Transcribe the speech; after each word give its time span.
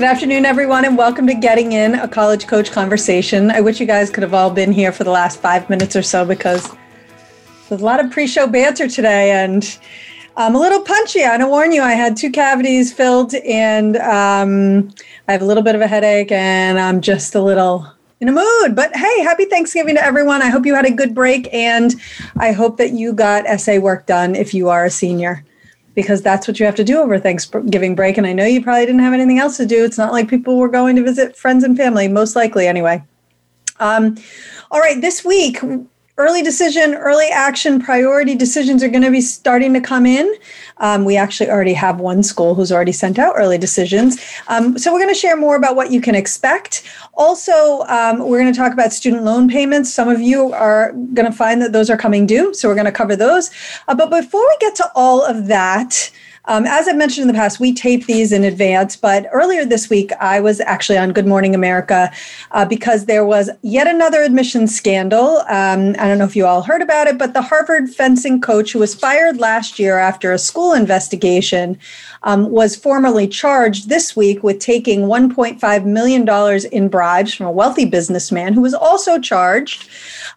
Good 0.00 0.08
afternoon, 0.08 0.46
everyone, 0.46 0.86
and 0.86 0.96
welcome 0.96 1.26
to 1.26 1.34
Getting 1.34 1.72
In, 1.72 1.94
a 1.94 2.08
college 2.08 2.46
coach 2.46 2.72
conversation. 2.72 3.50
I 3.50 3.60
wish 3.60 3.80
you 3.80 3.86
guys 3.86 4.08
could 4.08 4.22
have 4.22 4.32
all 4.32 4.48
been 4.48 4.72
here 4.72 4.92
for 4.92 5.04
the 5.04 5.10
last 5.10 5.40
five 5.40 5.68
minutes 5.68 5.94
or 5.94 6.00
so 6.00 6.24
because 6.24 6.66
there's 7.68 7.82
a 7.82 7.84
lot 7.84 8.02
of 8.02 8.10
pre 8.10 8.26
show 8.26 8.46
banter 8.46 8.88
today 8.88 9.30
and 9.32 9.78
I'm 10.38 10.54
a 10.54 10.58
little 10.58 10.80
punchy. 10.80 11.22
I 11.22 11.36
don't 11.36 11.50
warn 11.50 11.70
you, 11.70 11.82
I 11.82 11.92
had 11.92 12.16
two 12.16 12.30
cavities 12.30 12.94
filled 12.94 13.34
and 13.34 13.98
um, 13.98 14.90
I 15.28 15.32
have 15.32 15.42
a 15.42 15.44
little 15.44 15.62
bit 15.62 15.74
of 15.74 15.82
a 15.82 15.86
headache 15.86 16.32
and 16.32 16.80
I'm 16.80 17.02
just 17.02 17.34
a 17.34 17.42
little 17.42 17.86
in 18.20 18.28
a 18.30 18.32
mood. 18.32 18.74
But 18.74 18.96
hey, 18.96 19.20
happy 19.20 19.44
Thanksgiving 19.44 19.96
to 19.96 20.02
everyone. 20.02 20.40
I 20.40 20.48
hope 20.48 20.64
you 20.64 20.74
had 20.74 20.86
a 20.86 20.90
good 20.90 21.14
break 21.14 21.52
and 21.52 21.94
I 22.38 22.52
hope 22.52 22.78
that 22.78 22.94
you 22.94 23.12
got 23.12 23.44
essay 23.44 23.78
work 23.78 24.06
done 24.06 24.34
if 24.34 24.54
you 24.54 24.70
are 24.70 24.86
a 24.86 24.90
senior 24.90 25.44
because 25.94 26.22
that's 26.22 26.46
what 26.46 26.60
you 26.60 26.66
have 26.66 26.76
to 26.76 26.84
do 26.84 26.98
over 26.98 27.18
Thanksgiving 27.18 27.94
break. 27.94 28.16
And 28.16 28.26
I 28.26 28.32
know 28.32 28.44
you 28.44 28.62
probably 28.62 28.86
didn't 28.86 29.00
have 29.00 29.12
anything 29.12 29.38
else 29.38 29.56
to 29.56 29.66
do. 29.66 29.84
It's 29.84 29.98
not 29.98 30.12
like 30.12 30.28
people 30.28 30.56
were 30.56 30.68
going 30.68 30.96
to 30.96 31.02
visit 31.02 31.36
friends 31.36 31.64
and 31.64 31.76
family, 31.76 32.08
most 32.08 32.36
likely 32.36 32.66
anyway. 32.66 33.02
Um, 33.80 34.16
all 34.70 34.80
right, 34.80 35.00
this 35.00 35.24
week 35.24 35.58
early 36.20 36.42
decision, 36.42 36.94
early 36.94 37.28
action, 37.28 37.80
priority 37.80 38.34
decisions 38.34 38.82
are 38.82 38.88
going 38.88 39.02
to 39.02 39.10
be 39.10 39.22
starting 39.22 39.72
to 39.72 39.80
come 39.80 40.04
in. 40.04 40.32
Um, 40.76 41.04
we 41.04 41.16
actually 41.16 41.48
already 41.48 41.72
have 41.72 41.98
one 41.98 42.22
school 42.22 42.54
who's 42.54 42.70
already 42.70 42.92
sent 42.92 43.18
out 43.18 43.34
early 43.36 43.56
decisions. 43.56 44.20
Um, 44.48 44.76
so 44.78 44.92
we're 44.92 45.00
going 45.00 45.14
to 45.14 45.18
share 45.18 45.36
more 45.36 45.56
about 45.56 45.76
what 45.76 45.90
you 45.90 46.00
can 46.00 46.14
expect. 46.14 46.82
Also, 47.14 47.80
um, 47.88 48.18
we're 48.18 48.40
going 48.40 48.52
to 48.52 48.58
talk 48.58 48.72
about 48.72 48.92
student 48.92 49.24
loan 49.24 49.48
payments. 49.48 49.92
Some 49.92 50.08
of 50.08 50.20
you 50.20 50.52
are 50.52 50.92
going 50.92 51.26
to 51.30 51.32
find 51.32 51.62
that 51.62 51.72
those 51.72 51.88
are 51.88 51.96
coming 51.96 52.26
due. 52.26 52.52
So 52.52 52.68
we're 52.68 52.74
going 52.74 52.84
to 52.84 52.92
cover 52.92 53.16
those. 53.16 53.50
Uh, 53.88 53.94
but 53.94 54.10
before 54.10 54.46
we 54.46 54.56
get 54.60 54.74
to 54.76 54.90
all 54.94 55.24
of 55.24 55.46
that, 55.46 56.10
um, 56.46 56.66
as 56.66 56.88
I've 56.88 56.96
mentioned 56.96 57.22
in 57.22 57.28
the 57.28 57.38
past, 57.38 57.60
we 57.60 57.74
tape 57.74 58.06
these 58.06 58.32
in 58.32 58.44
advance, 58.44 58.96
but 58.96 59.26
earlier 59.32 59.64
this 59.64 59.90
week, 59.90 60.10
I 60.20 60.40
was 60.40 60.60
actually 60.60 60.98
on 60.98 61.12
Good 61.12 61.26
Morning 61.26 61.54
America 61.54 62.10
uh, 62.52 62.64
because 62.64 63.04
there 63.04 63.24
was 63.24 63.50
yet 63.62 63.86
another 63.86 64.22
admissions 64.22 64.74
scandal. 64.74 65.38
Um, 65.48 65.90
I 65.98 66.08
don't 66.08 66.18
know 66.18 66.24
if 66.24 66.34
you 66.34 66.46
all 66.46 66.62
heard 66.62 66.82
about 66.82 67.06
it, 67.06 67.18
but 67.18 67.34
the 67.34 67.42
Harvard 67.42 67.90
fencing 67.90 68.40
coach 68.40 68.72
who 68.72 68.78
was 68.78 68.94
fired 68.94 69.38
last 69.38 69.78
year 69.78 69.98
after 69.98 70.32
a 70.32 70.38
school 70.38 70.72
investigation 70.72 71.78
um, 72.22 72.50
was 72.50 72.76
formally 72.76 73.26
charged 73.26 73.88
this 73.88 74.16
week 74.16 74.42
with 74.42 74.58
taking 74.58 75.02
$1.5 75.02 75.84
million 75.84 76.28
in 76.72 76.88
bribes 76.88 77.34
from 77.34 77.46
a 77.46 77.52
wealthy 77.52 77.84
businessman 77.84 78.52
who 78.52 78.60
was 78.60 78.74
also 78.74 79.18
charged. 79.18 79.88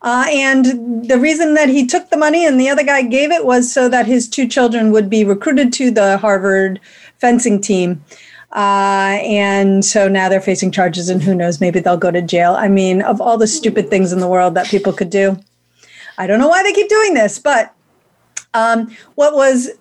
Uh, 0.02 0.26
and 0.30 1.08
the 1.08 1.18
reason 1.18 1.54
that 1.54 1.70
he 1.70 1.86
took 1.86 2.10
the 2.10 2.18
money 2.18 2.46
and 2.46 2.60
the 2.60 2.70
other 2.70 2.84
guy 2.84 3.02
gave 3.02 3.32
it 3.32 3.46
was 3.46 3.72
so 3.72 3.88
that 3.88 4.06
his 4.06 4.28
two 4.28 4.48
children 4.48 4.92
would 4.92 5.10
be 5.10 5.24
recruited 5.24 5.72
to 5.72 5.92
the 5.94 6.18
Harvard 6.18 6.80
fencing 7.20 7.62
team. 7.62 8.04
Uh, 8.52 9.18
and 9.24 9.84
so 9.84 10.08
now 10.08 10.30
they're 10.30 10.42
facing 10.42 10.72
charges, 10.72 11.10
and 11.10 11.24
who 11.24 11.34
knows, 11.34 11.60
maybe 11.60 11.80
they'll 11.80 11.98
go 11.98 12.12
to 12.12 12.22
jail. 12.22 12.54
I 12.54 12.68
mean, 12.68 13.02
of 13.02 13.20
all 13.20 13.38
the 13.38 13.48
stupid 13.48 13.90
things 13.90 14.14
in 14.14 14.20
the 14.20 14.28
world 14.28 14.54
that 14.54 14.68
people 14.68 14.94
could 14.94 15.10
do, 15.10 15.40
I 16.18 16.28
don't 16.28 16.40
know 16.40 16.48
why 16.48 16.62
they 16.62 16.74
keep 16.74 16.88
doing 16.88 17.16
this, 17.16 17.40
but 17.40 17.74
um, 18.54 18.96
what 19.16 19.34
was 19.34 19.72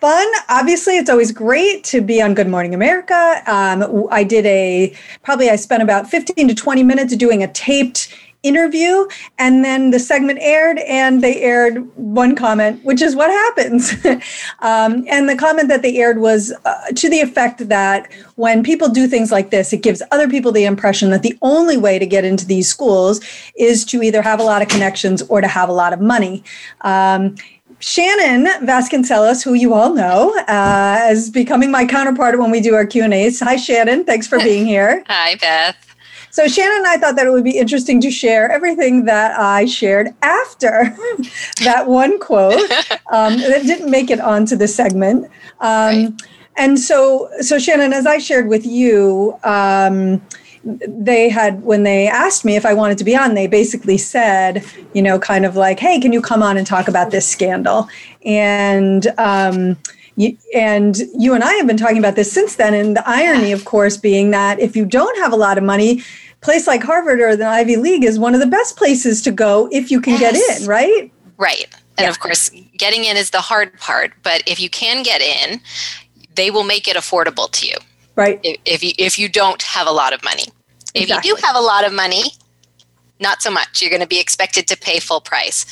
fun. 0.00 0.26
Obviously, 0.48 0.98
it's 0.98 1.08
always 1.08 1.32
great 1.32 1.84
to 1.84 2.00
be 2.00 2.20
on 2.20 2.34
Good 2.34 2.48
Morning 2.48 2.74
America. 2.74 3.42
Um, 3.46 4.06
I 4.10 4.24
did 4.24 4.44
a 4.46 4.94
probably 5.22 5.48
I 5.48 5.56
spent 5.56 5.82
about 5.82 6.10
15 6.10 6.48
to 6.48 6.54
20 6.54 6.82
minutes 6.82 7.16
doing 7.16 7.42
a 7.42 7.52
taped 7.52 8.14
interview 8.44 9.06
and 9.38 9.64
then 9.64 9.90
the 9.90 9.98
segment 9.98 10.38
aired 10.40 10.78
and 10.80 11.22
they 11.22 11.40
aired 11.40 11.78
one 11.96 12.36
comment 12.36 12.82
which 12.84 13.02
is 13.02 13.16
what 13.16 13.30
happens 13.30 13.92
um, 14.60 15.04
and 15.08 15.28
the 15.28 15.36
comment 15.36 15.68
that 15.68 15.82
they 15.82 15.96
aired 15.96 16.18
was 16.18 16.52
uh, 16.64 16.86
to 16.94 17.08
the 17.08 17.20
effect 17.20 17.68
that 17.68 18.12
when 18.36 18.62
people 18.62 18.88
do 18.88 19.08
things 19.08 19.32
like 19.32 19.50
this 19.50 19.72
it 19.72 19.82
gives 19.82 20.02
other 20.12 20.28
people 20.28 20.52
the 20.52 20.64
impression 20.64 21.10
that 21.10 21.22
the 21.22 21.36
only 21.42 21.76
way 21.76 21.98
to 21.98 22.06
get 22.06 22.24
into 22.24 22.46
these 22.46 22.68
schools 22.68 23.20
is 23.56 23.84
to 23.84 24.02
either 24.02 24.22
have 24.22 24.38
a 24.38 24.44
lot 24.44 24.62
of 24.62 24.68
connections 24.68 25.22
or 25.22 25.40
to 25.40 25.48
have 25.48 25.68
a 25.68 25.72
lot 25.72 25.92
of 25.92 26.00
money 26.00 26.44
um, 26.82 27.34
Shannon 27.80 28.46
Vasconcelos, 28.66 29.44
who 29.44 29.52
you 29.52 29.74
all 29.74 29.92
know, 29.92 30.34
uh, 30.48 31.08
is 31.10 31.28
becoming 31.28 31.70
my 31.70 31.84
counterpart 31.84 32.38
when 32.38 32.50
we 32.50 32.60
do 32.60 32.74
our 32.74 32.86
Q 32.86 33.04
and 33.04 33.12
A's. 33.12 33.40
Hi, 33.40 33.56
Shannon. 33.56 34.04
Thanks 34.04 34.26
for 34.26 34.38
being 34.38 34.64
here. 34.64 35.04
Hi, 35.08 35.34
Beth. 35.34 35.93
So 36.34 36.48
Shannon 36.48 36.78
and 36.78 36.86
I 36.88 36.96
thought 36.96 37.14
that 37.14 37.28
it 37.28 37.30
would 37.30 37.44
be 37.44 37.56
interesting 37.56 38.00
to 38.00 38.10
share 38.10 38.50
everything 38.50 39.04
that 39.04 39.38
I 39.38 39.66
shared 39.66 40.08
after 40.20 40.92
that 41.62 41.86
one 41.86 42.18
quote 42.18 42.58
um, 43.12 43.36
that 43.36 43.62
didn't 43.64 43.88
make 43.88 44.10
it 44.10 44.18
onto 44.18 44.56
the 44.56 44.66
segment. 44.66 45.26
Um, 45.60 45.70
right. 45.70 46.08
And 46.56 46.80
so, 46.80 47.30
so 47.40 47.60
Shannon, 47.60 47.92
as 47.92 48.04
I 48.04 48.18
shared 48.18 48.48
with 48.48 48.66
you, 48.66 49.38
um, 49.44 50.20
they 50.64 51.28
had 51.28 51.62
when 51.62 51.84
they 51.84 52.08
asked 52.08 52.44
me 52.44 52.56
if 52.56 52.66
I 52.66 52.74
wanted 52.74 52.98
to 52.98 53.04
be 53.04 53.14
on, 53.14 53.34
they 53.34 53.46
basically 53.46 53.96
said, 53.96 54.64
you 54.92 55.02
know, 55.02 55.20
kind 55.20 55.46
of 55.46 55.54
like, 55.54 55.78
"Hey, 55.78 56.00
can 56.00 56.12
you 56.12 56.20
come 56.20 56.42
on 56.42 56.56
and 56.56 56.66
talk 56.66 56.88
about 56.88 57.12
this 57.12 57.28
scandal?" 57.28 57.88
And 58.24 59.06
um, 59.18 59.76
you, 60.16 60.36
and 60.54 60.96
you 61.16 61.34
and 61.34 61.44
I 61.44 61.52
have 61.54 61.66
been 61.66 61.76
talking 61.76 61.98
about 61.98 62.16
this 62.16 62.32
since 62.32 62.56
then. 62.56 62.74
And 62.74 62.96
the 62.96 63.02
irony, 63.06 63.52
of 63.52 63.64
course, 63.64 63.96
being 63.96 64.30
that 64.30 64.58
if 64.58 64.74
you 64.74 64.84
don't 64.84 65.16
have 65.18 65.32
a 65.32 65.36
lot 65.36 65.58
of 65.58 65.64
money, 65.64 66.02
place 66.44 66.66
like 66.66 66.82
Harvard 66.82 67.20
or 67.20 67.34
the 67.34 67.46
Ivy 67.46 67.76
League 67.76 68.04
is 68.04 68.18
one 68.18 68.34
of 68.34 68.40
the 68.40 68.46
best 68.46 68.76
places 68.76 69.22
to 69.22 69.32
go 69.32 69.68
if 69.72 69.90
you 69.90 70.00
can 70.00 70.20
yes. 70.20 70.36
get 70.36 70.60
in, 70.60 70.68
right? 70.68 71.12
Right. 71.38 71.66
And 71.96 72.04
yeah. 72.04 72.10
of 72.10 72.20
course, 72.20 72.50
getting 72.76 73.04
in 73.04 73.16
is 73.16 73.30
the 73.30 73.40
hard 73.40 73.76
part, 73.78 74.12
but 74.22 74.42
if 74.46 74.60
you 74.60 74.68
can 74.68 75.02
get 75.02 75.20
in, 75.20 75.60
they 76.34 76.50
will 76.50 76.64
make 76.64 76.86
it 76.86 76.96
affordable 76.96 77.50
to 77.50 77.66
you. 77.66 77.76
Right. 78.14 78.38
If, 78.44 78.60
if 78.64 78.84
you 78.84 78.92
if 78.98 79.18
you 79.18 79.28
don't 79.28 79.62
have 79.62 79.88
a 79.88 79.90
lot 79.90 80.12
of 80.12 80.22
money. 80.22 80.44
If 80.94 81.04
exactly. 81.04 81.28
you 81.28 81.36
do 81.36 81.42
have 81.44 81.56
a 81.56 81.60
lot 81.60 81.84
of 81.84 81.92
money, 81.92 82.22
not 83.18 83.42
so 83.42 83.50
much. 83.50 83.80
You're 83.80 83.90
going 83.90 84.02
to 84.02 84.06
be 84.06 84.20
expected 84.20 84.68
to 84.68 84.76
pay 84.76 85.00
full 85.00 85.20
price. 85.20 85.66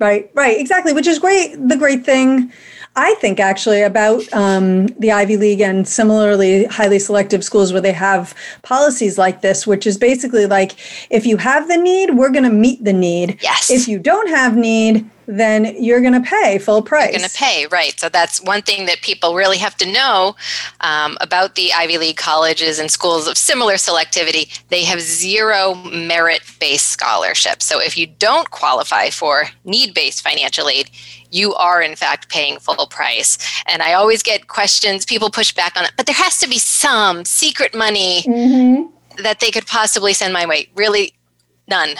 Right, 0.00 0.28
right, 0.34 0.58
exactly, 0.58 0.92
which 0.92 1.06
is 1.06 1.20
great. 1.20 1.54
The 1.68 1.76
great 1.76 2.04
thing 2.04 2.52
I 2.96 3.14
think 3.14 3.40
actually 3.40 3.82
about 3.82 4.32
um, 4.32 4.86
the 4.98 5.10
Ivy 5.10 5.36
League 5.36 5.60
and 5.60 5.86
similarly 5.86 6.64
highly 6.66 7.00
selective 7.00 7.44
schools 7.44 7.72
where 7.72 7.82
they 7.82 7.92
have 7.92 8.34
policies 8.62 9.18
like 9.18 9.40
this, 9.40 9.66
which 9.66 9.86
is 9.86 9.98
basically 9.98 10.46
like 10.46 10.72
if 11.10 11.26
you 11.26 11.36
have 11.38 11.66
the 11.66 11.76
need, 11.76 12.14
we're 12.14 12.30
going 12.30 12.44
to 12.44 12.50
meet 12.50 12.84
the 12.84 12.92
need. 12.92 13.38
Yes. 13.42 13.68
If 13.70 13.88
you 13.88 13.98
don't 13.98 14.28
have 14.28 14.56
need, 14.56 15.10
then 15.26 15.74
you're 15.82 16.00
going 16.00 16.22
to 16.22 16.28
pay 16.28 16.58
full 16.58 16.82
price. 16.82 17.10
You're 17.10 17.18
going 17.18 17.30
to 17.30 17.36
pay, 17.36 17.66
right. 17.66 17.98
So 17.98 18.08
that's 18.08 18.42
one 18.42 18.62
thing 18.62 18.86
that 18.86 19.00
people 19.00 19.34
really 19.34 19.58
have 19.58 19.76
to 19.78 19.90
know 19.90 20.36
um, 20.80 21.16
about 21.20 21.54
the 21.54 21.72
Ivy 21.72 21.98
League 21.98 22.16
colleges 22.16 22.78
and 22.78 22.90
schools 22.90 23.26
of 23.26 23.38
similar 23.38 23.74
selectivity. 23.74 24.60
They 24.68 24.84
have 24.84 25.00
zero 25.00 25.74
merit 25.74 26.42
based 26.60 26.88
scholarships. 26.88 27.64
So 27.64 27.80
if 27.80 27.96
you 27.96 28.06
don't 28.06 28.50
qualify 28.50 29.10
for 29.10 29.44
need 29.64 29.94
based 29.94 30.22
financial 30.22 30.68
aid, 30.68 30.90
you 31.34 31.52
are 31.54 31.82
in 31.82 31.96
fact 31.96 32.28
paying 32.28 32.58
full 32.58 32.86
price. 32.86 33.38
And 33.66 33.82
I 33.82 33.94
always 33.94 34.22
get 34.22 34.46
questions, 34.46 35.04
people 35.04 35.30
push 35.30 35.52
back 35.52 35.76
on 35.76 35.84
it, 35.84 35.92
but 35.96 36.06
there 36.06 36.14
has 36.14 36.38
to 36.38 36.48
be 36.48 36.58
some 36.58 37.24
secret 37.24 37.74
money 37.74 38.22
mm-hmm. 38.22 39.22
that 39.22 39.40
they 39.40 39.50
could 39.50 39.66
possibly 39.66 40.12
send 40.12 40.32
my 40.32 40.46
way. 40.46 40.68
Really, 40.74 41.12
none. 41.68 41.96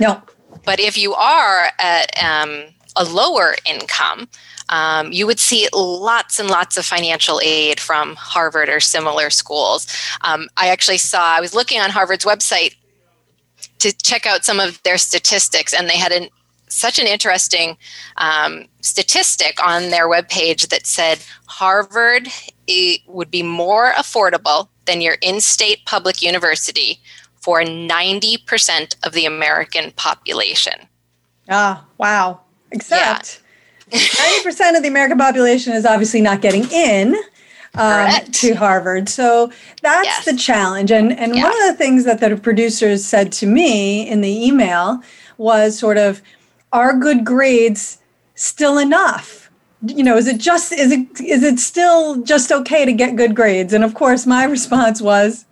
No. 0.00 0.22
But 0.64 0.80
if 0.80 0.96
you 0.96 1.14
are 1.14 1.70
at 1.78 2.10
um, 2.22 2.64
a 2.96 3.04
lower 3.04 3.54
income, 3.66 4.28
um, 4.70 5.12
you 5.12 5.26
would 5.26 5.40
see 5.40 5.68
lots 5.74 6.38
and 6.38 6.48
lots 6.48 6.76
of 6.76 6.86
financial 6.86 7.40
aid 7.44 7.80
from 7.80 8.14
Harvard 8.14 8.68
or 8.68 8.80
similar 8.80 9.28
schools. 9.28 9.86
Um, 10.22 10.48
I 10.56 10.68
actually 10.68 10.98
saw, 10.98 11.36
I 11.36 11.40
was 11.40 11.54
looking 11.54 11.80
on 11.80 11.90
Harvard's 11.90 12.24
website 12.24 12.76
to 13.80 13.92
check 13.92 14.26
out 14.26 14.44
some 14.44 14.60
of 14.60 14.82
their 14.84 14.96
statistics, 14.96 15.74
and 15.74 15.88
they 15.88 15.96
had 15.96 16.12
an 16.12 16.28
such 16.70 16.98
an 16.98 17.06
interesting 17.06 17.76
um, 18.16 18.66
statistic 18.80 19.64
on 19.64 19.90
their 19.90 20.08
webpage 20.08 20.68
that 20.68 20.86
said 20.86 21.18
Harvard 21.46 22.28
would 23.06 23.30
be 23.30 23.42
more 23.42 23.92
affordable 23.92 24.68
than 24.86 25.00
your 25.00 25.16
in 25.20 25.40
state 25.40 25.84
public 25.86 26.22
university 26.22 27.00
for 27.40 27.62
90% 27.62 28.96
of 29.04 29.12
the 29.12 29.26
American 29.26 29.92
population. 29.92 30.74
Ah, 31.48 31.84
wow. 31.98 32.40
Except 32.70 33.42
yeah. 33.90 33.98
90% 34.44 34.76
of 34.76 34.82
the 34.82 34.88
American 34.88 35.18
population 35.18 35.72
is 35.72 35.84
obviously 35.84 36.20
not 36.20 36.40
getting 36.40 36.70
in. 36.70 37.16
um, 37.74 38.10
to 38.32 38.54
Harvard. 38.54 39.08
So 39.08 39.52
that's 39.80 40.04
yes. 40.04 40.24
the 40.24 40.36
challenge. 40.36 40.90
And 40.90 41.16
and 41.16 41.36
yeah. 41.36 41.44
one 41.44 41.52
of 41.52 41.68
the 41.68 41.74
things 41.74 42.04
that 42.04 42.20
the 42.20 42.36
producers 42.36 43.04
said 43.04 43.30
to 43.32 43.46
me 43.46 44.08
in 44.08 44.22
the 44.22 44.46
email 44.46 45.00
was 45.38 45.78
sort 45.78 45.96
of, 45.96 46.20
are 46.72 46.98
good 46.98 47.24
grades 47.24 47.98
still 48.34 48.78
enough? 48.78 49.50
You 49.86 50.04
know, 50.04 50.16
is 50.16 50.26
it 50.26 50.38
just 50.38 50.72
is 50.72 50.92
it 50.92 51.20
is 51.20 51.42
it 51.42 51.58
still 51.58 52.22
just 52.22 52.52
okay 52.52 52.84
to 52.84 52.92
get 52.92 53.16
good 53.16 53.34
grades? 53.34 53.72
And 53.72 53.82
of 53.82 53.94
course, 53.94 54.26
my 54.26 54.44
response 54.56 55.00
was, 55.00 55.46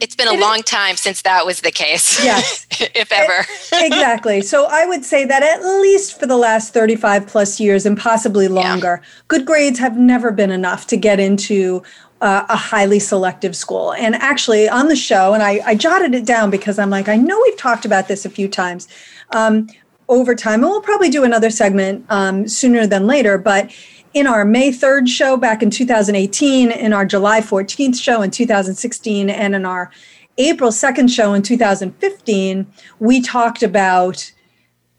it's 0.00 0.16
been 0.16 0.28
a 0.28 0.32
it 0.32 0.40
long 0.40 0.58
is, 0.58 0.64
time 0.64 0.96
since 0.96 1.22
that 1.22 1.44
was 1.44 1.60
the 1.60 1.70
case. 1.70 2.22
Yes. 2.30 2.66
if 2.70 3.12
ever. 3.12 3.46
Exactly. 3.72 4.40
So 4.40 4.66
I 4.70 4.86
would 4.86 5.04
say 5.04 5.24
that 5.24 5.42
at 5.42 5.62
least 5.80 6.18
for 6.18 6.26
the 6.26 6.36
last 6.36 6.72
35 6.72 7.26
plus 7.26 7.60
years 7.60 7.86
and 7.86 7.98
possibly 7.98 8.48
longer, 8.48 9.00
yeah. 9.02 9.08
good 9.28 9.44
grades 9.44 9.78
have 9.78 9.98
never 9.98 10.30
been 10.30 10.50
enough 10.50 10.86
to 10.88 10.96
get 10.96 11.18
into 11.18 11.82
uh, 12.20 12.44
a 12.48 12.56
highly 12.56 12.98
selective 12.98 13.56
school. 13.56 13.92
And 13.94 14.14
actually, 14.16 14.68
on 14.68 14.88
the 14.88 14.96
show, 14.96 15.32
and 15.32 15.42
I, 15.42 15.60
I, 15.64 15.74
jotted 15.74 16.14
it 16.14 16.26
down 16.26 16.50
because 16.50 16.78
I'm 16.78 16.90
like, 16.90 17.08
I 17.08 17.16
know 17.16 17.40
we've 17.46 17.56
talked 17.56 17.86
about 17.86 18.08
this 18.08 18.26
a 18.26 18.30
few 18.30 18.46
times 18.46 18.88
um, 19.30 19.68
over 20.10 20.34
time, 20.34 20.62
and 20.62 20.70
we'll 20.70 20.82
probably 20.82 21.08
do 21.08 21.24
another 21.24 21.48
segment 21.48 22.04
um, 22.10 22.46
sooner 22.46 22.86
than 22.86 23.06
later. 23.06 23.38
But 23.38 23.70
in 24.12 24.26
our 24.26 24.44
May 24.44 24.70
3rd 24.70 25.08
show 25.08 25.36
back 25.36 25.62
in 25.62 25.70
2018, 25.70 26.72
in 26.72 26.92
our 26.92 27.06
July 27.06 27.40
14th 27.40 27.98
show 27.98 28.20
in 28.20 28.30
2016, 28.30 29.30
and 29.30 29.54
in 29.54 29.64
our 29.64 29.90
April 30.36 30.70
2nd 30.70 31.08
show 31.08 31.32
in 31.32 31.42
2015, 31.42 32.66
we 32.98 33.22
talked 33.22 33.62
about 33.62 34.32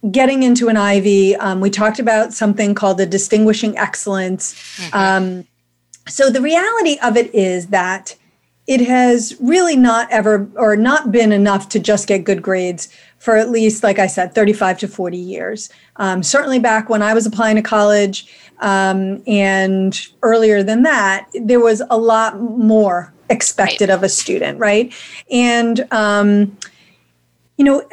getting 0.09 0.43
into 0.43 0.69
an 0.69 0.77
Ivy. 0.77 1.35
Um, 1.35 1.59
we 1.59 1.69
talked 1.69 1.99
about 1.99 2.33
something 2.33 2.73
called 2.73 2.97
the 2.97 3.05
distinguishing 3.05 3.77
excellence. 3.77 4.53
Mm-hmm. 4.77 4.97
Um, 4.97 5.47
so 6.07 6.29
the 6.29 6.41
reality 6.41 6.97
of 7.03 7.17
it 7.17 7.33
is 7.35 7.67
that 7.67 8.15
it 8.65 8.81
has 8.81 9.35
really 9.39 9.75
not 9.75 10.09
ever 10.11 10.49
or 10.55 10.75
not 10.75 11.11
been 11.11 11.31
enough 11.31 11.69
to 11.69 11.79
just 11.79 12.07
get 12.07 12.23
good 12.23 12.41
grades 12.41 12.87
for 13.21 13.37
at 13.37 13.51
least, 13.51 13.83
like 13.83 13.99
I 13.99 14.07
said, 14.07 14.33
35 14.33 14.79
to 14.79 14.87
40 14.87 15.15
years. 15.15 15.69
Um, 15.97 16.23
certainly 16.23 16.57
back 16.57 16.89
when 16.89 17.03
I 17.03 17.13
was 17.13 17.27
applying 17.27 17.55
to 17.55 17.61
college 17.61 18.27
um, 18.61 19.21
and 19.27 19.99
earlier 20.23 20.63
than 20.63 20.81
that, 20.83 21.29
there 21.39 21.59
was 21.59 21.83
a 21.91 21.97
lot 21.99 22.39
more 22.39 23.13
expected 23.29 23.89
right. 23.89 23.95
of 23.95 24.01
a 24.01 24.09
student, 24.09 24.57
right? 24.57 24.91
And, 25.29 25.87
um, 25.91 26.57
you 27.57 27.65
know, 27.65 27.83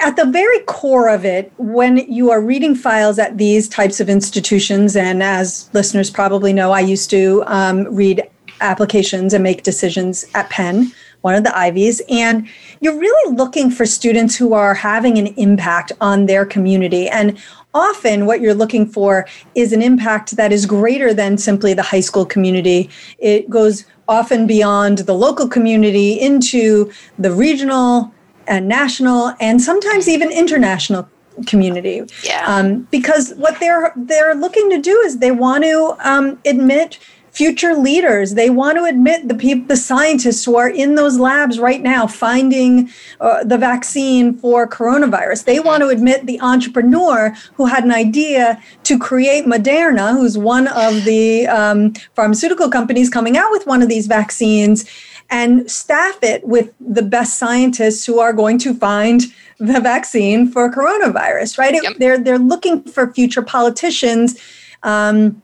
at 0.00 0.16
the 0.16 0.24
very 0.24 0.58
core 0.64 1.08
of 1.08 1.24
it, 1.24 1.52
when 1.58 1.98
you 1.98 2.32
are 2.32 2.40
reading 2.40 2.74
files 2.74 3.20
at 3.20 3.38
these 3.38 3.68
types 3.68 4.00
of 4.00 4.08
institutions, 4.08 4.96
and 4.96 5.22
as 5.22 5.70
listeners 5.72 6.10
probably 6.10 6.52
know, 6.52 6.72
I 6.72 6.80
used 6.80 7.08
to 7.10 7.44
um, 7.46 7.84
read 7.94 8.28
applications 8.60 9.32
and 9.32 9.44
make 9.44 9.62
decisions 9.62 10.24
at 10.34 10.50
Penn, 10.50 10.90
one 11.22 11.34
of 11.34 11.44
the 11.44 11.56
Ivies, 11.56 12.02
and 12.08 12.48
you're 12.80 12.98
really 12.98 13.34
looking 13.34 13.70
for 13.70 13.86
students 13.86 14.36
who 14.36 14.52
are 14.52 14.74
having 14.74 15.18
an 15.18 15.28
impact 15.38 15.92
on 16.00 16.26
their 16.26 16.44
community. 16.44 17.08
And 17.08 17.38
often 17.74 18.26
what 18.26 18.40
you're 18.40 18.54
looking 18.54 18.86
for 18.86 19.26
is 19.54 19.72
an 19.72 19.82
impact 19.82 20.36
that 20.36 20.52
is 20.52 20.66
greater 20.66 21.14
than 21.14 21.38
simply 21.38 21.74
the 21.74 21.82
high 21.82 22.00
school 22.00 22.26
community. 22.26 22.90
It 23.18 23.48
goes 23.48 23.84
often 24.08 24.46
beyond 24.46 24.98
the 24.98 25.14
local 25.14 25.48
community 25.48 26.20
into 26.20 26.92
the 27.18 27.32
regional 27.32 28.12
and 28.46 28.68
national 28.68 29.32
and 29.40 29.62
sometimes 29.62 30.08
even 30.08 30.30
international 30.30 31.08
community. 31.46 32.02
Yeah. 32.24 32.44
Um, 32.46 32.86
because 32.90 33.32
what 33.34 33.58
they're 33.60 33.92
they're 33.96 34.34
looking 34.34 34.68
to 34.70 34.78
do 34.78 34.98
is 35.00 35.18
they 35.18 35.30
want 35.30 35.64
to 35.64 35.96
um, 36.00 36.38
admit 36.44 36.98
future 37.32 37.74
leaders. 37.74 38.34
They 38.34 38.50
want 38.50 38.76
to 38.76 38.84
admit 38.84 39.26
the 39.26 39.34
people, 39.34 39.66
the 39.66 39.76
scientists 39.76 40.44
who 40.44 40.56
are 40.56 40.68
in 40.68 40.94
those 40.94 41.18
labs 41.18 41.58
right 41.58 41.80
now 41.80 42.06
finding 42.06 42.90
uh, 43.20 43.42
the 43.42 43.56
vaccine 43.56 44.36
for 44.36 44.68
coronavirus. 44.68 45.44
They 45.44 45.58
want 45.58 45.82
to 45.82 45.88
admit 45.88 46.26
the 46.26 46.40
entrepreneur 46.40 47.34
who 47.54 47.66
had 47.66 47.84
an 47.84 47.90
idea 47.90 48.62
to 48.84 48.98
create 48.98 49.46
Moderna, 49.46 50.12
who's 50.12 50.36
one 50.36 50.68
of 50.68 51.04
the 51.04 51.46
um, 51.46 51.94
pharmaceutical 52.14 52.68
companies 52.68 53.08
coming 53.08 53.36
out 53.38 53.50
with 53.50 53.66
one 53.66 53.82
of 53.82 53.88
these 53.88 54.06
vaccines. 54.06 54.88
And 55.30 55.70
staff 55.70 56.18
it 56.22 56.46
with 56.46 56.74
the 56.78 57.00
best 57.00 57.38
scientists 57.38 58.04
who 58.04 58.20
are 58.20 58.34
going 58.34 58.58
to 58.58 58.74
find 58.74 59.22
the 59.58 59.80
vaccine 59.80 60.46
for 60.46 60.70
coronavirus, 60.70 61.56
right? 61.56 61.72
Yep. 61.82 61.96
they're 61.96 62.18
they're 62.18 62.38
looking 62.38 62.82
for 62.82 63.10
future 63.14 63.40
politicians 63.40 64.38
um, 64.82 65.40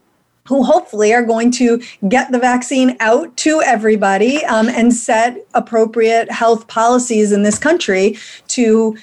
who 0.49 0.62
hopefully 0.62 1.12
are 1.12 1.23
going 1.23 1.50
to 1.53 1.81
get 2.09 2.33
the 2.33 2.39
vaccine 2.39 2.97
out 3.00 3.37
to 3.37 3.61
everybody 3.62 4.45
um, 4.47 4.69
and 4.69 4.95
set 4.95 5.47
appropriate 5.55 6.31
health 6.31 6.67
policies 6.67 7.33
in 7.33 7.43
this 7.43 7.59
country 7.59 8.17
to 8.49 8.97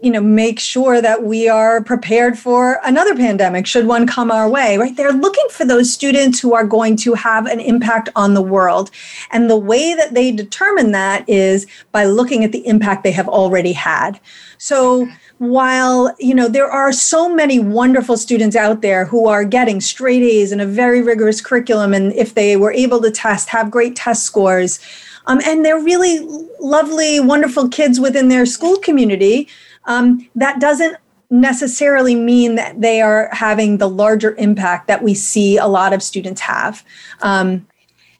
you 0.00 0.10
know 0.10 0.20
make 0.20 0.60
sure 0.60 1.00
that 1.00 1.22
we 1.22 1.48
are 1.48 1.82
prepared 1.82 2.38
for 2.38 2.78
another 2.84 3.14
pandemic 3.14 3.66
should 3.66 3.86
one 3.86 4.06
come 4.06 4.30
our 4.30 4.48
way 4.48 4.76
right? 4.76 4.96
They're 4.96 5.12
looking 5.12 5.46
for 5.50 5.64
those 5.64 5.92
students 5.92 6.40
who 6.40 6.54
are 6.54 6.66
going 6.66 6.96
to 6.96 7.14
have 7.14 7.46
an 7.46 7.60
impact 7.60 8.08
on 8.14 8.34
the 8.34 8.42
world. 8.42 8.90
And 9.30 9.48
the 9.48 9.56
way 9.56 9.94
that 9.94 10.14
they 10.14 10.30
determine 10.30 10.92
that 10.92 11.28
is 11.28 11.66
by 11.92 12.04
looking 12.04 12.44
at 12.44 12.52
the 12.52 12.66
impact 12.66 13.02
they 13.02 13.12
have 13.12 13.28
already 13.28 13.72
had. 13.72 14.20
So 14.58 15.08
while 15.50 16.14
you 16.18 16.34
know 16.34 16.48
there 16.48 16.70
are 16.70 16.92
so 16.92 17.32
many 17.32 17.58
wonderful 17.58 18.16
students 18.16 18.56
out 18.56 18.80
there 18.80 19.04
who 19.04 19.26
are 19.28 19.44
getting 19.44 19.80
straight 19.80 20.22
A's 20.22 20.52
in 20.52 20.60
a 20.60 20.66
very 20.66 21.02
rigorous 21.02 21.40
curriculum 21.40 21.94
and 21.94 22.12
if 22.14 22.34
they 22.34 22.56
were 22.56 22.72
able 22.72 23.00
to 23.02 23.10
test 23.10 23.48
have 23.50 23.70
great 23.70 23.96
test 23.96 24.24
scores. 24.24 24.80
Um, 25.26 25.40
and 25.46 25.64
they're 25.64 25.80
really 25.80 26.18
lovely 26.60 27.18
wonderful 27.18 27.68
kids 27.68 27.98
within 27.98 28.28
their 28.28 28.44
school 28.44 28.76
community. 28.76 29.48
Um, 29.86 30.28
that 30.34 30.60
doesn't 30.60 30.98
necessarily 31.30 32.14
mean 32.14 32.54
that 32.56 32.80
they 32.80 33.00
are 33.00 33.28
having 33.32 33.78
the 33.78 33.88
larger 33.88 34.34
impact 34.36 34.86
that 34.88 35.02
we 35.02 35.14
see 35.14 35.56
a 35.56 35.66
lot 35.66 35.92
of 35.92 36.02
students 36.02 36.42
have. 36.42 36.84
Um, 37.22 37.66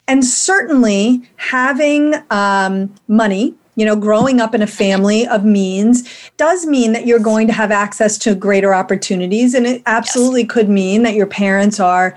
and 0.08 0.24
certainly 0.24 1.22
having 1.36 2.14
um, 2.30 2.94
money 3.08 3.54
you 3.76 3.84
know, 3.84 3.96
growing 3.96 4.40
up 4.40 4.54
in 4.54 4.62
a 4.62 4.66
family 4.66 5.26
of 5.26 5.44
means 5.44 6.08
does 6.36 6.66
mean 6.66 6.92
that 6.92 7.06
you're 7.06 7.18
going 7.18 7.46
to 7.46 7.52
have 7.52 7.70
access 7.70 8.16
to 8.18 8.34
greater 8.34 8.74
opportunities. 8.74 9.54
And 9.54 9.66
it 9.66 9.82
absolutely 9.86 10.42
yes. 10.42 10.50
could 10.50 10.68
mean 10.68 11.02
that 11.02 11.14
your 11.14 11.26
parents 11.26 11.80
are 11.80 12.16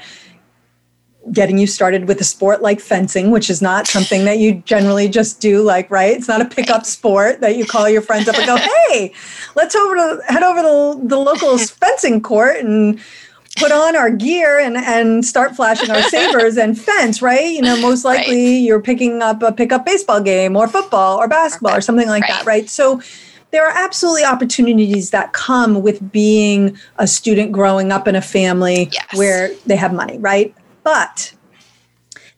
getting 1.31 1.57
you 1.57 1.67
started 1.67 2.07
with 2.07 2.21
a 2.21 2.23
sport 2.23 2.61
like 2.61 2.79
fencing, 2.79 3.31
which 3.31 3.49
is 3.49 3.61
not 3.61 3.87
something 3.87 4.25
that 4.25 4.39
you 4.39 4.55
generally 4.65 5.09
just 5.09 5.41
do, 5.41 5.61
like, 5.61 5.89
right? 5.91 6.15
It's 6.15 6.27
not 6.27 6.41
a 6.41 6.45
pickup 6.45 6.85
sport 6.85 7.41
that 7.41 7.57
you 7.57 7.65
call 7.65 7.89
your 7.89 8.01
friends 8.01 8.27
up 8.27 8.37
and 8.37 8.45
go, 8.45 8.57
hey, 8.57 9.13
let's 9.55 9.75
over 9.75 9.95
to 9.95 10.21
head 10.27 10.43
over 10.43 10.61
to 10.61 11.07
the 11.07 11.17
local 11.17 11.57
fencing 11.57 12.21
court 12.21 12.57
and 12.57 12.99
put 13.57 13.71
on 13.71 13.95
our 13.95 14.09
gear 14.09 14.59
and 14.59 14.77
and 14.77 15.25
start 15.25 15.55
flashing 15.55 15.89
our 15.89 16.01
sabers 16.03 16.57
and 16.57 16.79
fence, 16.79 17.21
right? 17.21 17.51
You 17.51 17.61
know, 17.61 17.79
most 17.81 18.05
likely 18.05 18.45
right. 18.45 18.61
you're 18.61 18.81
picking 18.81 19.21
up 19.21 19.41
a 19.41 19.51
pickup 19.51 19.85
baseball 19.85 20.21
game 20.21 20.55
or 20.55 20.67
football 20.67 21.17
or 21.17 21.27
basketball 21.27 21.75
or 21.75 21.81
something 21.81 22.07
like 22.07 22.23
right. 22.23 22.31
that, 22.31 22.45
right? 22.45 22.69
So 22.69 23.01
there 23.51 23.65
are 23.65 23.75
absolutely 23.75 24.23
opportunities 24.25 25.11
that 25.11 25.33
come 25.33 25.81
with 25.81 26.11
being 26.11 26.77
a 26.97 27.07
student 27.07 27.51
growing 27.51 27.91
up 27.91 28.07
in 28.07 28.15
a 28.15 28.21
family 28.21 28.89
yes. 28.91 29.15
where 29.15 29.51
they 29.65 29.75
have 29.75 29.93
money, 29.93 30.17
right? 30.17 30.53
But 30.83 31.33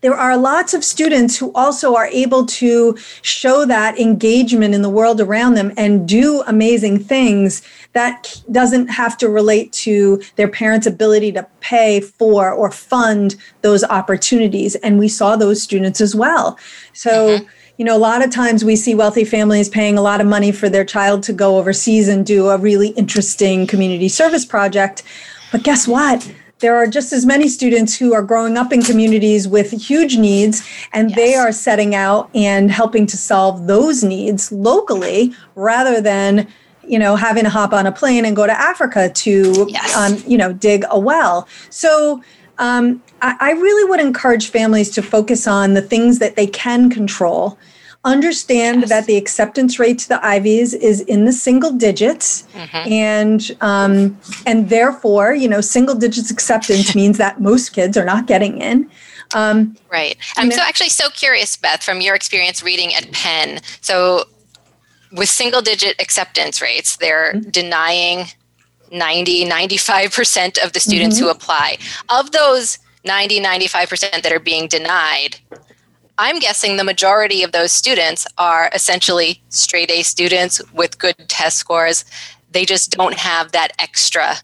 there 0.02 0.14
are 0.14 0.38
lots 0.38 0.74
of 0.74 0.84
students 0.84 1.38
who 1.38 1.52
also 1.54 1.96
are 1.96 2.08
able 2.08 2.46
to 2.46 2.98
show 3.22 3.66
that 3.66 4.00
engagement 4.00 4.74
in 4.74 4.82
the 4.82 4.90
world 4.90 5.20
around 5.20 5.56
them 5.56 5.74
and 5.76 6.08
do 6.08 6.42
amazing 6.48 7.00
things 7.00 7.62
that 7.94 8.42
doesn't 8.52 8.88
have 8.88 9.18
to 9.18 9.30
relate 9.30 9.72
to 9.74 10.22
their 10.36 10.48
parents' 10.48 10.86
ability 10.86 11.32
to 11.32 11.48
pay 11.60 12.02
for 12.02 12.52
or 12.52 12.72
fund 12.72 13.36
those 13.62 13.84
opportunities. 13.84 14.76
And 14.76 15.00
we 15.00 15.08
saw 15.08 15.36
those 15.36 15.62
students 15.62 16.00
as 16.00 16.16
well. 16.16 16.58
So, 16.94 17.40
mm-hmm. 17.40 17.46
you 17.78 17.86
know, 17.86 17.98
a 17.98 18.00
lot 18.00 18.24
of 18.24 18.32
times 18.32 18.64
we 18.64 18.76
see 18.76 18.94
wealthy 18.94 19.26
families 19.26 19.70
paying 19.70 19.98
a 19.98 20.02
lot 20.02 20.22
of 20.22 20.28
money 20.28 20.52
for 20.52 20.70
their 20.70 20.86
child 20.86 21.24
to 21.24 21.34
go 21.34 21.58
overseas 21.58 22.08
and 22.08 22.26
do 22.26 22.50
a 22.50 22.58
really 22.58 22.90
interesting 22.90 23.66
community 23.66 24.08
service 24.08 24.46
project. 24.46 25.04
But 25.52 25.64
guess 25.64 25.88
what? 25.88 26.32
there 26.60 26.76
are 26.76 26.88
just 26.88 27.14
as 27.14 27.26
many 27.26 27.48
students 27.48 27.98
who 27.98 28.14
are 28.14 28.22
growing 28.22 28.58
up 28.58 28.74
in 28.74 28.82
communities 28.82 29.48
with 29.48 29.72
huge 29.72 30.18
needs 30.18 30.68
and 30.94 31.10
yes. 31.10 31.18
they 31.18 31.36
are 31.36 31.52
setting 31.52 31.96
out 31.96 32.30
and 32.36 32.70
helping 32.70 33.06
to 33.08 33.18
solve 33.18 33.68
those 33.68 34.04
needs 34.04 34.52
locally 34.52 35.34
rather 35.56 36.02
than 36.02 36.48
you 36.90 37.00
know, 37.00 37.16
having 37.16 37.44
to 37.44 37.50
hop 37.50 37.74
on 37.74 37.86
a 37.86 37.92
plane 37.92 38.26
and 38.26 38.36
go 38.36 38.46
to 38.46 38.54
Africa 38.54 39.10
to, 39.10 39.68
yes. 39.70 39.96
um, 39.96 40.22
you 40.28 40.38
know, 40.38 40.54
dig 40.54 40.84
a 40.90 41.00
well. 41.00 41.48
So 41.70 42.22
um, 42.58 43.02
I, 43.22 43.36
I 43.40 43.52
really 43.52 43.90
would 43.90 44.00
encourage 44.00 44.50
families 44.50 44.90
to 44.92 45.02
focus 45.02 45.48
on 45.48 45.74
the 45.74 45.82
things 45.82 46.20
that 46.20 46.36
they 46.36 46.48
can 46.48 46.90
control 46.90 47.58
understand 48.06 48.80
yes. 48.80 48.90
that 48.90 49.06
the 49.08 49.18
acceptance 49.18 49.78
rate 49.78 50.00
to 50.00 50.08
the 50.08 50.26
Ivies 50.26 50.74
is 50.74 51.02
in 51.02 51.26
the 51.26 51.34
single 51.34 51.72
digits 51.72 52.48
mm-hmm. 52.54 52.90
and 52.90 53.58
um, 53.60 54.18
and 54.46 54.70
therefore 54.70 55.34
you 55.34 55.50
know 55.50 55.60
single 55.60 55.96
digits 55.96 56.32
acceptance 56.32 56.96
means 57.02 57.18
that 57.18 57.42
most 57.42 57.74
kids 57.74 57.98
are 57.98 58.06
not 58.06 58.26
getting 58.26 58.62
in 58.62 58.90
Um, 59.36 59.78
right. 59.92 60.18
I'm 60.38 60.52
so 60.52 60.62
actually 60.62 60.90
so 60.90 61.10
curious, 61.10 61.56
Beth, 61.56 61.84
from 61.84 62.02
your 62.02 62.16
experience 62.16 62.64
reading 62.64 62.94
at 62.96 63.12
Penn. 63.12 63.62
So, 63.82 64.26
with 65.12 65.30
single 65.30 65.62
digit 65.62 66.00
acceptance 66.02 66.62
rates, 66.62 66.98
they're 66.98 67.34
mm-hmm. 67.34 67.50
denying 67.50 68.26
90, 68.92 69.46
95% 69.46 70.64
of 70.64 70.74
the 70.74 70.80
students 70.80 71.18
mm-hmm. 71.18 71.26
who 71.26 71.32
apply. 71.32 71.78
Of 72.10 72.32
those 72.32 72.80
90, 73.06 73.42
95% 73.42 74.22
that 74.22 74.32
are 74.32 74.40
being 74.40 74.68
denied, 74.68 75.38
I'm 76.18 76.40
guessing 76.40 76.76
the 76.76 76.84
majority 76.84 77.44
of 77.44 77.54
those 77.54 77.72
students 77.72 78.28
are 78.38 78.70
essentially 78.74 79.42
straight 79.50 79.90
A 79.90 80.04
students 80.04 80.62
with 80.74 81.00
good 81.00 81.16
test 81.30 81.58
scores. 81.58 82.04
They 82.52 82.66
just 82.66 82.92
don't 82.92 83.18
have 83.18 83.54
that 83.54 83.72
extra 83.80 84.36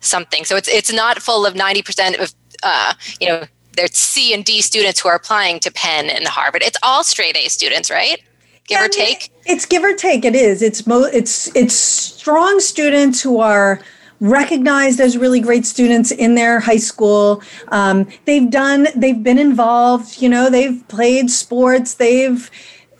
something. 0.00 0.44
So 0.44 0.56
it's 0.56 0.68
it's 0.68 0.92
not 0.92 1.20
full 1.20 1.44
of 1.44 1.54
90% 1.54 2.18
of 2.22 2.34
uh, 2.62 2.94
you 3.20 3.28
know 3.28 3.44
there's 3.76 3.94
C 3.94 4.32
and 4.32 4.44
D 4.44 4.62
students 4.62 5.00
who 5.00 5.08
are 5.08 5.14
applying 5.14 5.60
to 5.60 5.70
Penn 5.70 6.08
and 6.08 6.26
Harvard. 6.26 6.62
It's 6.62 6.78
all 6.82 7.04
straight 7.04 7.36
A 7.36 7.48
students, 7.48 7.90
right? 7.90 8.22
Give 8.66 8.80
yeah, 8.80 8.86
or 8.86 8.88
take. 8.88 9.30
It's 9.48 9.64
give 9.64 9.82
or 9.82 9.94
take. 9.94 10.24
It 10.24 10.34
is. 10.34 10.62
It's 10.62 10.86
mo- 10.86 11.10
it's 11.12 11.54
it's 11.56 11.74
strong 11.74 12.60
students 12.60 13.22
who 13.22 13.40
are 13.40 13.80
recognized 14.20 15.00
as 15.00 15.16
really 15.16 15.40
great 15.40 15.64
students 15.64 16.10
in 16.10 16.34
their 16.34 16.60
high 16.60 16.76
school. 16.76 17.42
Um, 17.68 18.06
they've 18.26 18.50
done. 18.50 18.88
They've 18.94 19.22
been 19.22 19.38
involved. 19.38 20.20
You 20.20 20.28
know, 20.28 20.50
they've 20.50 20.86
played 20.88 21.30
sports. 21.30 21.94
They've 21.94 22.50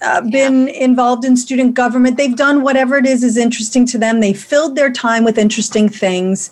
uh, 0.00 0.22
been 0.22 0.68
yeah. 0.68 0.84
involved 0.84 1.24
in 1.24 1.36
student 1.36 1.74
government. 1.74 2.16
They've 2.16 2.36
done 2.36 2.62
whatever 2.62 2.96
it 2.96 3.04
is 3.04 3.22
is 3.22 3.36
interesting 3.36 3.84
to 3.86 3.98
them. 3.98 4.20
They 4.20 4.32
filled 4.32 4.74
their 4.74 4.90
time 4.90 5.24
with 5.24 5.36
interesting 5.36 5.90
things, 5.90 6.50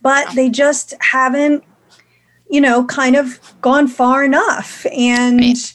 but 0.00 0.26
they 0.34 0.48
just 0.48 0.94
haven't 1.00 1.64
you 2.50 2.60
know 2.60 2.84
kind 2.84 3.16
of 3.16 3.40
gone 3.60 3.88
far 3.88 4.24
enough 4.24 4.86
and 4.96 5.40
right. 5.40 5.73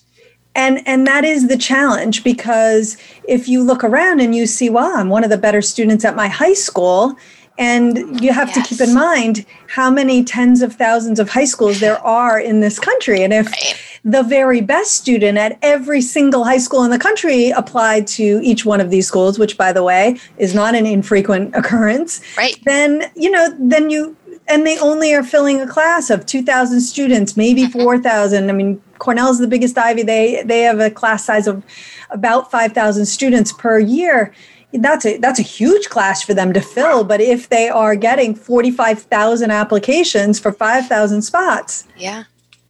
And 0.59 0.85
and 0.85 1.07
that 1.07 1.23
is 1.23 1.47
the 1.47 1.57
challenge 1.57 2.23
because 2.23 2.97
if 3.23 3.47
you 3.47 3.63
look 3.63 3.83
around 3.83 4.19
and 4.19 4.35
you 4.35 4.45
see 4.45 4.69
well 4.69 4.95
i'm 4.97 5.09
one 5.09 5.23
of 5.23 5.29
the 5.29 5.37
better 5.37 5.61
students 5.61 6.03
at 6.03 6.15
my 6.15 6.27
high 6.27 6.53
school 6.53 7.15
and 7.57 8.21
you 8.21 8.31
have 8.31 8.49
yes. 8.49 8.55
to 8.55 8.75
keep 8.75 8.87
in 8.87 8.93
mind 8.93 9.45
how 9.67 9.89
many 9.91 10.23
tens 10.23 10.61
of 10.61 10.73
thousands 10.73 11.19
of 11.19 11.29
high 11.29 11.45
schools 11.45 11.79
there 11.79 11.99
are 11.99 12.39
in 12.39 12.59
this 12.59 12.77
country 12.79 13.21
and 13.23 13.33
if 13.33 13.47
right. 13.47 13.75
the 14.03 14.23
very 14.23 14.61
best 14.61 14.91
student 14.93 15.37
at 15.37 15.57
every 15.61 16.01
single 16.01 16.43
high 16.43 16.57
school 16.57 16.83
in 16.83 16.91
the 16.91 16.99
country 16.99 17.51
applied 17.51 18.05
to 18.07 18.39
each 18.43 18.65
one 18.65 18.81
of 18.81 18.89
these 18.89 19.07
schools 19.07 19.39
which 19.39 19.57
by 19.57 19.71
the 19.71 19.83
way 19.83 20.17
is 20.37 20.53
not 20.53 20.75
an 20.75 20.85
infrequent 20.85 21.55
occurrence 21.61 22.21
right 22.37 22.57
then 22.65 23.09
you 23.15 23.31
know 23.31 23.55
then 23.59 23.89
you 23.89 24.15
and 24.49 24.65
they 24.65 24.77
only 24.79 25.13
are 25.13 25.23
filling 25.23 25.61
a 25.61 25.67
class 25.67 26.09
of 26.09 26.25
2000 26.25 26.81
students 26.81 27.37
maybe 27.37 27.63
mm-hmm. 27.63 27.81
4000 27.81 28.49
i 28.49 28.53
mean 28.53 28.81
cornell's 28.99 29.39
the 29.39 29.47
biggest 29.47 29.77
ivy. 29.77 30.03
They 30.03 30.43
they 30.43 30.61
have 30.61 30.79
a 30.79 30.91
class 30.91 31.25
size 31.25 31.47
of 31.47 31.63
about 32.11 32.51
5000 32.51 33.05
students 33.05 33.51
per 33.53 33.79
year. 33.79 34.33
That's 34.71 35.05
a 35.05 35.17
that's 35.17 35.39
a 35.39 35.43
huge 35.43 35.89
class 35.89 36.21
for 36.21 36.35
them 36.35 36.53
to 36.53 36.61
fill 36.61 37.03
but 37.03 37.19
if 37.19 37.49
they 37.49 37.69
are 37.69 37.95
getting 37.95 38.35
45000 38.35 39.49
applications 39.49 40.39
for 40.39 40.51
5000 40.51 41.23
spots 41.23 41.87
yeah. 41.97 42.25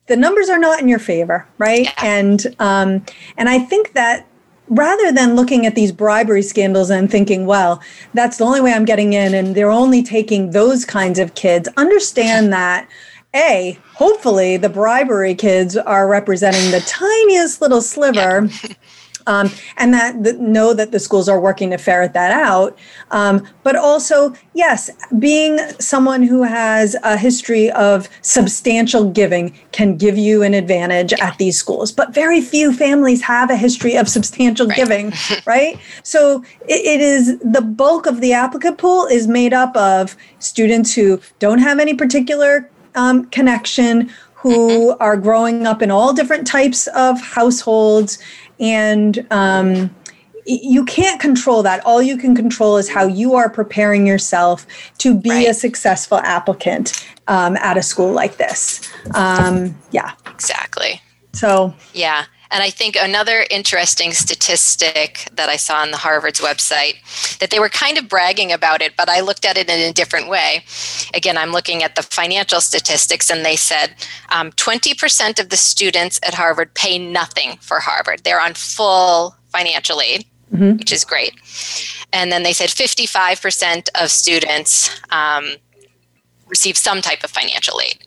the 0.07 0.15
numbers 0.15 0.47
are 0.47 0.57
not 0.57 0.79
in 0.79 0.87
your 0.87 0.99
favor 0.99 1.45
right? 1.57 1.83
Yeah. 1.83 1.93
and 1.97 2.55
um 2.59 3.05
and 3.35 3.49
i 3.49 3.59
think 3.59 3.91
that 3.95 4.25
rather 4.69 5.11
than 5.11 5.35
looking 5.35 5.65
at 5.65 5.75
these 5.75 5.91
bribery 5.91 6.41
scandals 6.41 6.89
and 6.89 7.11
thinking, 7.11 7.45
well, 7.45 7.81
that's 8.13 8.37
the 8.37 8.45
only 8.45 8.61
way 8.61 8.73
I'm 8.73 8.85
getting 8.85 9.13
in, 9.13 9.33
and 9.33 9.55
they're 9.55 9.71
only 9.71 10.03
taking 10.03 10.51
those 10.51 10.85
kinds 10.85 11.19
of 11.19 11.35
kids, 11.35 11.67
understand 11.77 12.53
that. 12.53 12.87
A, 13.35 13.77
hopefully 13.93 14.57
the 14.57 14.69
bribery 14.69 15.35
kids 15.35 15.77
are 15.77 16.07
representing 16.07 16.71
the 16.71 16.79
tiniest 16.79 17.61
little 17.61 17.81
sliver 17.81 18.49
um, 19.29 19.51
and 19.77 19.93
that 19.93 20.23
the, 20.23 20.33
know 20.33 20.73
that 20.73 20.91
the 20.91 20.99
schools 20.99 21.29
are 21.29 21.39
working 21.39 21.69
to 21.69 21.77
ferret 21.77 22.13
that 22.13 22.31
out. 22.31 22.75
Um, 23.11 23.47
but 23.61 23.75
also, 23.75 24.33
yes, 24.55 24.89
being 25.19 25.59
someone 25.79 26.23
who 26.23 26.41
has 26.41 26.95
a 27.03 27.15
history 27.15 27.69
of 27.71 28.09
substantial 28.21 29.09
giving 29.11 29.55
can 29.71 29.97
give 29.97 30.17
you 30.17 30.41
an 30.41 30.55
advantage 30.55 31.13
at 31.13 31.37
these 31.37 31.57
schools. 31.57 31.91
But 31.91 32.11
very 32.11 32.41
few 32.41 32.73
families 32.73 33.21
have 33.21 33.51
a 33.51 33.55
history 33.55 33.95
of 33.95 34.09
substantial 34.09 34.67
right. 34.67 34.75
giving, 34.75 35.13
right? 35.45 35.79
So 36.01 36.43
it, 36.67 36.99
it 36.99 37.01
is 37.01 37.37
the 37.39 37.61
bulk 37.61 38.07
of 38.07 38.21
the 38.21 38.33
applicant 38.33 38.79
pool 38.79 39.05
is 39.05 39.27
made 39.27 39.53
up 39.53 39.77
of 39.77 40.17
students 40.39 40.95
who 40.95 41.21
don't 41.37 41.59
have 41.59 41.77
any 41.77 41.93
particular 41.93 42.67
um, 42.95 43.25
connection 43.25 44.09
who 44.33 44.91
mm-hmm. 44.91 45.03
are 45.03 45.17
growing 45.17 45.67
up 45.67 45.81
in 45.81 45.91
all 45.91 46.13
different 46.13 46.47
types 46.47 46.87
of 46.87 47.21
households 47.21 48.17
and 48.59 49.25
um, 49.31 49.95
you 50.45 50.83
can't 50.85 51.21
control 51.21 51.63
that. 51.63 51.85
All 51.85 52.01
you 52.01 52.17
can 52.17 52.35
control 52.35 52.77
is 52.77 52.89
how 52.89 53.05
you 53.05 53.35
are 53.35 53.49
preparing 53.49 54.07
yourself 54.07 54.65
to 54.99 55.13
be 55.13 55.29
right. 55.29 55.47
a 55.47 55.53
successful 55.53 56.17
applicant 56.19 57.07
um, 57.27 57.55
at 57.57 57.77
a 57.77 57.83
school 57.83 58.11
like 58.11 58.37
this. 58.37 58.91
Um, 59.13 59.77
yeah. 59.91 60.13
Exactly. 60.27 61.01
So, 61.33 61.73
yeah. 61.93 62.25
And 62.51 62.63
I 62.63 62.71
think 62.71 62.97
another 62.99 63.45
interesting 63.51 64.11
statistic 64.11 65.27
that 65.33 65.49
I 65.49 65.55
saw 65.55 65.81
on 65.81 65.91
the 65.91 65.97
Harvard's 65.97 66.41
website 66.41 66.95
that 67.39 67.51
they 67.51 67.59
were 67.59 67.69
kind 67.69 67.97
of 67.97 68.09
bragging 68.09 68.51
about 68.51 68.81
it, 68.81 68.93
but 68.97 69.07
I 69.07 69.21
looked 69.21 69.45
at 69.45 69.57
it 69.57 69.69
in 69.69 69.79
a 69.79 69.93
different 69.93 70.29
way. 70.29 70.63
Again, 71.13 71.37
I'm 71.37 71.51
looking 71.51 71.83
at 71.83 71.95
the 71.95 72.01
financial 72.01 72.59
statistics, 72.59 73.29
and 73.29 73.45
they 73.45 73.55
said 73.55 73.93
um, 74.29 74.51
20% 74.53 75.39
of 75.39 75.49
the 75.49 75.57
students 75.57 76.19
at 76.23 76.33
Harvard 76.33 76.73
pay 76.73 76.97
nothing 76.97 77.57
for 77.61 77.79
Harvard. 77.79 78.23
They're 78.23 78.41
on 78.41 78.55
full 78.55 79.35
financial 79.49 80.01
aid, 80.01 80.25
mm-hmm. 80.51 80.77
which 80.77 80.91
is 80.91 81.05
great. 81.05 81.33
And 82.11 82.31
then 82.31 82.41
they 82.41 82.53
said 82.53 82.69
55% 82.69 83.89
of 84.01 84.09
students 84.09 84.89
um, 85.11 85.51
receive 86.47 86.77
some 86.77 87.01
type 87.01 87.23
of 87.23 87.29
financial 87.29 87.79
aid. 87.79 88.03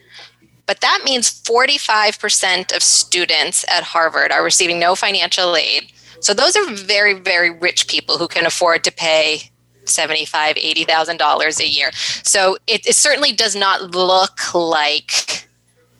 But 0.67 0.81
that 0.81 1.03
means 1.05 1.43
45% 1.43 2.75
of 2.75 2.83
students 2.83 3.65
at 3.69 3.83
Harvard 3.83 4.31
are 4.33 4.45
receiving 4.45 4.79
no 4.79 4.95
financial 4.95 5.57
aid. 5.57 5.93
So 6.21 6.33
those 6.33 6.57
are 6.57 6.73
very, 6.73 7.15
very 7.15 7.51
rich 7.51 7.89
people 7.89 8.17
who 8.17 8.29
can 8.29 8.47
afford 8.47 8.85
to 8.85 8.93
pay 8.93 9.51
seventy-five, 9.85 10.57
eighty 10.57 10.85
thousand 10.85 11.17
dollars 11.17 11.61
a 11.61 11.67
year. 11.67 11.91
So 12.23 12.57
it, 12.67 12.87
it 12.87 12.95
certainly 12.95 13.33
does 13.33 13.57
not 13.57 13.95
look 13.95 14.55
like 14.55 15.49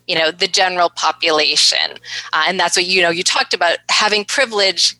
you 0.07 0.17
know 0.17 0.31
the 0.31 0.47
general 0.47 0.91
population, 0.91 1.99
uh, 2.33 2.45
and 2.47 2.59
that's 2.59 2.77
what 2.77 2.87
you 2.87 3.03
know. 3.03 3.11
You 3.11 3.25
talked 3.25 3.55
about 3.55 3.79
having 3.91 4.25
privilege 4.25 4.97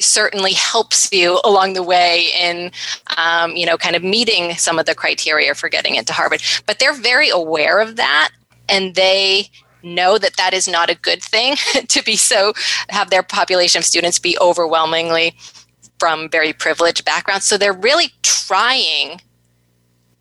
certainly 0.00 0.52
helps 0.52 1.12
you 1.12 1.40
along 1.44 1.74
the 1.74 1.82
way 1.82 2.28
in 2.38 2.70
um, 3.16 3.54
you 3.56 3.66
know 3.66 3.76
kind 3.76 3.96
of 3.96 4.02
meeting 4.02 4.54
some 4.54 4.78
of 4.78 4.86
the 4.86 4.94
criteria 4.94 5.54
for 5.54 5.68
getting 5.68 5.94
into 5.94 6.10
harvard 6.10 6.42
but 6.64 6.78
they're 6.78 6.94
very 6.94 7.28
aware 7.28 7.80
of 7.80 7.96
that 7.96 8.30
and 8.70 8.94
they 8.94 9.50
know 9.82 10.18
that 10.18 10.36
that 10.36 10.54
is 10.54 10.68
not 10.68 10.90
a 10.90 10.94
good 10.94 11.22
thing 11.22 11.56
to 11.88 12.02
be 12.02 12.16
so 12.16 12.52
have 12.88 13.10
their 13.10 13.22
population 13.22 13.78
of 13.78 13.84
students 13.84 14.18
be 14.18 14.36
overwhelmingly 14.38 15.34
from 15.98 16.30
very 16.30 16.52
privileged 16.52 17.04
backgrounds. 17.04 17.46
So 17.46 17.58
they're 17.58 17.72
really 17.72 18.10
trying 18.22 19.20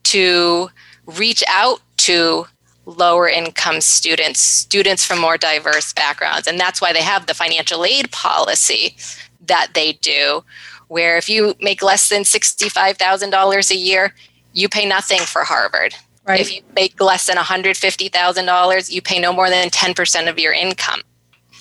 to 0.03 0.69
reach 1.05 1.43
out 1.47 1.81
to 1.97 2.45
lower 2.85 3.29
income 3.29 3.81
students 3.81 4.39
students 4.39 5.05
from 5.05 5.19
more 5.19 5.37
diverse 5.37 5.93
backgrounds. 5.93 6.47
And 6.47 6.59
that's 6.59 6.81
why 6.81 6.91
they 6.91 7.01
have 7.01 7.27
the 7.27 7.33
financial 7.33 7.85
aid 7.85 8.11
policy 8.11 8.95
that 9.45 9.69
they 9.73 9.93
do 9.93 10.43
where 10.87 11.17
if 11.17 11.29
you 11.29 11.53
make 11.61 11.83
less 11.83 12.09
than 12.09 12.23
$65,000 12.23 13.71
a 13.71 13.75
year 13.75 14.15
you 14.53 14.67
pay 14.67 14.87
nothing 14.87 15.19
for 15.19 15.43
Harvard 15.43 15.93
Right. 16.25 16.41
If 16.41 16.53
you 16.53 16.61
make 16.75 17.01
less 17.01 17.25
than 17.25 17.37
$150,000, 17.37 18.91
you 18.91 19.01
pay 19.01 19.19
no 19.19 19.33
more 19.33 19.49
than 19.49 19.69
10% 19.69 20.29
of 20.29 20.37
your 20.37 20.53
income, 20.53 21.01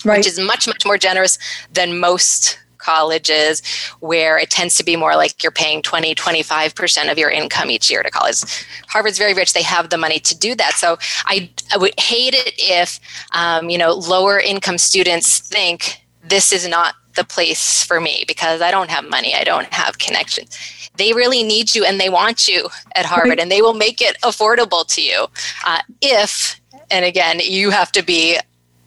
right. 0.05 0.17
which 0.17 0.27
is 0.27 0.39
much, 0.39 0.67
much 0.67 0.85
more 0.85 0.97
generous 0.97 1.39
than 1.73 1.99
most 1.99 2.59
colleges 2.79 3.61
where 3.99 4.37
it 4.37 4.49
tends 4.49 4.75
to 4.77 4.83
be 4.83 4.95
more 4.95 5.15
like 5.15 5.43
you're 5.43 5.51
paying 5.51 5.81
20 5.81 6.15
25% 6.15 7.11
of 7.11 7.17
your 7.17 7.29
income 7.29 7.69
each 7.69 7.91
year 7.91 8.01
to 8.01 8.09
college 8.09 8.41
harvard's 8.87 9.17
very 9.17 9.33
rich 9.33 9.51
they 9.51 9.61
have 9.61 9.89
the 9.89 9.97
money 9.97 10.17
to 10.17 10.37
do 10.37 10.55
that 10.55 10.71
so 10.75 10.97
i, 11.25 11.49
I 11.73 11.77
would 11.77 11.93
hate 11.99 12.33
it 12.33 12.53
if 12.57 12.99
um, 13.33 13.69
you 13.69 13.77
know 13.77 13.93
lower 13.93 14.39
income 14.39 14.77
students 14.77 15.39
think 15.39 16.01
this 16.23 16.51
is 16.51 16.67
not 16.67 16.95
the 17.15 17.23
place 17.23 17.83
for 17.83 17.99
me 17.99 18.23
because 18.27 18.61
i 18.61 18.71
don't 18.71 18.89
have 18.89 19.09
money 19.09 19.33
i 19.35 19.43
don't 19.43 19.73
have 19.73 19.97
connections 19.97 20.57
they 20.99 21.13
really 21.13 21.43
need 21.43 21.73
you 21.73 21.83
and 21.83 21.99
they 21.99 22.09
want 22.09 22.47
you 22.47 22.67
at 22.95 23.05
Harvard 23.05 23.39
and 23.39 23.49
they 23.49 23.61
will 23.61 23.73
make 23.73 24.01
it 24.01 24.17
affordable 24.21 24.85
to 24.93 25.01
you. 25.01 25.27
Uh, 25.65 25.79
if, 26.01 26.59
and 26.91 27.05
again, 27.05 27.39
you 27.41 27.71
have 27.71 27.91
to 27.93 28.03
be 28.03 28.37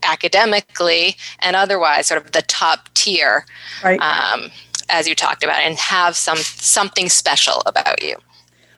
academically 0.02 1.16
and 1.40 1.56
otherwise 1.56 2.06
sort 2.06 2.24
of 2.24 2.32
the 2.32 2.42
top 2.42 2.92
tier, 2.94 3.46
right. 3.82 3.98
um, 4.00 4.50
as 4.90 5.08
you 5.08 5.14
talked 5.14 5.42
about, 5.42 5.60
and 5.60 5.76
have 5.78 6.14
some 6.14 6.38
something 6.38 7.08
special 7.08 7.62
about 7.66 8.02
you. 8.02 8.16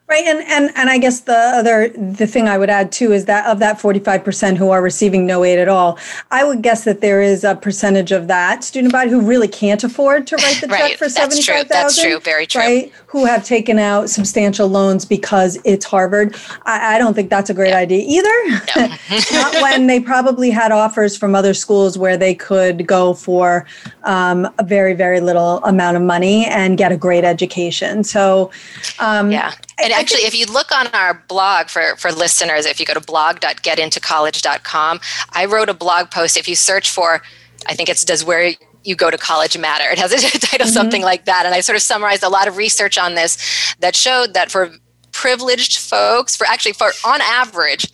Right, 0.06 0.26
and 0.26 0.40
and 0.48 0.70
and 0.76 0.90
I 0.90 0.98
guess 0.98 1.20
the 1.20 1.32
other 1.32 1.88
the 1.88 2.26
thing 2.26 2.46
I 2.46 2.58
would 2.58 2.68
add 2.68 2.92
too 2.92 3.12
is 3.12 3.24
that 3.24 3.46
of 3.46 3.58
that 3.60 3.80
forty 3.80 4.00
five 4.00 4.22
percent 4.22 4.58
who 4.58 4.68
are 4.68 4.82
receiving 4.82 5.24
no 5.24 5.44
aid 5.44 5.58
at 5.58 5.66
all, 5.66 5.98
I 6.30 6.44
would 6.44 6.60
guess 6.60 6.84
that 6.84 7.00
there 7.00 7.22
is 7.22 7.42
a 7.42 7.54
percentage 7.54 8.12
of 8.12 8.28
that 8.28 8.62
student 8.62 8.92
body 8.92 9.08
who 9.08 9.22
really 9.22 9.48
can't 9.48 9.82
afford 9.82 10.26
to 10.26 10.36
write 10.36 10.60
the 10.60 10.66
right. 10.70 10.90
check 10.90 10.98
for 10.98 11.08
seventy 11.08 11.40
five 11.40 11.68
thousand. 11.68 11.68
That's 11.68 12.02
true. 12.02 12.20
Very 12.20 12.46
true. 12.46 12.60
Right, 12.60 12.92
who 13.06 13.24
have 13.24 13.46
taken 13.46 13.78
out 13.78 14.10
substantial 14.10 14.68
loans 14.68 15.06
because 15.06 15.58
it's 15.64 15.86
Harvard. 15.86 16.36
I, 16.66 16.96
I 16.96 16.98
don't 16.98 17.14
think 17.14 17.30
that's 17.30 17.48
a 17.48 17.54
great 17.54 17.70
yeah. 17.70 17.78
idea 17.78 18.04
either. 18.06 18.62
No. 18.76 18.94
Not 19.32 19.54
when 19.62 19.86
they 19.86 20.00
probably 20.00 20.50
had 20.50 20.70
offers 20.70 21.16
from 21.16 21.34
other 21.34 21.54
schools 21.54 21.96
where 21.96 22.18
they 22.18 22.34
could 22.34 22.86
go 22.86 23.14
for 23.14 23.64
um, 24.02 24.52
a 24.58 24.64
very 24.64 24.92
very 24.92 25.20
little 25.20 25.64
amount 25.64 25.96
of 25.96 26.02
money 26.02 26.44
and 26.44 26.76
get 26.76 26.92
a 26.92 26.96
great 26.98 27.24
education. 27.24 28.04
So 28.04 28.50
um, 28.98 29.32
yeah. 29.32 29.54
And 29.82 29.92
actually, 29.92 30.22
if 30.22 30.34
you 30.34 30.46
look 30.46 30.72
on 30.72 30.86
our 30.88 31.14
blog 31.28 31.68
for, 31.68 31.96
for 31.96 32.12
listeners, 32.12 32.66
if 32.66 32.78
you 32.78 32.86
go 32.86 32.94
to 32.94 33.00
blog.getintocollege.com, 33.00 35.00
I 35.32 35.44
wrote 35.46 35.68
a 35.68 35.74
blog 35.74 36.10
post. 36.10 36.36
If 36.36 36.48
you 36.48 36.54
search 36.54 36.90
for, 36.90 37.22
I 37.66 37.74
think 37.74 37.88
it's 37.88 38.04
Does 38.04 38.24
Where 38.24 38.52
You 38.84 38.94
Go 38.94 39.10
to 39.10 39.18
College 39.18 39.58
Matter? 39.58 39.90
It 39.90 39.98
has 39.98 40.12
a 40.12 40.18
title, 40.18 40.66
mm-hmm. 40.66 40.68
something 40.68 41.02
like 41.02 41.24
that. 41.24 41.44
And 41.44 41.54
I 41.54 41.60
sort 41.60 41.76
of 41.76 41.82
summarized 41.82 42.22
a 42.22 42.28
lot 42.28 42.46
of 42.46 42.56
research 42.56 42.98
on 42.98 43.14
this 43.14 43.74
that 43.80 43.96
showed 43.96 44.34
that 44.34 44.50
for 44.50 44.72
privileged 45.12 45.78
folks, 45.78 46.36
for 46.36 46.46
actually, 46.46 46.72
for 46.72 46.92
on 47.04 47.20
average, 47.20 47.88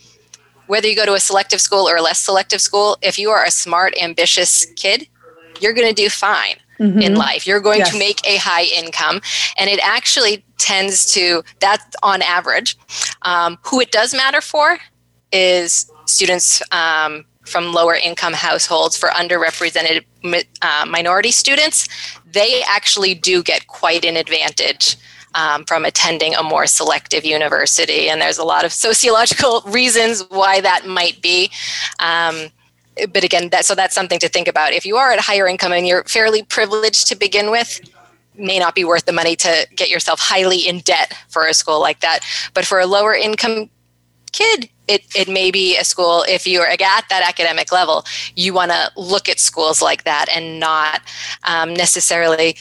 whether 0.66 0.86
you 0.86 0.94
go 0.94 1.06
to 1.06 1.14
a 1.14 1.20
selective 1.20 1.60
school 1.60 1.88
or 1.88 1.96
a 1.96 2.02
less 2.02 2.18
selective 2.18 2.60
school, 2.60 2.96
if 3.02 3.18
you 3.18 3.30
are 3.30 3.44
a 3.44 3.50
smart, 3.50 3.94
ambitious 4.00 4.66
kid, 4.76 5.08
you're 5.60 5.72
going 5.72 5.88
to 5.88 5.94
do 5.94 6.08
fine 6.08 6.56
mm-hmm. 6.80 7.00
in 7.00 7.14
life. 7.14 7.46
You're 7.46 7.60
going 7.60 7.80
yes. 7.80 7.92
to 7.92 7.98
make 7.98 8.26
a 8.26 8.36
high 8.36 8.64
income. 8.64 9.20
And 9.58 9.70
it 9.70 9.80
actually 9.82 10.44
tends 10.58 11.12
to, 11.12 11.42
that's 11.60 11.84
on 12.02 12.22
average. 12.22 12.76
Um, 13.22 13.58
who 13.64 13.80
it 13.80 13.92
does 13.92 14.14
matter 14.14 14.40
for 14.40 14.78
is 15.32 15.90
students 16.06 16.62
um, 16.72 17.24
from 17.44 17.72
lower 17.72 17.94
income 17.94 18.32
households, 18.32 18.96
for 18.96 19.10
underrepresented 19.10 20.04
uh, 20.62 20.86
minority 20.88 21.30
students. 21.30 21.88
They 22.32 22.62
actually 22.68 23.14
do 23.14 23.42
get 23.42 23.66
quite 23.66 24.04
an 24.04 24.16
advantage. 24.16 24.96
Um, 25.32 25.64
from 25.64 25.84
attending 25.84 26.34
a 26.34 26.42
more 26.42 26.66
selective 26.66 27.24
university. 27.24 28.08
And 28.08 28.20
there's 28.20 28.38
a 28.38 28.42
lot 28.42 28.64
of 28.64 28.72
sociological 28.72 29.60
reasons 29.66 30.22
why 30.28 30.60
that 30.60 30.88
might 30.88 31.22
be. 31.22 31.52
Um, 32.00 32.50
but 33.06 33.24
again, 33.24 33.48
that 33.50 33.64
so 33.64 33.74
that's 33.74 33.94
something 33.94 34.18
to 34.18 34.28
think 34.28 34.48
about. 34.48 34.72
If 34.72 34.84
you 34.84 34.96
are 34.96 35.12
at 35.12 35.20
higher 35.20 35.46
income 35.46 35.72
and 35.72 35.86
you're 35.86 36.04
fairly 36.04 36.42
privileged 36.42 37.06
to 37.08 37.16
begin 37.16 37.50
with, 37.50 37.80
may 38.36 38.58
not 38.58 38.74
be 38.74 38.84
worth 38.84 39.04
the 39.04 39.12
money 39.12 39.36
to 39.36 39.66
get 39.76 39.90
yourself 39.90 40.20
highly 40.20 40.58
in 40.58 40.80
debt 40.80 41.14
for 41.28 41.46
a 41.46 41.54
school 41.54 41.80
like 41.80 42.00
that. 42.00 42.20
But 42.54 42.64
for 42.64 42.80
a 42.80 42.86
lower 42.86 43.14
income 43.14 43.70
kid, 44.32 44.68
it, 44.88 45.04
it 45.14 45.28
may 45.28 45.50
be 45.50 45.76
a 45.76 45.84
school, 45.84 46.24
if 46.28 46.46
you're 46.46 46.66
at 46.66 46.78
that 46.78 47.24
academic 47.26 47.70
level, 47.70 48.04
you 48.34 48.52
want 48.52 48.72
to 48.72 48.90
look 48.96 49.28
at 49.28 49.38
schools 49.38 49.80
like 49.80 50.04
that 50.04 50.26
and 50.34 50.58
not 50.58 51.00
um, 51.44 51.74
necessarily, 51.74 52.56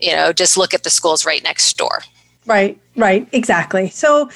you 0.00 0.12
know, 0.12 0.32
just 0.32 0.56
look 0.56 0.74
at 0.74 0.84
the 0.84 0.90
schools 0.90 1.26
right 1.26 1.42
next 1.42 1.76
door. 1.76 2.02
Right, 2.46 2.78
right, 2.96 3.28
exactly. 3.32 3.88
So, 3.88 4.30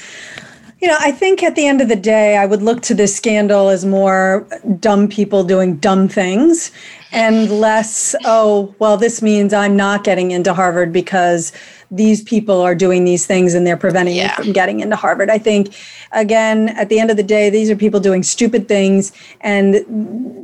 you 0.81 0.89
know, 0.89 0.97
I 1.01 1.11
think 1.11 1.43
at 1.43 1.55
the 1.55 1.67
end 1.67 1.81
of 1.81 1.89
the 1.89 1.97
day, 1.97 2.37
I 2.37 2.45
would 2.45 2.63
look 2.63 2.83
to 2.83 2.95
this 2.95 3.17
scandal 3.17 3.71
as 3.71 3.85
more 3.85 4.47
dumb 4.79 5.09
people 5.09 5.43
doing 5.43 5.77
dumb 5.77 6.07
things 6.07 6.71
and 7.13 7.51
less, 7.51 8.15
oh, 8.25 8.75
well, 8.79 8.99
this 8.99 9.23
means 9.23 9.55
I'm 9.55 9.75
not 9.75 10.05
getting 10.05 10.33
into 10.33 10.53
Harvard 10.53 10.93
because 10.93 11.53
these 11.91 12.23
people 12.23 12.61
are 12.61 12.75
doing 12.75 13.05
these 13.05 13.27
things 13.27 13.55
and 13.55 13.67
they're 13.67 13.77
preventing 13.77 14.17
yeah. 14.17 14.29
me 14.29 14.45
from 14.45 14.53
getting 14.53 14.81
into 14.81 14.97
Harvard. 14.97 15.31
I 15.31 15.39
think, 15.39 15.75
again, 16.13 16.71
at 16.71 16.89
the 16.89 16.99
end 16.99 17.11
of 17.11 17.17
the 17.17 17.23
day, 17.23 17.51
these 17.51 17.71
are 17.71 17.77
people 17.77 18.01
doing 18.01 18.23
stupid 18.23 18.69
things. 18.69 19.13
And 19.41 19.75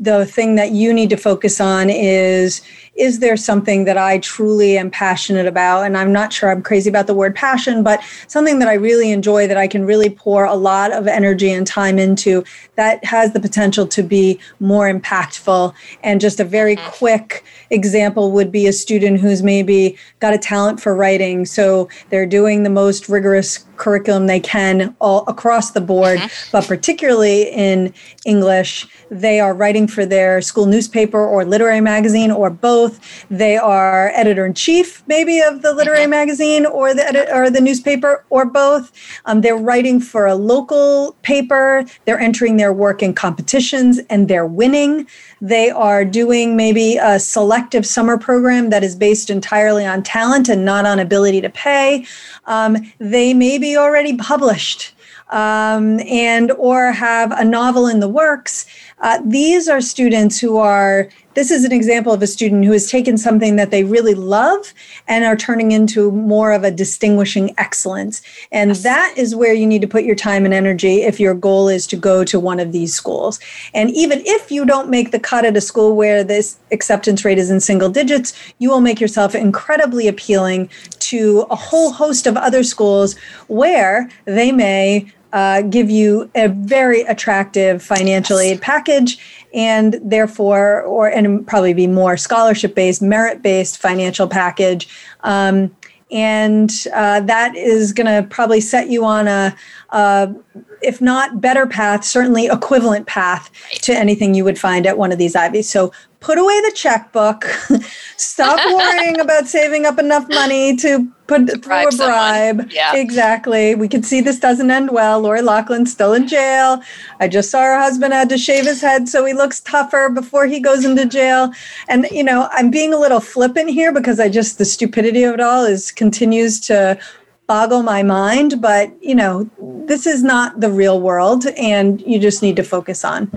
the 0.04 0.26
thing 0.26 0.54
that 0.56 0.72
you 0.72 0.92
need 0.92 1.10
to 1.10 1.16
focus 1.16 1.60
on 1.60 1.90
is 1.90 2.62
is 2.94 3.20
there 3.20 3.38
something 3.38 3.84
that 3.84 3.96
I 3.96 4.18
truly 4.18 4.76
am 4.76 4.90
passionate 4.90 5.46
about? 5.46 5.84
And 5.84 5.96
I'm 5.96 6.12
not 6.12 6.32
sure 6.32 6.50
I'm 6.50 6.62
crazy 6.62 6.90
about 6.90 7.06
the 7.06 7.14
word 7.14 7.34
passion, 7.34 7.82
but 7.82 8.02
something 8.26 8.58
that 8.58 8.68
I 8.68 8.74
really 8.74 9.10
enjoy 9.10 9.46
that 9.46 9.56
I 9.56 9.66
can 9.66 9.86
really 9.86 10.10
pour 10.10 10.44
a 10.44 10.54
lot 10.54 10.92
of 10.92 11.06
energy 11.06 11.50
and 11.50 11.66
time 11.66 11.98
into 11.98 12.44
that 12.76 13.02
has 13.04 13.32
the 13.32 13.40
potential 13.40 13.86
to 13.86 14.02
be 14.02 14.38
more 14.60 14.92
impactful. 14.92 15.74
And 16.02 16.20
just 16.20 16.38
a 16.38 16.44
very 16.44 16.76
mm-hmm. 16.76 16.90
quick 16.90 17.44
example 17.70 18.30
would 18.32 18.52
be 18.52 18.66
a 18.66 18.72
student 18.72 19.20
who's 19.20 19.42
maybe 19.42 19.96
got 20.20 20.34
a 20.34 20.38
talent 20.38 20.78
for 20.78 20.94
writing. 20.94 21.31
So 21.44 21.88
they're 22.10 22.26
doing 22.26 22.62
the 22.62 22.70
most 22.70 23.08
rigorous 23.08 23.64
curriculum 23.82 24.28
they 24.28 24.38
can 24.38 24.94
all 25.00 25.24
across 25.26 25.72
the 25.72 25.80
board, 25.80 26.18
mm-hmm. 26.18 26.50
but 26.52 26.64
particularly 26.68 27.50
in 27.50 27.92
English. 28.24 28.86
They 29.10 29.40
are 29.40 29.52
writing 29.52 29.88
for 29.88 30.06
their 30.06 30.40
school 30.40 30.66
newspaper 30.66 31.26
or 31.26 31.44
literary 31.44 31.80
magazine 31.80 32.30
or 32.30 32.48
both. 32.48 33.00
They 33.28 33.56
are 33.56 34.10
editor 34.14 34.46
in 34.46 34.54
chief, 34.54 35.02
maybe 35.08 35.40
of 35.40 35.62
the 35.62 35.74
literary 35.74 36.02
mm-hmm. 36.02 36.10
magazine 36.10 36.64
or 36.64 36.94
the 36.94 37.04
edit, 37.04 37.28
or 37.32 37.50
the 37.50 37.60
newspaper 37.60 38.24
or 38.30 38.44
both. 38.44 38.92
Um, 39.24 39.40
they're 39.40 39.56
writing 39.56 40.00
for 40.00 40.26
a 40.26 40.36
local 40.36 41.16
paper. 41.22 41.84
They're 42.04 42.20
entering 42.20 42.58
their 42.58 42.72
work 42.72 43.02
in 43.02 43.14
competitions 43.14 43.98
and 44.08 44.28
they're 44.28 44.46
winning. 44.46 45.08
They 45.40 45.70
are 45.70 46.04
doing 46.04 46.56
maybe 46.56 46.98
a 46.98 47.18
selective 47.18 47.84
summer 47.84 48.16
program 48.16 48.70
that 48.70 48.84
is 48.84 48.94
based 48.94 49.28
entirely 49.28 49.84
on 49.84 50.04
talent 50.04 50.48
and 50.48 50.64
not 50.64 50.86
on 50.86 51.00
ability 51.00 51.40
to 51.40 51.50
pay. 51.50 52.06
Um, 52.44 52.76
they 52.98 53.34
may 53.34 53.58
already 53.76 54.16
published 54.16 54.94
um, 55.30 56.00
and 56.00 56.52
or 56.52 56.92
have 56.92 57.32
a 57.32 57.44
novel 57.44 57.86
in 57.86 58.00
the 58.00 58.08
works. 58.08 58.66
Uh, 59.00 59.20
these 59.24 59.68
are 59.68 59.80
students 59.80 60.38
who 60.38 60.58
are 60.58 61.08
this 61.34 61.50
is 61.50 61.64
an 61.64 61.72
example 61.72 62.12
of 62.12 62.22
a 62.22 62.26
student 62.26 62.64
who 62.64 62.72
has 62.72 62.90
taken 62.90 63.16
something 63.16 63.56
that 63.56 63.70
they 63.70 63.84
really 63.84 64.14
love 64.14 64.74
and 65.08 65.24
are 65.24 65.36
turning 65.36 65.72
into 65.72 66.10
more 66.12 66.52
of 66.52 66.64
a 66.64 66.70
distinguishing 66.70 67.54
excellence. 67.58 68.22
And 68.50 68.70
yes. 68.70 68.82
that 68.82 69.14
is 69.16 69.34
where 69.34 69.54
you 69.54 69.66
need 69.66 69.82
to 69.82 69.88
put 69.88 70.04
your 70.04 70.14
time 70.14 70.44
and 70.44 70.54
energy 70.54 71.02
if 71.02 71.18
your 71.18 71.34
goal 71.34 71.68
is 71.68 71.86
to 71.88 71.96
go 71.96 72.24
to 72.24 72.38
one 72.38 72.60
of 72.60 72.72
these 72.72 72.94
schools. 72.94 73.40
And 73.74 73.90
even 73.90 74.22
if 74.24 74.50
you 74.50 74.64
don't 74.64 74.90
make 74.90 75.10
the 75.10 75.20
cut 75.20 75.44
at 75.44 75.56
a 75.56 75.60
school 75.60 75.96
where 75.96 76.22
this 76.22 76.58
acceptance 76.70 77.24
rate 77.24 77.38
is 77.38 77.50
in 77.50 77.60
single 77.60 77.88
digits, 77.88 78.34
you 78.58 78.70
will 78.70 78.80
make 78.80 79.00
yourself 79.00 79.34
incredibly 79.34 80.08
appealing 80.08 80.68
to 81.00 81.46
a 81.50 81.56
whole 81.56 81.92
host 81.92 82.26
of 82.26 82.36
other 82.36 82.62
schools 82.62 83.16
where 83.48 84.10
they 84.24 84.52
may 84.52 85.12
uh, 85.32 85.62
give 85.62 85.90
you 85.90 86.30
a 86.34 86.48
very 86.48 87.02
attractive 87.02 87.82
financial 87.82 88.38
aid 88.38 88.60
package 88.60 89.18
and 89.54 89.98
therefore 90.02 90.82
or 90.82 91.08
and 91.08 91.46
probably 91.46 91.74
be 91.74 91.86
more 91.86 92.16
scholarship 92.16 92.74
based 92.74 93.02
merit 93.02 93.42
based 93.42 93.78
financial 93.78 94.28
package. 94.28 94.88
Um, 95.20 95.74
and 96.10 96.70
uh, 96.92 97.20
that 97.20 97.56
is 97.56 97.92
going 97.92 98.06
to 98.06 98.28
probably 98.28 98.60
set 98.60 98.90
you 98.90 99.04
on 99.04 99.26
a, 99.26 99.56
a, 99.92 100.34
if 100.82 101.00
not 101.00 101.40
better 101.40 101.66
path 101.66 102.04
certainly 102.04 102.46
equivalent 102.46 103.06
path 103.06 103.50
to 103.82 103.92
anything 103.92 104.34
you 104.34 104.44
would 104.44 104.58
find 104.58 104.86
at 104.86 104.98
one 104.98 105.12
of 105.12 105.18
these 105.18 105.36
ivies 105.36 105.68
so 105.68 105.92
put 106.22 106.38
away 106.38 106.60
the 106.60 106.72
checkbook, 106.74 107.44
stop 108.16 108.58
worrying 108.74 109.20
about 109.20 109.46
saving 109.46 109.84
up 109.84 109.98
enough 109.98 110.26
money 110.28 110.76
to 110.76 111.06
put 111.26 111.62
through 111.62 111.88
a 111.88 111.90
bribe. 111.90 112.70
Yeah. 112.70 112.94
Exactly. 112.94 113.74
We 113.74 113.88
can 113.88 114.02
see 114.02 114.20
this 114.20 114.38
doesn't 114.38 114.70
end 114.70 114.90
well. 114.90 115.20
Lori 115.20 115.42
Loughlin's 115.42 115.92
still 115.92 116.12
in 116.12 116.28
jail. 116.28 116.80
I 117.20 117.28
just 117.28 117.50
saw 117.50 117.62
her 117.62 117.78
husband 117.78 118.12
had 118.12 118.28
to 118.30 118.38
shave 118.38 118.64
his 118.64 118.80
head 118.80 119.08
so 119.08 119.24
he 119.24 119.34
looks 119.34 119.60
tougher 119.60 120.08
before 120.08 120.46
he 120.46 120.60
goes 120.60 120.84
into 120.84 121.04
jail. 121.06 121.52
And 121.88 122.06
you 122.10 122.22
know, 122.22 122.48
I'm 122.52 122.70
being 122.70 122.94
a 122.94 122.98
little 122.98 123.20
flippant 123.20 123.70
here 123.70 123.92
because 123.92 124.20
I 124.20 124.28
just 124.28 124.58
the 124.58 124.64
stupidity 124.64 125.24
of 125.24 125.34
it 125.34 125.40
all 125.40 125.64
is 125.64 125.90
continues 125.90 126.60
to 126.60 126.98
boggle 127.46 127.82
my 127.82 128.02
mind, 128.02 128.60
but 128.60 128.92
you 129.02 129.14
know, 129.14 129.48
this 129.86 130.06
is 130.06 130.22
not 130.22 130.60
the 130.60 130.70
real 130.70 131.00
world 131.00 131.46
and 131.58 132.00
you 132.02 132.18
just 132.18 132.42
need 132.42 132.56
to 132.56 132.62
focus 132.62 133.04
on 133.04 133.30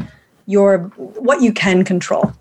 your 0.45 0.79
what 0.97 1.41
you 1.41 1.51
can 1.51 1.83
control. 1.83 2.31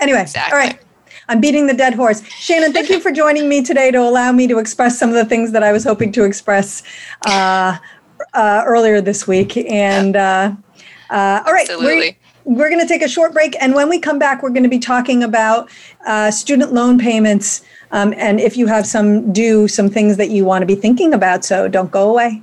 Anyway, 0.00 0.20
exactly. 0.20 0.58
all 0.58 0.66
right. 0.66 0.80
I'm 1.28 1.40
beating 1.40 1.66
the 1.66 1.74
dead 1.74 1.94
horse. 1.94 2.22
Shannon, 2.28 2.72
thank 2.72 2.90
you 2.90 3.00
for 3.00 3.10
joining 3.10 3.48
me 3.48 3.62
today 3.62 3.90
to 3.90 3.98
allow 3.98 4.30
me 4.32 4.46
to 4.48 4.58
express 4.58 4.98
some 4.98 5.08
of 5.08 5.14
the 5.14 5.24
things 5.24 5.52
that 5.52 5.62
I 5.62 5.72
was 5.72 5.84
hoping 5.84 6.12
to 6.12 6.24
express 6.24 6.82
uh, 7.26 7.78
uh, 8.34 8.62
earlier 8.66 9.00
this 9.00 9.26
week. 9.26 9.56
And 9.56 10.16
uh, 10.16 10.54
uh 11.10 11.42
all 11.46 11.52
right, 11.52 11.68
Absolutely. 11.68 12.18
we're, 12.44 12.56
we're 12.56 12.68
going 12.68 12.80
to 12.80 12.86
take 12.86 13.00
a 13.02 13.08
short 13.08 13.32
break. 13.32 13.56
And 13.60 13.74
when 13.74 13.88
we 13.88 13.98
come 13.98 14.18
back, 14.18 14.42
we're 14.42 14.50
going 14.50 14.64
to 14.64 14.68
be 14.68 14.78
talking 14.78 15.22
about 15.22 15.70
uh, 16.06 16.30
student 16.30 16.74
loan 16.74 16.98
payments. 16.98 17.64
Um, 17.94 18.12
and 18.16 18.40
if 18.40 18.56
you 18.56 18.66
have 18.66 18.88
some 18.88 19.32
do 19.32 19.68
some 19.68 19.88
things 19.88 20.16
that 20.16 20.28
you 20.28 20.44
want 20.44 20.62
to 20.62 20.66
be 20.66 20.74
thinking 20.74 21.14
about. 21.14 21.44
So 21.44 21.68
don't 21.68 21.92
go 21.92 22.10
away. 22.10 22.42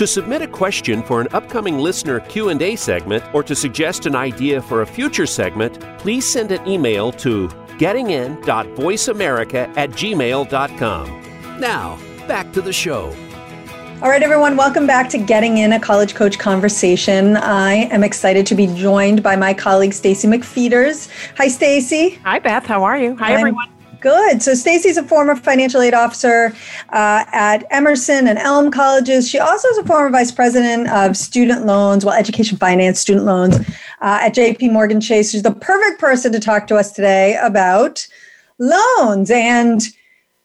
To 0.00 0.06
submit 0.06 0.40
a 0.40 0.46
question 0.46 1.02
for 1.02 1.20
an 1.20 1.28
upcoming 1.32 1.76
listener 1.76 2.20
Q&A 2.20 2.74
segment 2.74 3.22
or 3.34 3.42
to 3.42 3.54
suggest 3.54 4.06
an 4.06 4.16
idea 4.16 4.62
for 4.62 4.80
a 4.80 4.86
future 4.86 5.26
segment, 5.26 5.78
please 5.98 6.32
send 6.32 6.52
an 6.52 6.66
email 6.66 7.12
to 7.12 7.48
gettingin.voiceamerica 7.76 9.76
at 9.76 9.90
gmail.com. 9.90 11.60
Now, 11.60 11.98
back 12.26 12.50
to 12.54 12.62
the 12.62 12.72
show. 12.72 13.14
All 14.00 14.08
right, 14.08 14.22
everyone, 14.22 14.56
welcome 14.56 14.86
back 14.86 15.10
to 15.10 15.18
Getting 15.18 15.58
In 15.58 15.74
a 15.74 15.78
College 15.78 16.14
Coach 16.14 16.38
Conversation. 16.38 17.36
I 17.36 17.86
am 17.90 18.02
excited 18.02 18.46
to 18.46 18.54
be 18.54 18.68
joined 18.68 19.22
by 19.22 19.36
my 19.36 19.52
colleague 19.52 19.92
Stacy 19.92 20.26
McFeeters. 20.26 21.10
Hi, 21.36 21.48
Stacy. 21.48 22.18
Hi, 22.24 22.38
Beth. 22.38 22.64
How 22.64 22.84
are 22.84 22.96
you? 22.96 23.16
Hi, 23.16 23.34
everyone. 23.34 23.68
Good. 24.00 24.42
So 24.42 24.54
Stacy's 24.54 24.96
a 24.96 25.02
former 25.02 25.36
financial 25.36 25.82
aid 25.82 25.92
officer 25.92 26.54
uh, 26.88 27.24
at 27.32 27.64
Emerson 27.70 28.26
and 28.26 28.38
Elm 28.38 28.70
colleges. 28.70 29.28
She 29.28 29.38
also 29.38 29.68
is 29.68 29.78
a 29.78 29.84
former 29.84 30.08
vice 30.08 30.32
president 30.32 30.88
of 30.88 31.18
student 31.18 31.66
loans, 31.66 32.04
well, 32.04 32.14
education 32.14 32.56
finance, 32.56 32.98
student 32.98 33.26
loans 33.26 33.56
uh, 34.00 34.20
at 34.22 34.34
JP 34.34 34.72
Morgan 34.72 35.02
Chase. 35.02 35.32
She's 35.32 35.42
the 35.42 35.52
perfect 35.52 36.00
person 36.00 36.32
to 36.32 36.40
talk 36.40 36.66
to 36.68 36.76
us 36.76 36.92
today 36.92 37.38
about 37.42 38.06
loans. 38.58 39.30
And 39.30 39.82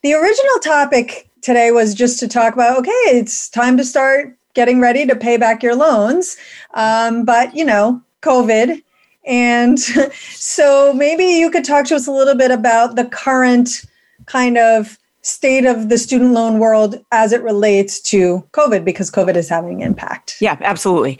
the 0.04 0.14
original 0.14 0.60
topic 0.62 1.30
today 1.42 1.72
was 1.72 1.96
just 1.96 2.20
to 2.20 2.28
talk 2.28 2.54
about 2.56 2.78
okay, 2.80 2.92
it's 3.08 3.50
time 3.50 3.78
to 3.78 3.86
start 3.86 4.36
getting 4.54 4.82
ready 4.82 5.06
to 5.06 5.16
pay 5.16 5.38
back 5.38 5.64
your 5.64 5.76
loans. 5.76 6.36
Um, 6.74 7.24
but, 7.24 7.56
you 7.56 7.64
know, 7.64 8.02
COVID 8.22 8.82
and 9.26 9.80
so 10.32 10.94
maybe 10.94 11.26
you 11.26 11.50
could 11.50 11.66
talk 11.66 11.86
to 11.88 11.96
us 11.96 12.08
a 12.08 12.12
little 12.12 12.36
bit 12.36 12.52
about 12.52 12.96
the 12.96 13.06
current 13.06 13.86
kind 14.26 14.58
of 14.58 14.98
state 15.26 15.66
of 15.66 15.90
the 15.90 15.98
student 15.98 16.34
loan 16.34 16.60
world 16.60 17.04
as 17.12 17.34
it 17.34 17.42
relates 17.42 18.00
to 18.00 18.48
COVID 18.52 18.86
because 18.86 19.10
COVID 19.10 19.36
is 19.36 19.50
having 19.50 19.82
impact. 19.82 20.38
Yeah, 20.40 20.56
absolutely. 20.62 21.20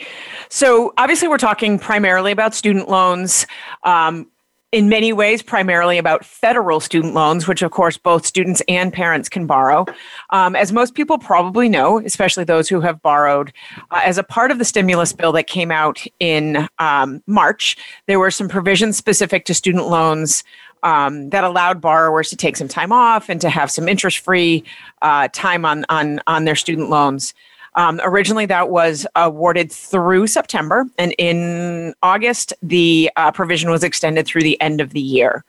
So 0.50 0.94
obviously, 0.98 1.28
we're 1.28 1.40
talking 1.40 1.80
primarily 1.80 2.32
about 2.32 2.54
student 2.54 2.88
loans. 2.88 3.48
Um, 3.84 4.28
in 4.76 4.90
many 4.90 5.14
ways, 5.14 5.42
primarily 5.42 5.98
about 5.98 6.26
federal 6.26 6.82
student 6.82 7.14
loans, 7.14 7.48
which 7.48 7.62
of 7.62 7.72
course 7.72 7.98
both 7.98 8.26
students 8.26 8.62
and 8.68 8.92
parents 8.92 9.30
can 9.30 9.48
borrow. 9.48 9.86
Um, 10.32 10.54
as 10.54 10.74
most 10.74 10.96
people 10.96 11.18
probably 11.18 11.70
know, 11.70 12.00
especially 12.00 12.44
those 12.44 12.68
who 12.68 12.82
have 12.82 13.02
borrowed, 13.02 13.54
uh, 13.92 14.02
as 14.04 14.18
a 14.18 14.24
part 14.24 14.52
of 14.52 14.58
the 14.58 14.66
stimulus 14.66 15.14
bill 15.14 15.32
that 15.32 15.48
came 15.48 15.72
out 15.72 16.04
in 16.20 16.68
um, 16.80 17.24
March, 17.26 17.78
there 18.08 18.20
were 18.20 18.30
some 18.30 18.50
provisions 18.50 18.98
specific 18.98 19.46
to 19.46 19.54
student 19.54 19.88
loans 19.88 20.44
um, 20.84 21.30
that 21.30 21.46
allowed 21.46 21.80
borrowers 21.80 22.30
to 22.32 22.36
take 22.36 22.58
some 22.58 22.68
time 22.68 22.92
off 22.92 23.30
and 23.30 23.40
to 23.40 23.50
have 23.50 23.72
some 23.72 23.88
interest 23.88 24.20
free 24.20 24.62
uh, 25.02 25.30
time 25.32 25.64
on, 25.64 25.86
on, 25.88 26.20
on 26.28 26.44
their 26.44 26.54
student 26.54 26.90
loans. 26.90 27.34
Um, 27.76 28.00
originally, 28.04 28.46
that 28.48 28.70
was 28.70 29.06
awarded 29.16 29.72
through 29.72 30.28
September, 30.28 30.86
and 30.98 31.14
in 31.18 31.94
August, 32.02 32.54
the 32.62 33.12
uh, 33.16 33.32
provision 33.32 33.70
was 33.70 33.84
extended 33.84 34.26
through 34.26 34.44
the 34.44 34.60
end 34.62 34.82
of 34.82 34.92
the 34.92 35.02
year. 35.02 35.44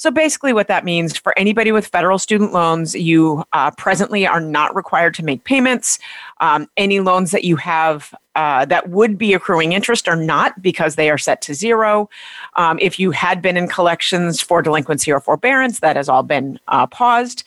So 0.00 0.10
basically, 0.10 0.54
what 0.54 0.68
that 0.68 0.82
means 0.82 1.18
for 1.18 1.38
anybody 1.38 1.72
with 1.72 1.86
federal 1.86 2.18
student 2.18 2.54
loans, 2.54 2.94
you 2.94 3.44
uh, 3.52 3.70
presently 3.72 4.26
are 4.26 4.40
not 4.40 4.74
required 4.74 5.12
to 5.16 5.22
make 5.22 5.44
payments. 5.44 5.98
Um, 6.40 6.70
any 6.78 7.00
loans 7.00 7.32
that 7.32 7.44
you 7.44 7.56
have 7.56 8.14
uh, 8.34 8.64
that 8.64 8.88
would 8.88 9.18
be 9.18 9.34
accruing 9.34 9.72
interest 9.72 10.08
are 10.08 10.16
not 10.16 10.62
because 10.62 10.94
they 10.94 11.10
are 11.10 11.18
set 11.18 11.42
to 11.42 11.52
zero. 11.52 12.08
Um, 12.56 12.78
if 12.80 12.98
you 12.98 13.10
had 13.10 13.42
been 13.42 13.58
in 13.58 13.68
collections 13.68 14.40
for 14.40 14.62
delinquency 14.62 15.12
or 15.12 15.20
forbearance, 15.20 15.80
that 15.80 15.96
has 15.96 16.08
all 16.08 16.22
been 16.22 16.58
uh, 16.68 16.86
paused. 16.86 17.44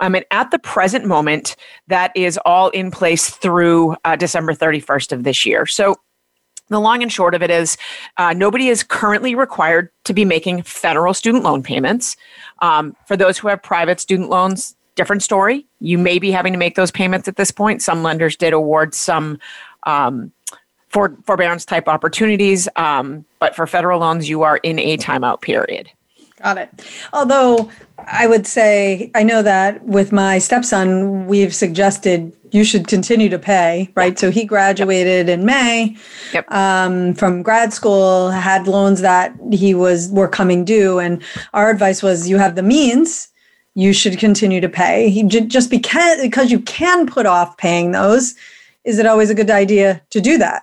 Um, 0.00 0.12
mean, 0.12 0.24
at 0.30 0.50
the 0.50 0.58
present 0.58 1.06
moment, 1.06 1.56
that 1.88 2.12
is 2.14 2.38
all 2.44 2.68
in 2.70 2.90
place 2.90 3.30
through 3.30 3.96
uh, 4.04 4.16
December 4.16 4.52
31st 4.52 5.12
of 5.12 5.24
this 5.24 5.46
year. 5.46 5.66
So 5.66 5.96
the 6.68 6.80
long 6.80 7.02
and 7.02 7.12
short 7.12 7.34
of 7.34 7.42
it 7.42 7.50
is 7.50 7.76
uh, 8.16 8.32
nobody 8.32 8.68
is 8.68 8.82
currently 8.82 9.34
required 9.34 9.90
to 10.04 10.12
be 10.12 10.24
making 10.24 10.62
federal 10.62 11.14
student 11.14 11.44
loan 11.44 11.62
payments. 11.62 12.16
Um, 12.60 12.96
for 13.06 13.16
those 13.16 13.38
who 13.38 13.48
have 13.48 13.62
private 13.62 14.00
student 14.00 14.30
loans, 14.30 14.76
different 14.96 15.22
story. 15.22 15.64
You 15.80 15.98
may 15.98 16.18
be 16.18 16.32
having 16.32 16.52
to 16.52 16.58
make 16.58 16.74
those 16.74 16.90
payments 16.90 17.28
at 17.28 17.36
this 17.36 17.50
point. 17.50 17.82
Some 17.82 18.02
lenders 18.02 18.34
did 18.34 18.52
award 18.52 18.94
some 18.94 19.38
um, 19.84 20.32
for, 20.88 21.16
forbearance 21.24 21.64
type 21.64 21.86
opportunities, 21.86 22.68
um, 22.76 23.24
but 23.38 23.54
for 23.54 23.66
federal 23.66 24.00
loans, 24.00 24.28
you 24.28 24.42
are 24.42 24.56
in 24.58 24.78
a 24.78 24.96
timeout 24.96 25.42
period. 25.42 25.90
Got 26.46 26.58
it. 26.58 26.70
Although 27.12 27.72
I 27.98 28.28
would 28.28 28.46
say, 28.46 29.10
I 29.16 29.24
know 29.24 29.42
that 29.42 29.84
with 29.84 30.12
my 30.12 30.38
stepson, 30.38 31.26
we've 31.26 31.52
suggested 31.52 32.32
you 32.52 32.62
should 32.62 32.86
continue 32.86 33.28
to 33.30 33.38
pay, 33.38 33.90
right? 33.96 34.16
So 34.16 34.30
he 34.30 34.44
graduated 34.44 35.26
yep. 35.26 35.40
in 35.40 35.44
May 35.44 35.96
yep. 36.32 36.48
um, 36.52 37.14
from 37.14 37.42
grad 37.42 37.72
school, 37.72 38.30
had 38.30 38.68
loans 38.68 39.00
that 39.00 39.34
he 39.50 39.74
was 39.74 40.08
were 40.10 40.28
coming 40.28 40.64
due, 40.64 41.00
and 41.00 41.20
our 41.52 41.68
advice 41.68 42.00
was, 42.00 42.28
you 42.28 42.38
have 42.38 42.54
the 42.54 42.62
means, 42.62 43.26
you 43.74 43.92
should 43.92 44.16
continue 44.16 44.60
to 44.60 44.68
pay. 44.68 45.10
He 45.10 45.24
just 45.24 45.68
because 45.68 46.22
because 46.22 46.52
you 46.52 46.60
can 46.60 47.08
put 47.08 47.26
off 47.26 47.56
paying 47.56 47.90
those. 47.90 48.36
Is 48.84 49.00
it 49.00 49.06
always 49.06 49.30
a 49.30 49.34
good 49.34 49.50
idea 49.50 50.00
to 50.10 50.20
do 50.20 50.38
that? 50.38 50.62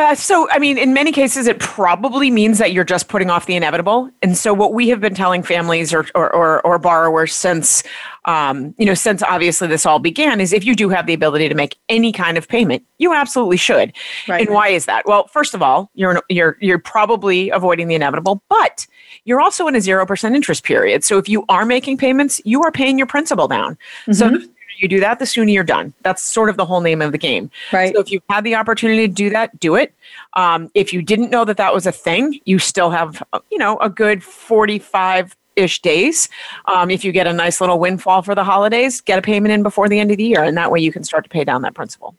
Uh, 0.00 0.14
so, 0.14 0.48
I 0.50 0.58
mean, 0.58 0.78
in 0.78 0.94
many 0.94 1.12
cases, 1.12 1.46
it 1.46 1.58
probably 1.58 2.30
means 2.30 2.56
that 2.56 2.72
you're 2.72 2.84
just 2.84 3.08
putting 3.08 3.28
off 3.28 3.44
the 3.44 3.54
inevitable. 3.54 4.10
And 4.22 4.34
so, 4.34 4.54
what 4.54 4.72
we 4.72 4.88
have 4.88 4.98
been 4.98 5.14
telling 5.14 5.42
families 5.42 5.92
or 5.92 6.06
or, 6.14 6.34
or, 6.34 6.66
or 6.66 6.78
borrowers 6.78 7.34
since, 7.34 7.82
um, 8.24 8.74
you 8.78 8.86
know, 8.86 8.94
since 8.94 9.22
obviously 9.22 9.68
this 9.68 9.84
all 9.84 9.98
began, 9.98 10.40
is 10.40 10.54
if 10.54 10.64
you 10.64 10.74
do 10.74 10.88
have 10.88 11.06
the 11.06 11.12
ability 11.12 11.50
to 11.50 11.54
make 11.54 11.76
any 11.90 12.12
kind 12.12 12.38
of 12.38 12.48
payment, 12.48 12.82
you 12.96 13.12
absolutely 13.12 13.58
should. 13.58 13.92
Right. 14.26 14.46
And 14.46 14.54
why 14.54 14.68
is 14.68 14.86
that? 14.86 15.04
Well, 15.04 15.26
first 15.26 15.52
of 15.52 15.60
all, 15.60 15.90
you're 15.94 16.22
you're 16.30 16.56
you're 16.60 16.78
probably 16.78 17.50
avoiding 17.50 17.88
the 17.88 17.94
inevitable, 17.94 18.42
but 18.48 18.86
you're 19.24 19.40
also 19.40 19.66
in 19.68 19.76
a 19.76 19.82
zero 19.82 20.06
percent 20.06 20.34
interest 20.34 20.64
period. 20.64 21.04
So, 21.04 21.18
if 21.18 21.28
you 21.28 21.44
are 21.50 21.66
making 21.66 21.98
payments, 21.98 22.40
you 22.46 22.62
are 22.62 22.72
paying 22.72 22.96
your 22.96 23.06
principal 23.06 23.48
down. 23.48 23.76
Mm-hmm. 24.06 24.12
So 24.14 24.48
you 24.80 24.88
do 24.88 25.00
that, 25.00 25.18
the 25.18 25.26
sooner 25.26 25.50
you're 25.50 25.64
done. 25.64 25.92
That's 26.02 26.22
sort 26.22 26.48
of 26.48 26.56
the 26.56 26.64
whole 26.64 26.80
name 26.80 27.02
of 27.02 27.12
the 27.12 27.18
game. 27.18 27.50
Right. 27.72 27.94
So 27.94 28.00
if 28.00 28.10
you 28.10 28.20
had 28.28 28.44
the 28.44 28.54
opportunity 28.54 29.06
to 29.06 29.12
do 29.12 29.30
that, 29.30 29.58
do 29.60 29.74
it. 29.74 29.94
Um, 30.34 30.70
if 30.74 30.92
you 30.92 31.02
didn't 31.02 31.30
know 31.30 31.44
that 31.44 31.56
that 31.56 31.74
was 31.74 31.86
a 31.86 31.92
thing, 31.92 32.40
you 32.44 32.58
still 32.58 32.90
have, 32.90 33.22
you 33.50 33.58
know, 33.58 33.76
a 33.78 33.90
good 33.90 34.22
45 34.22 35.36
ish 35.56 35.82
days. 35.82 36.28
Um, 36.66 36.90
if 36.90 37.04
you 37.04 37.12
get 37.12 37.26
a 37.26 37.32
nice 37.32 37.60
little 37.60 37.78
windfall 37.78 38.22
for 38.22 38.34
the 38.34 38.44
holidays, 38.44 39.00
get 39.00 39.18
a 39.18 39.22
payment 39.22 39.52
in 39.52 39.62
before 39.62 39.88
the 39.88 39.98
end 39.98 40.10
of 40.10 40.16
the 40.16 40.24
year, 40.24 40.42
and 40.42 40.56
that 40.56 40.70
way 40.70 40.80
you 40.80 40.92
can 40.92 41.04
start 41.04 41.24
to 41.24 41.30
pay 41.30 41.44
down 41.44 41.62
that 41.62 41.74
principal. 41.74 42.14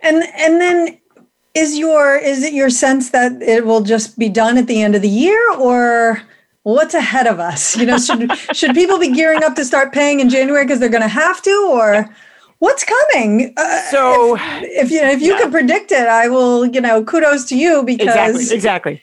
And 0.00 0.22
and 0.36 0.60
then 0.60 0.98
is 1.54 1.78
your 1.78 2.16
is 2.16 2.42
it 2.42 2.52
your 2.52 2.70
sense 2.70 3.10
that 3.10 3.40
it 3.42 3.64
will 3.64 3.80
just 3.80 4.18
be 4.18 4.28
done 4.28 4.58
at 4.58 4.66
the 4.66 4.82
end 4.82 4.94
of 4.94 5.02
the 5.02 5.08
year 5.08 5.40
or 5.54 6.22
what's 6.64 6.94
ahead 6.94 7.26
of 7.26 7.38
us 7.38 7.76
you 7.76 7.86
know 7.86 7.98
should 7.98 8.30
should 8.52 8.74
people 8.74 8.98
be 8.98 9.12
gearing 9.12 9.42
up 9.44 9.54
to 9.54 9.64
start 9.64 9.92
paying 9.92 10.20
in 10.20 10.28
january 10.28 10.64
because 10.64 10.80
they're 10.80 10.88
going 10.88 11.02
to 11.02 11.08
have 11.08 11.40
to 11.40 11.68
or 11.70 12.08
what's 12.58 12.84
coming 12.84 13.52
uh, 13.56 13.80
so 13.90 14.36
if, 14.36 14.86
if, 14.86 14.90
you 14.90 15.00
if 15.00 15.22
you 15.22 15.32
yeah. 15.32 15.40
can 15.40 15.50
predict 15.50 15.92
it 15.92 16.08
i 16.08 16.28
will 16.28 16.66
you 16.66 16.80
know 16.80 17.04
kudos 17.04 17.44
to 17.44 17.56
you 17.56 17.82
because 17.84 18.06
exactly 18.06 18.54
exactly 18.54 19.02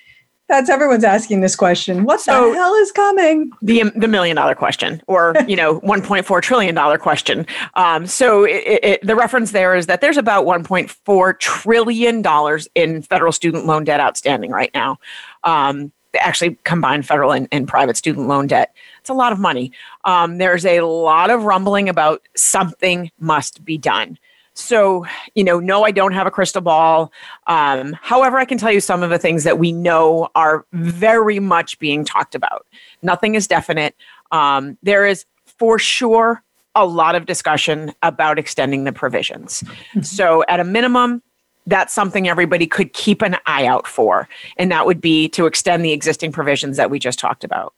that's 0.52 0.70
everyone's 0.70 1.06
asking 1.06 1.40
this 1.40 1.56
question. 1.56 2.04
What 2.04 2.20
so 2.20 2.50
the 2.50 2.58
hell 2.58 2.74
is 2.76 2.92
coming? 2.92 3.52
The 3.62 3.84
the 3.96 4.10
million 4.10 4.36
dollar 4.36 4.54
question, 4.54 5.02
or 5.08 5.34
you 5.48 5.56
know, 5.56 5.76
one 5.80 6.02
point 6.02 6.26
four 6.26 6.42
trillion 6.42 6.76
dollar 6.76 6.98
question. 6.98 7.48
Um, 7.76 8.06
so 8.06 8.44
it, 8.44 8.80
it, 8.84 9.02
the 9.02 9.16
reference 9.16 9.52
there 9.52 9.76
is 9.76 9.86
that 9.86 10.02
there's 10.02 10.18
about 10.18 10.46
one 10.46 10.66
point 10.66 10.92
four 10.92 11.34
trillion 11.36 12.22
dollars 12.22 12.68
in 12.76 13.02
federal 13.02 13.32
student 13.32 13.66
loan 13.66 13.86
debt 13.86 14.02
outstanding 14.02 14.52
right 14.52 14.72
now. 14.74 14.98
Um, 15.46 15.94
actually, 16.20 16.58
combined 16.64 17.06
federal 17.06 17.32
and, 17.32 17.48
and, 17.52 17.68
private 17.68 17.98
student 17.98 18.28
loan 18.28 18.48
debt. 18.48 18.76
It's 19.00 19.10
a 19.10 19.14
lot 19.14 19.32
of 19.32 19.40
money. 19.40 19.72
Um, 20.06 20.38
there's 20.38 20.66
a 20.66 20.82
lot 20.82 21.30
of 21.30 21.44
rumbling 21.44 21.88
about 21.90 22.22
something 22.36 23.12
must 23.20 23.64
be 23.64 23.78
done. 23.78 24.18
So, 24.54 25.06
you 25.34 25.44
know, 25.44 25.60
no, 25.60 25.84
I 25.84 25.92
don't 25.92 26.12
have 26.12 26.28
a 26.28 26.32
crystal 26.32 26.62
ball. 26.62 27.12
Um, 27.48 27.98
however, 28.02 28.38
I 28.38 28.46
can 28.46 28.58
tell 28.58 28.72
you 28.72 28.82
some 28.82 29.02
of 29.02 29.10
the 29.10 29.18
things 29.18 29.44
that 29.46 29.58
we 29.58 29.72
know 29.72 30.30
are 30.36 30.66
very 30.74 31.40
much 31.40 31.80
being 31.80 32.04
talked 32.04 32.36
about. 32.36 32.66
Nothing 33.02 33.36
is 33.36 33.48
definite. 33.48 33.96
Um, 34.32 34.78
there 34.84 35.06
is 35.06 35.26
for 35.46 35.80
sure 35.80 36.44
a 36.76 36.86
lot 36.86 37.16
of 37.16 37.26
discussion 37.26 37.94
about 38.02 38.38
extending 38.38 38.84
the 38.84 38.94
provisions. 38.94 39.62
Mm-hmm. 39.62 40.02
So, 40.02 40.44
at 40.48 40.60
a 40.60 40.64
minimum, 40.64 41.22
that's 41.68 41.94
something 41.94 42.28
everybody 42.28 42.68
could 42.68 42.94
keep 42.94 43.22
an 43.22 43.38
eye 43.46 43.66
out 43.66 43.88
for. 43.88 44.28
And 44.58 44.72
that 44.72 44.86
would 44.86 45.02
be 45.02 45.30
to 45.30 45.46
extend 45.46 45.86
the 45.86 45.92
existing 45.92 46.32
provisions 46.32 46.78
that 46.78 46.90
we 46.90 47.00
just 47.00 47.20
talked 47.20 47.44
about. 47.44 47.74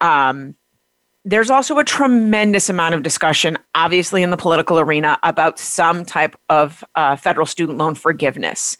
Um, 0.00 0.54
there's 1.24 1.50
also 1.50 1.78
a 1.78 1.84
tremendous 1.84 2.70
amount 2.70 2.94
of 2.94 3.02
discussion, 3.02 3.58
obviously, 3.74 4.22
in 4.22 4.30
the 4.30 4.36
political 4.36 4.78
arena 4.78 5.18
about 5.22 5.58
some 5.58 6.04
type 6.04 6.36
of 6.48 6.82
uh, 6.94 7.16
federal 7.16 7.44
student 7.44 7.76
loan 7.76 7.94
forgiveness 7.94 8.78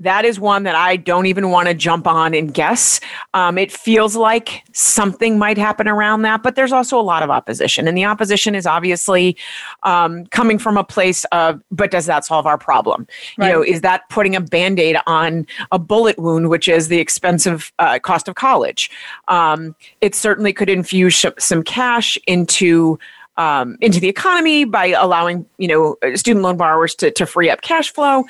that 0.00 0.24
is 0.24 0.38
one 0.38 0.62
that 0.62 0.76
I 0.76 0.96
don't 0.96 1.26
even 1.26 1.50
want 1.50 1.68
to 1.68 1.74
jump 1.74 2.06
on 2.06 2.32
and 2.32 2.54
guess. 2.54 3.00
Um, 3.34 3.58
it 3.58 3.72
feels 3.72 4.14
like 4.14 4.62
something 4.72 5.38
might 5.38 5.58
happen 5.58 5.88
around 5.88 6.22
that, 6.22 6.42
but 6.42 6.54
there's 6.54 6.72
also 6.72 7.00
a 7.00 7.02
lot 7.02 7.22
of 7.22 7.30
opposition. 7.30 7.88
And 7.88 7.96
the 7.96 8.04
opposition 8.04 8.54
is 8.54 8.66
obviously 8.66 9.36
um, 9.82 10.26
coming 10.26 10.58
from 10.58 10.76
a 10.76 10.84
place 10.84 11.24
of, 11.32 11.60
but 11.72 11.90
does 11.90 12.06
that 12.06 12.24
solve 12.24 12.46
our 12.46 12.58
problem? 12.58 13.08
Right. 13.36 13.48
You 13.48 13.52
know, 13.52 13.62
is 13.62 13.80
that 13.80 14.08
putting 14.08 14.36
a 14.36 14.40
band 14.40 14.78
aid 14.78 14.96
on 15.06 15.46
a 15.72 15.78
bullet 15.78 16.18
wound, 16.18 16.48
which 16.48 16.68
is 16.68 16.88
the 16.88 17.00
expensive 17.00 17.72
uh, 17.80 17.98
cost 17.98 18.28
of 18.28 18.36
college? 18.36 18.90
Um, 19.26 19.74
it 20.00 20.14
certainly 20.14 20.52
could 20.52 20.68
infuse 20.68 21.14
sh- 21.14 21.26
some 21.38 21.62
cash 21.62 22.18
into. 22.26 22.98
Um, 23.36 23.78
into 23.80 24.00
the 24.00 24.08
economy 24.08 24.64
by 24.64 24.86
allowing 24.86 25.46
you 25.58 25.68
know 25.68 25.96
student 26.16 26.42
loan 26.42 26.56
borrowers 26.56 26.96
to, 26.96 27.12
to 27.12 27.24
free 27.24 27.48
up 27.48 27.60
cash 27.60 27.92
flow 27.92 28.24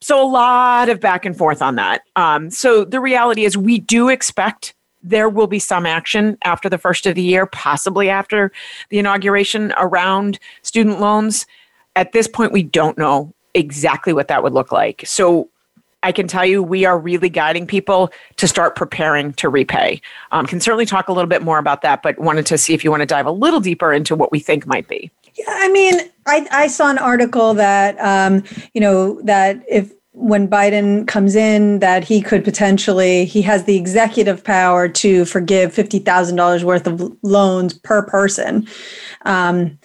so 0.00 0.22
a 0.22 0.28
lot 0.28 0.88
of 0.88 1.00
back 1.00 1.24
and 1.24 1.36
forth 1.36 1.60
on 1.60 1.76
that. 1.76 2.02
Um, 2.16 2.50
so 2.50 2.84
the 2.84 3.00
reality 3.00 3.44
is, 3.44 3.56
we 3.56 3.78
do 3.78 4.08
expect 4.08 4.74
there 5.02 5.28
will 5.28 5.46
be 5.46 5.58
some 5.58 5.86
action 5.86 6.36
after 6.44 6.68
the 6.68 6.78
first 6.78 7.06
of 7.06 7.14
the 7.14 7.22
year, 7.22 7.46
possibly 7.46 8.08
after 8.08 8.52
the 8.90 8.98
inauguration 8.98 9.72
around 9.76 10.38
student 10.62 11.00
loans. 11.00 11.46
At 11.96 12.12
this 12.12 12.28
point, 12.28 12.52
we 12.52 12.62
don't 12.62 12.98
know 12.98 13.32
exactly 13.54 14.12
what 14.12 14.28
that 14.28 14.42
would 14.42 14.52
look 14.52 14.72
like. 14.72 15.02
So 15.06 15.48
I 16.02 16.12
can 16.12 16.26
tell 16.26 16.46
you 16.46 16.62
we 16.62 16.84
are 16.84 16.98
really 16.98 17.28
guiding 17.28 17.66
people 17.66 18.10
to 18.36 18.48
start 18.48 18.74
preparing 18.74 19.32
to 19.34 19.48
repay. 19.48 20.00
Um, 20.32 20.46
can 20.46 20.60
certainly 20.60 20.86
talk 20.86 21.08
a 21.08 21.12
little 21.12 21.28
bit 21.28 21.42
more 21.42 21.58
about 21.58 21.82
that, 21.82 22.02
but 22.02 22.18
wanted 22.18 22.46
to 22.46 22.58
see 22.58 22.72
if 22.72 22.84
you 22.84 22.90
want 22.90 23.02
to 23.02 23.06
dive 23.06 23.26
a 23.26 23.30
little 23.30 23.60
deeper 23.60 23.92
into 23.92 24.14
what 24.14 24.32
we 24.32 24.38
think 24.38 24.66
might 24.66 24.88
be. 24.88 25.10
Yeah, 25.40 25.54
I 25.56 25.68
mean, 25.70 26.00
I, 26.26 26.46
I 26.50 26.66
saw 26.66 26.90
an 26.90 26.98
article 26.98 27.54
that, 27.54 27.98
um, 27.98 28.44
you 28.74 28.80
know, 28.80 29.20
that 29.22 29.64
if 29.68 29.90
when 30.12 30.48
Biden 30.48 31.06
comes 31.06 31.34
in, 31.34 31.78
that 31.78 32.04
he 32.04 32.20
could 32.20 32.44
potentially, 32.44 33.24
he 33.24 33.40
has 33.42 33.64
the 33.64 33.76
executive 33.76 34.44
power 34.44 34.86
to 34.86 35.24
forgive 35.24 35.72
$50,000 35.72 36.62
worth 36.62 36.86
of 36.86 37.16
loans 37.22 37.72
per 37.72 38.02
person. 38.02 38.68
Um, 39.24 39.78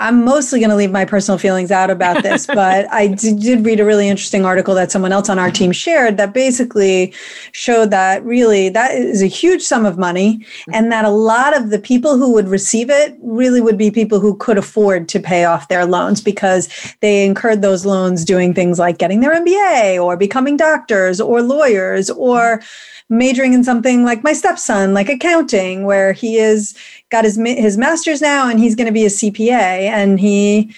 I'm 0.00 0.24
mostly 0.24 0.60
going 0.60 0.70
to 0.70 0.76
leave 0.76 0.92
my 0.92 1.04
personal 1.04 1.38
feelings 1.38 1.70
out 1.72 1.90
about 1.90 2.22
this, 2.22 2.46
but 2.54 2.90
I 2.92 3.08
did 3.08 3.64
read 3.64 3.80
a 3.80 3.84
really 3.84 4.08
interesting 4.08 4.44
article 4.44 4.74
that 4.76 4.92
someone 4.92 5.12
else 5.12 5.28
on 5.28 5.38
our 5.38 5.50
team 5.50 5.72
shared 5.72 6.16
that 6.18 6.32
basically 6.32 7.12
showed 7.52 7.90
that 7.90 8.24
really 8.24 8.68
that 8.68 8.92
is 8.92 9.22
a 9.22 9.26
huge 9.26 9.62
sum 9.62 9.84
of 9.84 9.98
money 9.98 10.44
and 10.72 10.92
that 10.92 11.04
a 11.04 11.10
lot 11.10 11.56
of 11.56 11.70
the 11.70 11.78
people 11.78 12.16
who 12.16 12.32
would 12.32 12.48
receive 12.48 12.90
it 12.90 13.16
really 13.20 13.60
would 13.60 13.78
be 13.78 13.90
people 13.90 14.20
who 14.20 14.36
could 14.36 14.58
afford 14.58 15.08
to 15.08 15.18
pay 15.18 15.44
off 15.44 15.68
their 15.68 15.84
loans 15.84 16.20
because 16.20 16.68
they 17.00 17.24
incurred 17.24 17.62
those 17.62 17.84
loans 17.84 18.24
doing 18.24 18.54
things 18.54 18.78
like 18.78 18.98
getting 18.98 19.20
their 19.20 19.34
MBA 19.34 20.02
or 20.02 20.16
becoming 20.16 20.56
doctors 20.56 21.20
or 21.20 21.42
lawyers 21.42 22.10
or 22.10 22.62
majoring 23.10 23.54
in 23.54 23.64
something 23.64 24.04
like 24.04 24.22
my 24.22 24.32
stepson, 24.32 24.92
like 24.92 25.08
accounting, 25.08 25.84
where 25.84 26.12
he 26.12 26.36
is 26.36 26.74
got 27.10 27.24
his 27.24 27.36
his 27.36 27.78
master's 27.78 28.20
now 28.20 28.48
and 28.48 28.58
he's 28.58 28.74
going 28.74 28.86
to 28.86 28.92
be 28.92 29.04
a 29.04 29.08
CPA, 29.08 29.50
and 29.88 30.20
he. 30.20 30.74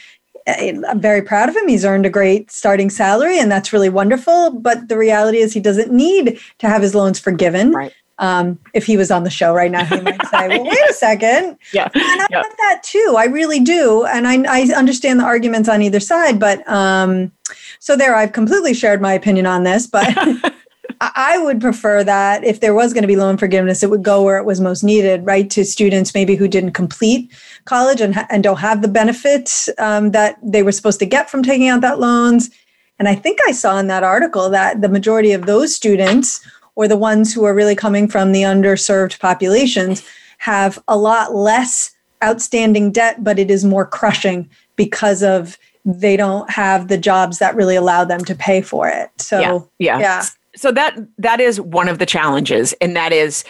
I'm 0.46 1.00
very 1.00 1.20
proud 1.22 1.48
of 1.48 1.54
him. 1.54 1.68
He's 1.68 1.84
earned 1.84 2.06
a 2.06 2.10
great 2.10 2.50
starting 2.50 2.90
salary, 2.90 3.38
and 3.38 3.52
that's 3.52 3.72
really 3.72 3.90
wonderful. 3.90 4.50
But 4.50 4.88
the 4.88 4.96
reality 4.96 5.38
is, 5.38 5.52
he 5.52 5.60
doesn't 5.60 5.92
need 5.92 6.40
to 6.58 6.68
have 6.68 6.82
his 6.82 6.94
loans 6.94 7.20
forgiven. 7.20 7.72
Right. 7.72 7.92
Um, 8.20 8.58
if 8.74 8.84
he 8.84 8.96
was 8.96 9.10
on 9.10 9.24
the 9.24 9.30
show 9.30 9.54
right 9.54 9.70
now, 9.70 9.84
he 9.84 10.00
might 10.00 10.20
say, 10.26 10.48
"Well, 10.48 10.64
wait 10.64 10.90
a 10.90 10.92
second. 10.92 11.56
Yeah, 11.72 11.88
and 11.94 12.02
I 12.02 12.26
yeah. 12.30 12.40
want 12.40 12.54
that 12.58 12.82
too. 12.82 13.14
I 13.16 13.26
really 13.26 13.60
do, 13.60 14.04
and 14.06 14.26
I, 14.26 14.42
I 14.48 14.62
understand 14.74 15.20
the 15.20 15.24
arguments 15.24 15.68
on 15.68 15.82
either 15.82 16.00
side. 16.00 16.40
But 16.40 16.68
um, 16.68 17.32
so 17.78 17.96
there, 17.96 18.16
I've 18.16 18.32
completely 18.32 18.74
shared 18.74 19.00
my 19.00 19.12
opinion 19.12 19.46
on 19.46 19.64
this. 19.64 19.86
But 19.86 20.14
I 21.00 21.38
would 21.38 21.62
prefer 21.62 22.04
that 22.04 22.44
if 22.44 22.60
there 22.60 22.74
was 22.74 22.92
going 22.92 23.02
to 23.02 23.08
be 23.08 23.16
loan 23.16 23.38
forgiveness, 23.38 23.82
it 23.82 23.88
would 23.88 24.02
go 24.02 24.22
where 24.22 24.36
it 24.36 24.44
was 24.44 24.60
most 24.60 24.82
needed, 24.82 25.24
right? 25.24 25.48
To 25.50 25.64
students 25.64 26.14
maybe 26.14 26.36
who 26.36 26.46
didn't 26.46 26.72
complete 26.72 27.32
college 27.64 28.02
and, 28.02 28.14
and 28.28 28.42
don't 28.42 28.58
have 28.58 28.82
the 28.82 28.88
benefits 28.88 29.70
um, 29.78 30.10
that 30.10 30.38
they 30.42 30.62
were 30.62 30.72
supposed 30.72 30.98
to 30.98 31.06
get 31.06 31.30
from 31.30 31.42
taking 31.42 31.68
out 31.68 31.80
that 31.80 32.00
loans. 32.00 32.50
And 32.98 33.08
I 33.08 33.14
think 33.14 33.38
I 33.46 33.52
saw 33.52 33.78
in 33.78 33.86
that 33.86 34.02
article 34.02 34.50
that 34.50 34.82
the 34.82 34.90
majority 34.90 35.32
of 35.32 35.46
those 35.46 35.74
students, 35.74 36.46
or 36.74 36.86
the 36.86 36.98
ones 36.98 37.32
who 37.32 37.44
are 37.44 37.54
really 37.54 37.76
coming 37.76 38.06
from 38.06 38.32
the 38.32 38.42
underserved 38.42 39.18
populations, 39.20 40.06
have 40.38 40.78
a 40.86 40.98
lot 40.98 41.34
less 41.34 41.94
outstanding 42.22 42.92
debt, 42.92 43.24
but 43.24 43.38
it 43.38 43.50
is 43.50 43.64
more 43.64 43.86
crushing 43.86 44.50
because 44.76 45.22
of 45.22 45.56
they 45.86 46.14
don't 46.14 46.50
have 46.50 46.88
the 46.88 46.98
jobs 46.98 47.38
that 47.38 47.56
really 47.56 47.76
allow 47.76 48.04
them 48.04 48.22
to 48.22 48.34
pay 48.34 48.60
for 48.60 48.86
it. 48.86 49.10
So 49.16 49.40
yeah, 49.40 49.60
yeah. 49.78 49.98
yeah 49.98 50.24
so 50.60 50.70
that 50.70 50.94
that 51.16 51.40
is 51.40 51.58
one 51.58 51.88
of 51.88 51.98
the 51.98 52.04
challenges 52.04 52.74
and 52.82 52.94
that 52.94 53.12
is 53.14 53.44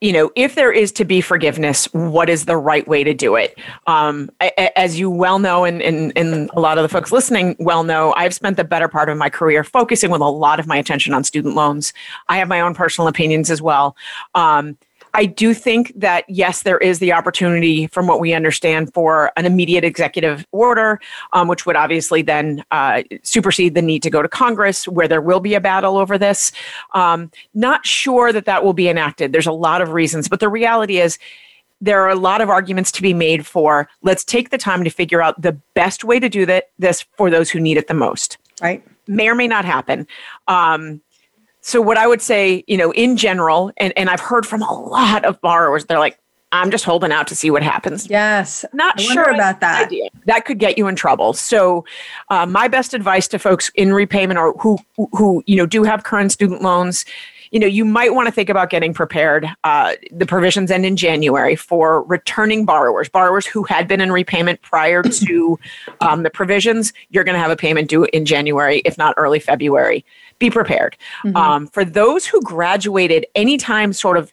you 0.00 0.10
know 0.10 0.30
if 0.36 0.54
there 0.54 0.72
is 0.72 0.90
to 0.90 1.04
be 1.04 1.20
forgiveness 1.20 1.84
what 1.92 2.30
is 2.30 2.46
the 2.46 2.56
right 2.56 2.88
way 2.88 3.04
to 3.04 3.12
do 3.12 3.36
it? 3.36 3.58
Um, 3.86 4.30
as 4.74 4.98
you 4.98 5.10
well 5.10 5.38
know 5.38 5.64
and, 5.64 5.82
and, 5.82 6.14
and 6.16 6.50
a 6.54 6.60
lot 6.60 6.78
of 6.78 6.82
the 6.82 6.88
folks 6.88 7.12
listening 7.12 7.56
well 7.58 7.84
know 7.84 8.14
i've 8.14 8.32
spent 8.32 8.56
the 8.56 8.64
better 8.64 8.88
part 8.88 9.10
of 9.10 9.18
my 9.18 9.28
career 9.28 9.62
focusing 9.62 10.10
with 10.10 10.22
a 10.22 10.28
lot 10.28 10.58
of 10.58 10.66
my 10.66 10.78
attention 10.78 11.12
on 11.12 11.24
student 11.24 11.54
loans. 11.54 11.92
I 12.30 12.38
have 12.38 12.48
my 12.48 12.62
own 12.62 12.74
personal 12.74 13.06
opinions 13.06 13.50
as 13.50 13.60
well. 13.60 13.94
Um, 14.34 14.78
I 15.14 15.26
do 15.26 15.54
think 15.54 15.92
that, 15.96 16.24
yes, 16.28 16.62
there 16.62 16.78
is 16.78 16.98
the 16.98 17.12
opportunity, 17.12 17.86
from 17.88 18.06
what 18.06 18.20
we 18.20 18.32
understand, 18.32 18.92
for 18.94 19.32
an 19.36 19.46
immediate 19.46 19.84
executive 19.84 20.46
order, 20.52 21.00
um, 21.32 21.48
which 21.48 21.66
would 21.66 21.76
obviously 21.76 22.22
then 22.22 22.64
uh, 22.70 23.02
supersede 23.22 23.74
the 23.74 23.82
need 23.82 24.02
to 24.02 24.10
go 24.10 24.22
to 24.22 24.28
Congress, 24.28 24.86
where 24.86 25.08
there 25.08 25.20
will 25.20 25.40
be 25.40 25.54
a 25.54 25.60
battle 25.60 25.96
over 25.96 26.16
this. 26.16 26.52
Um, 26.92 27.30
not 27.54 27.84
sure 27.84 28.32
that 28.32 28.44
that 28.44 28.64
will 28.64 28.72
be 28.72 28.88
enacted. 28.88 29.32
There's 29.32 29.46
a 29.46 29.52
lot 29.52 29.82
of 29.82 29.90
reasons, 29.92 30.28
but 30.28 30.40
the 30.40 30.48
reality 30.48 30.98
is, 30.98 31.18
there 31.82 32.02
are 32.02 32.10
a 32.10 32.14
lot 32.14 32.42
of 32.42 32.50
arguments 32.50 32.92
to 32.92 33.00
be 33.00 33.14
made 33.14 33.46
for 33.46 33.88
let's 34.02 34.22
take 34.22 34.50
the 34.50 34.58
time 34.58 34.84
to 34.84 34.90
figure 34.90 35.22
out 35.22 35.40
the 35.40 35.52
best 35.72 36.04
way 36.04 36.20
to 36.20 36.28
do 36.28 36.44
that, 36.44 36.68
this 36.78 37.06
for 37.16 37.30
those 37.30 37.48
who 37.48 37.58
need 37.58 37.78
it 37.78 37.86
the 37.88 37.94
most. 37.94 38.36
Right. 38.60 38.84
May 39.06 39.30
or 39.30 39.34
may 39.34 39.48
not 39.48 39.64
happen. 39.64 40.06
Um, 40.46 41.00
so 41.60 41.80
what 41.80 41.96
I 41.96 42.06
would 42.06 42.22
say, 42.22 42.64
you 42.66 42.76
know, 42.76 42.92
in 42.92 43.16
general, 43.16 43.70
and, 43.76 43.92
and 43.96 44.08
I've 44.08 44.20
heard 44.20 44.46
from 44.46 44.62
a 44.62 44.72
lot 44.72 45.24
of 45.24 45.40
borrowers, 45.40 45.84
they're 45.84 45.98
like, 45.98 46.18
I'm 46.52 46.70
just 46.70 46.84
holding 46.84 47.12
out 47.12 47.28
to 47.28 47.36
see 47.36 47.50
what 47.50 47.62
happens. 47.62 48.08
Yes. 48.10 48.64
Not 48.72 49.00
sure 49.00 49.30
about 49.30 49.60
that. 49.60 49.86
Idea. 49.86 50.08
That 50.26 50.44
could 50.44 50.58
get 50.58 50.76
you 50.76 50.88
in 50.88 50.96
trouble. 50.96 51.32
So, 51.32 51.84
uh, 52.28 52.44
my 52.44 52.66
best 52.66 52.92
advice 52.92 53.28
to 53.28 53.38
folks 53.38 53.70
in 53.76 53.92
repayment 53.92 54.38
or 54.38 54.52
who, 54.54 54.78
who, 55.12 55.44
you 55.46 55.56
know, 55.56 55.66
do 55.66 55.84
have 55.84 56.02
current 56.02 56.32
student 56.32 56.60
loans 56.62 57.04
you 57.50 57.58
know, 57.58 57.66
you 57.66 57.84
might 57.84 58.14
want 58.14 58.26
to 58.26 58.32
think 58.32 58.48
about 58.48 58.70
getting 58.70 58.94
prepared. 58.94 59.46
Uh, 59.64 59.94
the 60.12 60.26
provisions 60.26 60.70
end 60.70 60.86
in 60.86 60.96
January 60.96 61.56
for 61.56 62.02
returning 62.04 62.64
borrowers, 62.64 63.08
borrowers 63.08 63.46
who 63.46 63.64
had 63.64 63.88
been 63.88 64.00
in 64.00 64.12
repayment 64.12 64.62
prior 64.62 65.02
to 65.26 65.58
um, 66.00 66.22
the 66.22 66.30
provisions. 66.30 66.92
You're 67.10 67.24
going 67.24 67.34
to 67.34 67.40
have 67.40 67.50
a 67.50 67.56
payment 67.56 67.88
due 67.88 68.04
in 68.12 68.24
January, 68.24 68.78
if 68.84 68.96
not 68.96 69.14
early 69.16 69.40
February. 69.40 70.04
Be 70.38 70.50
prepared. 70.50 70.96
Mm-hmm. 71.24 71.36
Um, 71.36 71.66
for 71.66 71.84
those 71.84 72.26
who 72.26 72.40
graduated 72.42 73.26
anytime 73.34 73.92
sort 73.92 74.16
of 74.16 74.32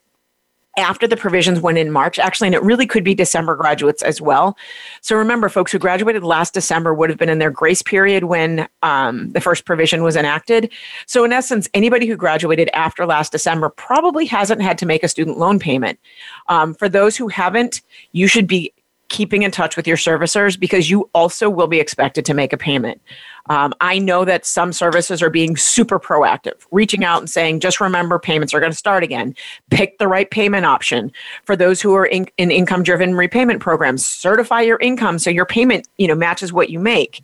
after 0.77 1.07
the 1.07 1.17
provisions 1.17 1.59
went 1.59 1.77
in 1.77 1.91
March, 1.91 2.19
actually, 2.19 2.47
and 2.47 2.55
it 2.55 2.61
really 2.61 2.85
could 2.85 3.03
be 3.03 3.15
December 3.15 3.55
graduates 3.55 4.03
as 4.03 4.21
well. 4.21 4.55
So 5.01 5.15
remember, 5.15 5.49
folks 5.49 5.71
who 5.71 5.79
graduated 5.79 6.23
last 6.23 6.53
December 6.53 6.93
would 6.93 7.09
have 7.09 7.17
been 7.17 7.29
in 7.29 7.39
their 7.39 7.51
grace 7.51 7.81
period 7.81 8.25
when 8.25 8.67
um, 8.83 9.31
the 9.31 9.41
first 9.41 9.65
provision 9.65 10.03
was 10.03 10.15
enacted. 10.15 10.71
So, 11.07 11.25
in 11.25 11.33
essence, 11.33 11.67
anybody 11.73 12.05
who 12.05 12.15
graduated 12.15 12.69
after 12.73 13.05
last 13.05 13.31
December 13.31 13.69
probably 13.69 14.25
hasn't 14.25 14.61
had 14.61 14.77
to 14.77 14.85
make 14.85 15.03
a 15.03 15.07
student 15.07 15.37
loan 15.37 15.59
payment. 15.59 15.99
Um, 16.47 16.73
for 16.73 16.87
those 16.87 17.17
who 17.17 17.27
haven't, 17.27 17.81
you 18.11 18.27
should 18.27 18.47
be 18.47 18.71
keeping 19.09 19.43
in 19.43 19.51
touch 19.51 19.77
with 19.77 19.87
your 19.87 19.97
servicers 19.97 20.59
because 20.59 20.89
you 20.89 21.09
also 21.13 21.49
will 21.49 21.67
be 21.67 21.79
expected 21.79 22.25
to 22.25 22.33
make 22.33 22.53
a 22.53 22.57
payment. 22.57 23.01
Um, 23.49 23.73
I 23.79 23.99
know 23.99 24.25
that 24.25 24.45
some 24.45 24.73
services 24.73 25.21
are 25.21 25.29
being 25.29 25.55
super 25.55 25.99
proactive, 25.99 26.65
reaching 26.71 27.05
out 27.05 27.19
and 27.19 27.29
saying, 27.29 27.61
just 27.61 27.79
remember 27.79 28.19
payments 28.19 28.53
are 28.53 28.59
going 28.59 28.71
to 28.71 28.77
start 28.77 29.03
again. 29.03 29.35
Pick 29.69 29.97
the 29.97 30.07
right 30.07 30.29
payment 30.29 30.65
option. 30.65 31.11
For 31.45 31.55
those 31.55 31.81
who 31.81 31.93
are 31.95 32.05
in, 32.05 32.27
in 32.37 32.51
income 32.51 32.83
driven 32.83 33.15
repayment 33.15 33.61
programs, 33.61 34.05
certify 34.05 34.61
your 34.61 34.79
income 34.79 35.19
so 35.19 35.29
your 35.29 35.45
payment 35.45 35.87
you 35.97 36.07
know, 36.07 36.15
matches 36.15 36.51
what 36.51 36.69
you 36.69 36.79
make. 36.79 37.23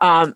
Um, 0.00 0.34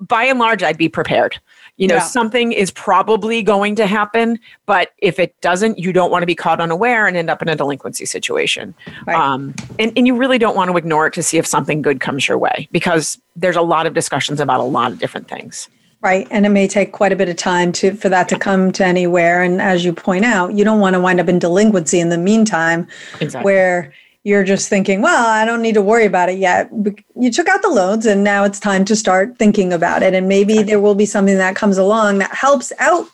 by 0.00 0.24
and 0.24 0.38
large, 0.38 0.62
I'd 0.62 0.78
be 0.78 0.88
prepared. 0.88 1.38
You 1.76 1.88
know, 1.88 1.96
yeah. 1.96 2.00
something 2.00 2.52
is 2.52 2.70
probably 2.70 3.42
going 3.42 3.74
to 3.76 3.86
happen, 3.86 4.38
but 4.64 4.92
if 4.98 5.18
it 5.18 5.38
doesn't, 5.42 5.78
you 5.78 5.92
don't 5.92 6.10
want 6.10 6.22
to 6.22 6.26
be 6.26 6.34
caught 6.34 6.60
unaware 6.60 7.06
and 7.06 7.16
end 7.16 7.28
up 7.28 7.42
in 7.42 7.48
a 7.48 7.56
delinquency 7.56 8.06
situation. 8.06 8.74
Right. 9.06 9.16
Um, 9.16 9.54
and, 9.78 9.92
and 9.96 10.06
you 10.06 10.16
really 10.16 10.38
don't 10.38 10.56
want 10.56 10.70
to 10.70 10.76
ignore 10.76 11.06
it 11.06 11.12
to 11.14 11.22
see 11.22 11.36
if 11.36 11.46
something 11.46 11.82
good 11.82 12.00
comes 12.00 12.26
your 12.26 12.38
way 12.38 12.68
because 12.72 13.20
there's 13.36 13.56
a 13.56 13.62
lot 13.62 13.86
of 13.86 13.92
discussions 13.92 14.40
about 14.40 14.60
a 14.60 14.64
lot 14.64 14.90
of 14.90 14.98
different 14.98 15.28
things. 15.28 15.68
Right. 16.00 16.26
And 16.30 16.46
it 16.46 16.50
may 16.50 16.68
take 16.68 16.92
quite 16.92 17.12
a 17.12 17.16
bit 17.16 17.28
of 17.28 17.36
time 17.36 17.72
to 17.72 17.94
for 17.94 18.08
that 18.10 18.28
to 18.28 18.38
come 18.38 18.70
to 18.72 18.84
anywhere. 18.84 19.42
And 19.42 19.60
as 19.60 19.84
you 19.84 19.92
point 19.92 20.24
out, 20.24 20.52
you 20.52 20.64
don't 20.64 20.78
want 20.78 20.94
to 20.94 21.00
wind 21.00 21.20
up 21.20 21.28
in 21.28 21.38
delinquency 21.38 22.00
in 22.00 22.10
the 22.10 22.18
meantime 22.18 22.86
exactly. 23.20 23.44
where 23.44 23.92
you're 24.26 24.42
just 24.42 24.68
thinking, 24.68 25.02
well, 25.02 25.24
I 25.24 25.44
don't 25.44 25.62
need 25.62 25.74
to 25.74 25.80
worry 25.80 26.04
about 26.04 26.28
it 26.28 26.36
yet. 26.36 26.68
You 27.14 27.30
took 27.30 27.46
out 27.46 27.62
the 27.62 27.68
loans 27.68 28.06
and 28.06 28.24
now 28.24 28.42
it's 28.42 28.58
time 28.58 28.84
to 28.86 28.96
start 28.96 29.38
thinking 29.38 29.72
about 29.72 30.02
it. 30.02 30.14
And 30.14 30.26
maybe 30.26 30.64
there 30.64 30.80
will 30.80 30.96
be 30.96 31.06
something 31.06 31.36
that 31.36 31.54
comes 31.54 31.78
along 31.78 32.18
that 32.18 32.34
helps 32.34 32.72
out, 32.80 33.06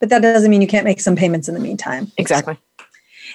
but 0.00 0.08
that 0.08 0.22
doesn't 0.22 0.50
mean 0.50 0.62
you 0.62 0.66
can't 0.66 0.86
make 0.86 1.00
some 1.00 1.16
payments 1.16 1.48
in 1.48 1.54
the 1.54 1.60
meantime. 1.60 2.10
Exactly. 2.16 2.56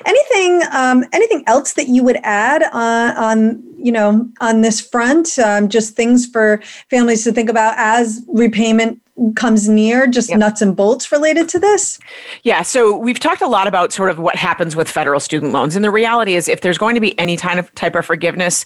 Anything, 0.07 0.63
um, 0.71 1.05
anything 1.13 1.43
else 1.45 1.73
that 1.73 1.87
you 1.87 2.03
would 2.03 2.17
add 2.23 2.63
on, 2.73 3.15
on 3.15 3.63
you 3.77 3.91
know, 3.91 4.27
on 4.41 4.61
this 4.61 4.81
front? 4.81 5.37
Um, 5.37 5.69
just 5.69 5.95
things 5.95 6.25
for 6.25 6.63
families 6.89 7.23
to 7.25 7.31
think 7.31 7.47
about 7.51 7.75
as 7.77 8.25
repayment 8.27 9.03
comes 9.35 9.67
near 9.67 10.07
just 10.07 10.29
yep. 10.29 10.39
nuts 10.39 10.61
and 10.61 10.75
bolts 10.75 11.11
related 11.11 11.49
to 11.49 11.59
this? 11.59 11.99
Yeah, 12.43 12.61
so 12.61 12.95
we've 12.95 13.19
talked 13.19 13.41
a 13.41 13.47
lot 13.47 13.67
about 13.67 13.93
sort 13.93 14.09
of 14.09 14.19
what 14.19 14.35
happens 14.35 14.75
with 14.75 14.89
federal 14.89 15.19
student 15.19 15.51
loans. 15.51 15.75
And 15.75 15.83
the 15.83 15.91
reality 15.91 16.35
is 16.35 16.47
if 16.47 16.61
there's 16.61 16.77
going 16.77 16.95
to 16.95 17.01
be 17.01 17.17
any 17.19 17.37
kind 17.37 17.59
of 17.59 17.73
type 17.75 17.95
of 17.95 18.05
forgiveness, 18.05 18.65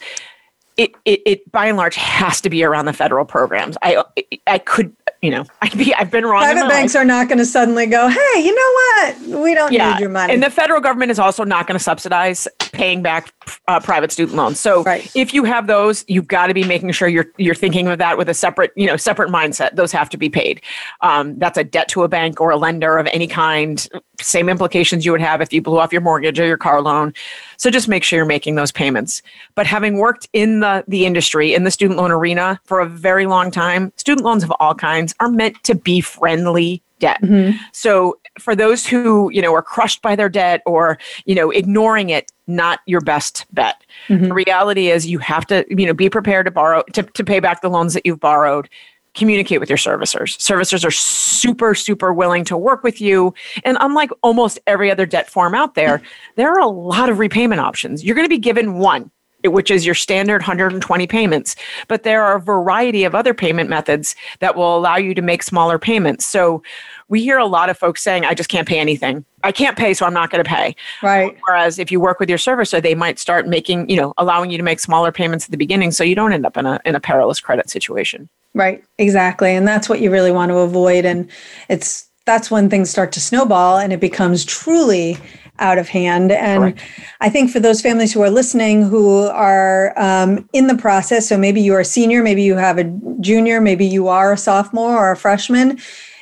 it, 0.78 0.92
it, 1.06 1.22
it 1.26 1.52
by 1.52 1.68
and 1.68 1.78
large 1.78 1.96
has 1.96 2.42
to 2.42 2.50
be 2.50 2.64
around 2.64 2.86
the 2.86 2.94
federal 2.94 3.26
programs. 3.26 3.78
I 3.84 4.04
I 4.48 4.58
could 4.58 4.96
you 5.24 5.32
know, 5.32 5.46
I 5.62 5.70
would 5.70 5.78
be, 5.78 5.96
I've 5.96 6.12
been 6.12 6.26
wrong. 6.26 6.44
Private 6.44 6.68
banks 6.68 6.94
life. 6.94 7.02
are 7.02 7.06
not 7.06 7.30
going 7.30 7.38
to 7.38 7.46
suddenly 7.46 7.86
go, 7.88 8.10
hey, 8.10 8.44
you 8.44 8.54
know 8.54 9.32
what? 9.32 9.42
We 9.42 9.56
don't 9.56 9.72
yeah. 9.72 9.94
need 9.94 10.02
your 10.02 10.10
money. 10.10 10.34
And 10.34 10.44
the 10.44 10.50
federal 10.50 10.82
government 10.82 11.12
is 11.12 11.20
also 11.20 11.46
not 11.46 11.66
going 11.66 11.78
to 11.78 11.84
subsidize 11.84 12.46
paying 12.74 13.02
back 13.02 13.34
uh, 13.68 13.80
private 13.80 14.12
student 14.12 14.36
loans. 14.38 14.60
So 14.60 14.84
right. 14.84 15.10
if 15.16 15.34
you 15.34 15.44
have 15.44 15.68
those, 15.68 16.04
you've 16.08 16.28
got 16.28 16.48
to 16.48 16.54
be 16.54 16.64
making 16.64 16.92
sure 16.92 17.08
you're 17.08 17.28
you're 17.38 17.56
thinking 17.56 17.88
of 17.88 17.98
that 18.00 18.18
with 18.18 18.30
a 18.30 18.34
separate, 18.34 18.72
you 18.76 18.88
know, 18.88 18.98
separate 18.98 19.30
mindset. 19.30 19.76
Those 19.76 19.92
have 19.92 20.10
to 20.10 20.18
be 20.18 20.30
paid. 20.30 20.62
Um, 21.02 21.38
that's 21.40 21.58
a 21.58 21.64
debt 21.64 21.88
to 21.90 22.04
a 22.04 22.08
bank 22.08 22.42
or 22.42 22.52
a 22.52 22.58
lender 22.58 22.98
of 22.98 23.08
any 23.08 23.28
kind. 23.28 23.88
Same 24.20 24.50
implications 24.50 25.06
you 25.06 25.12
would 25.12 25.22
have 25.22 25.42
if 25.42 25.52
you 25.54 25.62
blew 25.62 25.80
off 25.80 25.92
your 25.92 26.02
mortgage 26.02 26.40
or 26.40 26.46
your 26.46 26.58
car 26.58 26.82
loan. 26.82 27.14
So 27.58 27.70
just 27.70 27.88
make 27.88 28.04
sure 28.04 28.18
you're 28.18 28.26
making 28.26 28.56
those 28.56 28.72
payments. 28.72 29.22
But 29.56 29.66
having 29.66 29.98
worked 29.98 30.28
in 30.34 30.60
the 30.60 30.84
the 30.88 31.06
industry 31.06 31.54
in 31.54 31.64
the 31.64 31.72
student 31.72 31.98
loan 32.00 32.12
arena 32.12 32.60
for 32.66 32.80
a 32.80 32.86
very 32.86 33.26
long 33.26 33.52
time, 33.52 33.92
student 33.98 34.26
loans 34.26 34.44
of 34.44 34.52
all 34.60 34.76
kinds 34.76 35.14
are 35.20 35.30
meant 35.30 35.64
to 35.64 35.76
be 35.76 36.02
friendly 36.02 36.82
debt. 37.00 37.22
Mm-hmm. 37.22 37.58
So 37.72 38.18
for 38.40 38.56
those 38.56 38.86
who, 38.86 39.30
you 39.32 39.42
know, 39.42 39.54
are 39.54 39.62
crushed 39.62 40.02
by 40.02 40.16
their 40.16 40.30
debt 40.30 40.62
or, 40.66 40.98
you 41.26 41.36
know, 41.36 41.52
ignoring 41.52 42.10
it, 42.10 42.32
not 42.48 42.80
your 42.86 43.02
best 43.02 43.46
bet. 43.52 43.84
Mm-hmm. 44.08 44.26
The 44.26 44.34
reality 44.34 44.90
is 44.90 45.06
you 45.08 45.20
have 45.20 45.46
to, 45.48 45.66
you 45.70 45.86
know, 45.86 45.94
be 45.94 46.10
prepared 46.10 46.46
to 46.46 46.52
borrow 46.52 46.84
to, 46.94 47.04
to 47.04 47.24
pay 47.24 47.40
back 47.40 47.62
the 47.62 47.70
loans 47.70 47.94
that 47.94 48.06
you've 48.06 48.20
borrowed. 48.20 48.70
Communicate 49.16 49.60
with 49.60 49.70
your 49.70 49.78
servicers. 49.78 50.36
Servicers 50.40 50.84
are 50.84 50.90
super, 50.90 51.76
super 51.76 52.12
willing 52.12 52.44
to 52.46 52.58
work 52.58 52.82
with 52.82 53.00
you. 53.00 53.32
And 53.64 53.78
unlike 53.80 54.10
almost 54.24 54.58
every 54.66 54.90
other 54.90 55.06
debt 55.06 55.30
form 55.30 55.54
out 55.54 55.76
there, 55.76 56.02
there 56.36 56.50
are 56.52 56.60
a 56.60 56.68
lot 56.68 57.10
of 57.10 57.20
repayment 57.20 57.62
options. 57.62 58.04
You're 58.04 58.16
going 58.16 58.26
to 58.26 58.30
be 58.30 58.40
given 58.40 58.80
one 58.80 59.12
which 59.46 59.70
is 59.70 59.86
your 59.86 59.96
standard 59.96 60.42
120 60.42 61.08
payments. 61.08 61.56
But 61.88 62.04
there 62.04 62.24
are 62.24 62.36
a 62.36 62.42
variety 62.42 63.04
of 63.04 63.16
other 63.16 63.34
payment 63.34 63.70
methods 63.70 64.16
that 64.40 64.56
will 64.56 64.78
allow 64.78 64.96
you 64.96 65.14
to 65.14 65.22
make 65.22 65.44
smaller 65.44 65.78
payments. 65.78 66.26
So 66.26 66.64
we 67.10 67.22
hear 67.22 67.38
a 67.38 67.46
lot 67.46 67.70
of 67.70 67.78
folks 67.78 68.02
saying, 68.02 68.26
I 68.26 68.34
just 68.34 68.50
can't 68.50 68.68
pay 68.68 68.80
anything. 68.80 69.26
I 69.44 69.52
can't 69.52 69.78
pay, 69.78 69.94
so 69.94 70.06
I'm 70.06 70.14
not 70.14 70.30
going 70.30 70.44
to 70.44 70.50
pay. 70.50 70.76
Right. 71.02 71.38
Whereas 71.48 71.78
if 71.78 71.92
you 71.92 72.00
work 72.00 72.20
with 72.20 72.30
your 72.30 72.38
servicer, 72.38 72.82
they 72.82 72.96
might 72.96 73.20
start 73.20 73.48
making, 73.48 73.90
you 73.90 73.98
know, 73.98 74.14
allowing 74.18 74.50
you 74.50 74.58
to 74.58 74.64
make 74.64 74.80
smaller 74.80 75.12
payments 75.12 75.46
at 75.46 75.52
the 75.52 75.58
beginning 75.58 75.92
so 75.92 76.04
you 76.04 76.16
don't 76.16 76.34
end 76.34 76.46
up 76.46 76.58
in 76.58 76.66
a, 76.66 76.80
in 76.86 76.96
a 76.96 77.00
perilous 77.00 77.40
credit 77.40 77.70
situation. 77.70 78.30
Right. 78.54 78.84
Exactly. 78.98 79.52
And 79.52 79.68
that's 79.68 79.90
what 79.90 80.00
you 80.00 80.12
really 80.12 80.32
want 80.32 80.50
to 80.50 80.58
avoid. 80.60 81.06
And 81.06 81.30
it's, 81.70 82.10
that's 82.26 82.50
when 82.50 82.70
things 82.70 82.90
start 82.90 83.12
to 83.14 83.22
snowball 83.22 83.78
and 83.78 83.92
it 83.92 84.00
becomes 84.00 84.46
truly 84.46 85.18
out 85.60 85.78
of 85.78 85.88
hand. 85.88 86.32
And 86.32 86.62
Correct. 86.76 86.82
I 87.22 87.30
think 87.30 87.52
for 87.52 87.60
those 87.60 87.82
families 87.82 88.12
who 88.12 88.22
are 88.22 88.30
listening 88.30 88.84
who 88.84 89.28
are 89.28 89.94
um, 89.98 90.48
in 90.54 90.68
the 90.68 90.76
process, 90.76 91.28
so 91.28 91.38
maybe 91.38 91.62
you're 91.62 91.80
a 91.80 91.86
senior, 91.86 92.24
maybe 92.24 92.44
you 92.44 92.56
have 92.56 92.78
a 92.78 92.86
junior, 93.20 93.62
maybe 93.62 93.86
you 93.86 94.08
are 94.08 94.34
a 94.34 94.38
sophomore 94.38 94.98
or 94.98 95.12
a 95.12 95.18
freshman, 95.18 95.80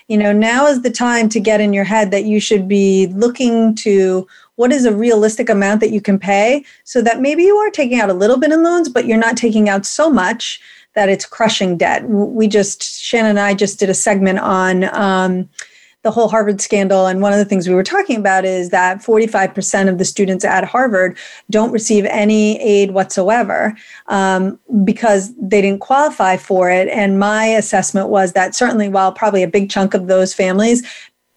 you 0.07 0.17
know, 0.17 0.33
now 0.33 0.67
is 0.67 0.81
the 0.81 0.91
time 0.91 1.29
to 1.29 1.39
get 1.39 1.61
in 1.61 1.71
your 1.71 1.85
head 1.85 2.11
that 2.11 2.25
you 2.25 2.39
should 2.41 2.67
be 2.67 3.07
looking 3.07 3.73
to 3.75 4.27
what 4.55 4.71
is 4.71 4.85
a 4.85 4.93
realistic 4.93 5.49
amount 5.49 5.79
that 5.79 5.91
you 5.91 6.01
can 6.01 6.19
pay 6.19 6.65
so 6.83 7.01
that 7.01 7.21
maybe 7.21 7.43
you 7.43 7.55
are 7.55 7.69
taking 7.69 7.99
out 7.99 8.09
a 8.09 8.13
little 8.13 8.37
bit 8.37 8.51
in 8.51 8.61
loans, 8.61 8.89
but 8.89 9.05
you're 9.05 9.17
not 9.17 9.37
taking 9.37 9.69
out 9.69 9.85
so 9.85 10.09
much 10.09 10.59
that 10.93 11.07
it's 11.07 11.25
crushing 11.25 11.77
debt. 11.77 12.03
We 12.09 12.49
just, 12.49 12.83
Shannon 13.01 13.31
and 13.31 13.39
I 13.39 13.53
just 13.53 13.79
did 13.79 13.89
a 13.89 13.93
segment 13.93 14.39
on, 14.39 14.93
um, 14.93 15.49
the 16.03 16.11
whole 16.11 16.27
Harvard 16.27 16.61
scandal. 16.61 17.05
And 17.05 17.21
one 17.21 17.31
of 17.31 17.39
the 17.39 17.45
things 17.45 17.67
we 17.67 17.75
were 17.75 17.83
talking 17.83 18.17
about 18.17 18.43
is 18.43 18.69
that 18.69 18.99
45% 18.99 19.87
of 19.87 19.97
the 19.97 20.05
students 20.05 20.43
at 20.43 20.63
Harvard 20.63 21.17
don't 21.49 21.71
receive 21.71 22.05
any 22.05 22.59
aid 22.59 22.91
whatsoever 22.91 23.75
um, 24.07 24.59
because 24.83 25.33
they 25.35 25.61
didn't 25.61 25.81
qualify 25.81 26.37
for 26.37 26.71
it. 26.71 26.87
And 26.87 27.19
my 27.19 27.45
assessment 27.45 28.09
was 28.09 28.33
that 28.33 28.55
certainly, 28.55 28.89
while 28.89 29.11
probably 29.11 29.43
a 29.43 29.47
big 29.47 29.69
chunk 29.69 29.93
of 29.93 30.07
those 30.07 30.33
families 30.33 30.83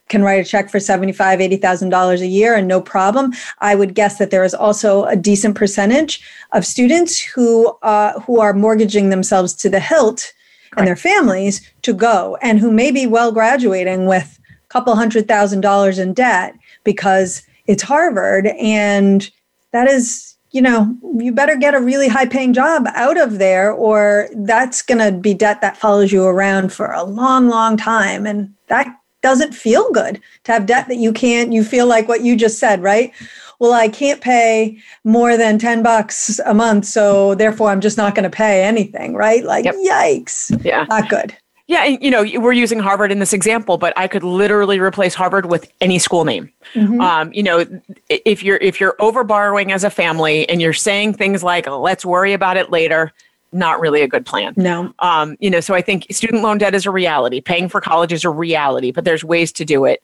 can 0.09 0.23
write 0.23 0.41
a 0.41 0.49
check 0.49 0.71
for 0.71 0.79
$75,000, 0.79 1.61
$80,000 1.61 2.21
a 2.21 2.27
year 2.27 2.55
and 2.55 2.69
no 2.69 2.81
problem. 2.81 3.33
I 3.61 3.75
would 3.75 3.95
guess 3.95 4.19
that 4.19 4.31
there 4.31 4.45
is 4.45 4.55
also 4.55 5.05
a 5.05 5.17
decent 5.17 5.57
percentage 5.57 6.23
of 6.53 6.67
students 6.67 7.19
who, 7.19 7.69
uh, 7.83 8.21
who 8.21 8.39
are 8.39 8.53
mortgaging 8.53 9.09
themselves 9.09 9.55
to 9.55 9.71
the 9.71 9.81
hilt 9.81 10.33
and 10.77 10.87
their 10.87 10.97
families 10.97 11.69
to 11.83 11.95
go 11.95 12.37
and 12.43 12.59
who 12.59 12.71
may 12.71 12.91
be 12.91 13.07
well 13.07 13.33
graduating 13.33 14.07
with 14.07 14.39
couple 14.75 14.97
hundred 14.97 15.29
thousand 15.29 15.61
dollars 15.61 16.01
in 16.01 16.13
debt 16.13 16.59
because 16.83 17.43
it's 17.69 17.85
Harvard. 17.85 18.49
And 18.59 19.31
that 19.71 19.87
is, 19.89 20.35
you 20.51 20.61
know, 20.61 20.93
you 21.17 21.31
better 21.31 21.55
get 21.55 21.77
a 21.77 21.81
really 21.81 22.09
high 22.09 22.27
paying 22.27 22.53
job 22.53 22.89
out 22.95 23.17
of 23.17 23.39
there, 23.39 23.71
or 23.71 24.29
that's 24.35 24.83
going 24.83 24.99
to 24.99 25.17
be 25.17 25.33
debt 25.33 25.61
that 25.61 25.77
follows 25.77 26.11
you 26.11 26.25
around 26.25 26.73
for 26.73 26.91
a 26.91 27.05
long, 27.05 27.49
long 27.49 27.77
time. 27.77 28.27
And 28.27 28.53
that 28.67 28.89
doesn't 29.23 29.55
feel 29.55 29.93
good 29.93 30.21
to 30.43 30.53
have 30.53 30.67
debt 30.67 30.89
that 30.89 30.97
you 30.97 31.13
can't, 31.13 31.53
you 31.53 31.63
feel 31.63 31.87
like 31.87 32.09
what 32.09 32.23
you 32.23 32.35
just 32.35 32.59
said, 32.59 32.83
right? 32.83 33.13
Well, 33.61 33.73
I 33.73 33.89
can't 33.89 34.21
pay 34.21 34.77
more 35.05 35.37
than 35.37 35.61
10 35.61 35.85
bucks 35.85 36.41
a 36.45 36.53
month. 36.53 36.85
So 36.87 37.37
therefore, 37.37 37.71
I'm 37.71 37.81
just 37.81 37.97
not 37.97 38.17
going 38.17 38.29
to 38.29 38.37
pay 38.37 38.65
anything, 38.65 39.15
right? 39.15 39.45
Like, 39.45 39.67
yep. 39.67 39.77
yikes. 39.77 40.65
Yeah. 40.65 40.85
Not 40.91 41.09
good. 41.09 41.37
Yeah, 41.67 41.85
and 41.85 42.03
you 42.03 42.11
know, 42.11 42.25
we're 42.41 42.53
using 42.53 42.79
Harvard 42.79 43.11
in 43.11 43.21
this 43.21 43.33
example, 43.33 43.79
but 43.79 43.97
I 43.97 44.07
could 44.07 44.23
literally 44.23 44.79
replace 44.79 45.15
Harvard 45.15 45.47
with 45.47 45.71
any 45.81 45.99
school 45.99 46.25
name. 46.25 46.53
Mm-hmm. 46.75 47.01
Um, 47.01 47.33
you 47.33 47.43
know, 47.43 47.65
if 48.09 48.43
you're 48.43 48.59
if 48.59 48.81
you're 48.81 48.97
over 48.99 49.25
borrowing 49.25 49.73
as 49.73 49.83
a 49.83 49.91
family 49.91 50.47
and 50.49 50.61
you're 50.61 50.75
saying 50.75 51.15
things 51.15 51.43
like 51.43 51.67
"let's 51.67 52.05
worry 52.05 52.35
about 52.35 52.59
it 52.59 52.71
later," 52.71 53.13
not 53.53 53.81
really 53.81 54.03
a 54.03 54.09
good 54.09 54.27
plan. 54.27 54.53
No. 54.57 54.93
Um, 54.99 55.37
you 55.41 55.49
know, 55.49 55.61
so 55.61 55.75
I 55.75 55.81
think 55.81 56.07
student 56.11 56.43
loan 56.43 56.59
debt 56.59 56.75
is 56.75 56.85
a 56.85 56.91
reality. 56.91 57.41
Paying 57.41 57.71
for 57.71 57.81
college 57.81 58.13
is 58.13 58.25
a 58.25 58.31
reality, 58.31 58.91
but 58.91 59.05
there's 59.05 59.25
ways 59.25 59.51
to 59.53 59.65
do 59.65 59.87
it. 59.87 60.03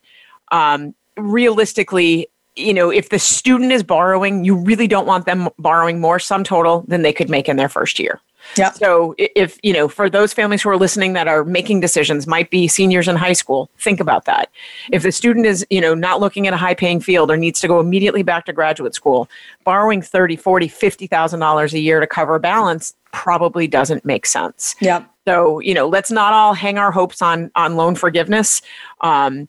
Um, 0.52 0.94
realistically, 1.18 2.28
you 2.56 2.72
know, 2.72 2.90
if 2.90 3.11
the 3.11 3.18
student 3.18 3.72
is 3.72 3.82
borrowing, 3.82 4.44
you 4.44 4.56
really 4.56 4.88
don't 4.88 5.06
want 5.06 5.26
them 5.26 5.48
borrowing 5.58 6.00
more 6.00 6.18
sum 6.18 6.42
total 6.42 6.84
than 6.88 7.02
they 7.02 7.12
could 7.12 7.28
make 7.28 7.48
in 7.48 7.56
their 7.56 7.68
first 7.68 7.98
year. 7.98 8.20
Yeah. 8.57 8.72
So 8.72 9.14
if, 9.18 9.59
you 9.62 9.72
know, 9.72 9.88
for 9.88 10.11
those 10.11 10.32
families 10.32 10.62
who 10.62 10.70
are 10.70 10.76
listening 10.76 11.12
that 11.14 11.28
are 11.28 11.44
making 11.44 11.80
decisions, 11.80 12.26
might 12.26 12.51
be 12.51 12.68
seniors 12.68 13.09
in 13.09 13.16
high 13.16 13.32
school, 13.32 13.70
think 13.78 14.01
about 14.01 14.24
that. 14.24 14.51
If 14.92 15.03
the 15.03 15.12
student 15.12 15.46
is, 15.46 15.66
you 15.70 15.80
know, 15.80 15.94
not 15.94 16.20
looking 16.20 16.46
at 16.46 16.53
a 16.53 16.57
high 16.57 16.74
paying 16.74 17.01
field 17.01 17.30
or 17.30 17.36
needs 17.36 17.61
to 17.61 17.68
go 17.68 17.80
immediately 17.80 18.22
back 18.22 18.46
to 18.46 18.53
graduate 18.53 18.94
school, 18.94 19.28
borrowing 19.64 20.03
30, 20.03 20.36
40, 20.36 20.68
$50,000 20.68 21.72
a 21.72 21.78
year 21.78 22.01
to 22.01 22.07
cover 22.07 22.34
a 22.34 22.40
balance 22.40 22.94
probably 23.12 23.66
doesn't 23.66 24.05
make 24.05 24.26
sense. 24.26 24.74
Yeah. 24.80 25.05
So, 25.26 25.61
you 25.61 25.74
know, 25.74 25.88
let's 25.88 26.11
not 26.11 26.32
all 26.32 26.55
hang 26.55 26.78
our 26.78 26.90
hopes 26.90 27.22
on 27.22 27.51
on 27.55 27.76
loan 27.76 27.94
forgiveness. 27.94 28.62
Um, 29.01 29.48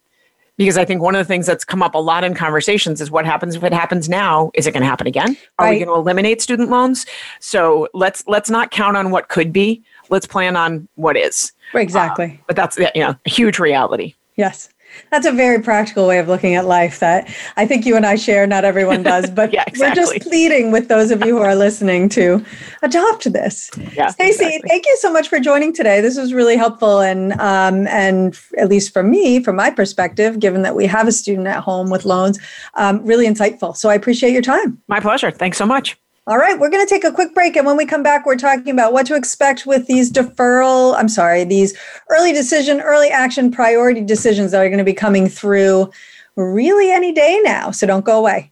because 0.61 0.77
I 0.77 0.85
think 0.85 1.01
one 1.01 1.15
of 1.15 1.19
the 1.19 1.25
things 1.25 1.45
that's 1.47 1.65
come 1.65 1.81
up 1.81 1.95
a 1.95 1.97
lot 1.97 2.23
in 2.23 2.33
conversations 2.35 3.01
is 3.01 3.09
what 3.09 3.25
happens 3.25 3.55
if 3.55 3.63
it 3.63 3.73
happens 3.73 4.07
now? 4.07 4.51
Is 4.53 4.67
it 4.67 4.71
going 4.71 4.81
to 4.81 4.87
happen 4.87 5.07
again? 5.07 5.35
Are 5.57 5.65
Right. 5.65 5.71
we 5.79 5.85
going 5.85 5.87
to 5.95 5.99
eliminate 5.99 6.41
student 6.41 6.69
loans? 6.69 7.05
So 7.39 7.87
let's 7.93 8.23
let's 8.27 8.49
not 8.49 8.69
count 8.71 8.95
on 8.95 9.09
what 9.11 9.27
could 9.29 9.51
be. 9.51 9.83
Let's 10.09 10.27
plan 10.27 10.55
on 10.55 10.87
what 10.95 11.17
is. 11.17 11.51
Exactly. 11.73 12.25
Um, 12.25 12.39
but 12.47 12.55
that's 12.55 12.77
you 12.77 12.89
know 12.95 13.15
a 13.25 13.29
huge 13.29 13.57
reality. 13.59 14.13
Yes. 14.35 14.69
That's 15.09 15.25
a 15.25 15.31
very 15.31 15.61
practical 15.61 16.07
way 16.07 16.19
of 16.19 16.27
looking 16.27 16.55
at 16.55 16.65
life 16.65 16.99
that 16.99 17.29
I 17.57 17.65
think 17.65 17.85
you 17.85 17.95
and 17.95 18.05
I 18.05 18.15
share. 18.15 18.47
Not 18.47 18.65
everyone 18.65 19.03
does, 19.03 19.29
but 19.41 19.53
Yeah, 19.53 19.65
we're 19.77 19.93
just 19.93 20.21
pleading 20.21 20.71
with 20.71 20.87
those 20.87 21.11
of 21.11 21.25
you 21.25 21.37
who 21.37 21.43
are 21.43 21.55
listening 21.55 22.09
to 22.09 22.43
adopt 22.81 23.31
this. 23.31 23.69
Yeah, 23.93 24.09
Stacey, 24.09 24.45
exactly. 24.45 24.69
thank 24.69 24.85
you 24.85 24.97
so 24.97 25.11
much 25.11 25.27
for 25.27 25.39
joining 25.39 25.73
today. 25.73 26.01
This 26.01 26.17
was 26.17 26.33
really 26.33 26.57
helpful, 26.57 26.99
and 27.01 27.33
um, 27.33 27.87
and 27.87 28.37
at 28.57 28.69
least 28.69 28.93
for 28.93 29.03
me, 29.03 29.43
from 29.43 29.55
my 29.55 29.69
perspective, 29.69 30.39
given 30.39 30.61
that 30.63 30.75
we 30.75 30.85
have 30.85 31.07
a 31.07 31.11
student 31.11 31.47
at 31.47 31.63
home 31.63 31.89
with 31.89 32.05
loans, 32.05 32.39
um, 32.75 33.05
really 33.05 33.27
insightful. 33.27 33.75
So 33.75 33.89
I 33.89 33.95
appreciate 33.95 34.33
your 34.33 34.41
time. 34.41 34.81
My 34.87 34.99
pleasure. 34.99 35.31
Thanks 35.31 35.57
so 35.57 35.65
much. 35.65 36.00
All 36.27 36.37
right, 36.37 36.59
we're 36.59 36.69
going 36.69 36.85
to 36.85 36.89
take 36.89 37.03
a 37.03 37.11
quick 37.11 37.33
break. 37.33 37.55
And 37.55 37.65
when 37.65 37.77
we 37.77 37.85
come 37.87 38.03
back, 38.03 38.27
we're 38.27 38.35
talking 38.35 38.69
about 38.69 38.93
what 38.93 39.07
to 39.07 39.15
expect 39.15 39.65
with 39.65 39.87
these 39.87 40.11
deferral, 40.11 40.93
I'm 40.95 41.09
sorry, 41.09 41.43
these 41.43 41.75
early 42.11 42.31
decision, 42.31 42.79
early 42.79 43.09
action 43.09 43.49
priority 43.49 44.01
decisions 44.01 44.51
that 44.51 44.61
are 44.63 44.69
going 44.69 44.77
to 44.77 44.83
be 44.83 44.93
coming 44.93 45.27
through 45.27 45.91
really 46.35 46.91
any 46.91 47.11
day 47.11 47.41
now. 47.43 47.71
So 47.71 47.87
don't 47.87 48.05
go 48.05 48.19
away. 48.19 48.51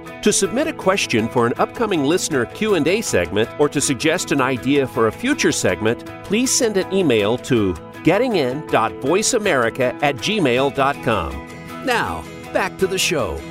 To 0.23 0.31
submit 0.31 0.67
a 0.67 0.73
question 0.73 1.27
for 1.27 1.47
an 1.47 1.53
upcoming 1.57 2.03
listener 2.03 2.45
Q&A 2.45 3.01
segment 3.01 3.49
or 3.59 3.67
to 3.69 3.81
suggest 3.81 4.31
an 4.31 4.39
idea 4.39 4.85
for 4.85 5.07
a 5.07 5.11
future 5.11 5.51
segment, 5.51 6.05
please 6.23 6.55
send 6.55 6.77
an 6.77 6.93
email 6.93 7.39
to 7.39 7.73
gettingin.voiceamerica 8.03 10.03
at 10.03 10.17
gmail.com. 10.17 11.85
Now, 11.85 12.23
back 12.53 12.77
to 12.77 12.85
the 12.85 12.99
show. 12.99 13.41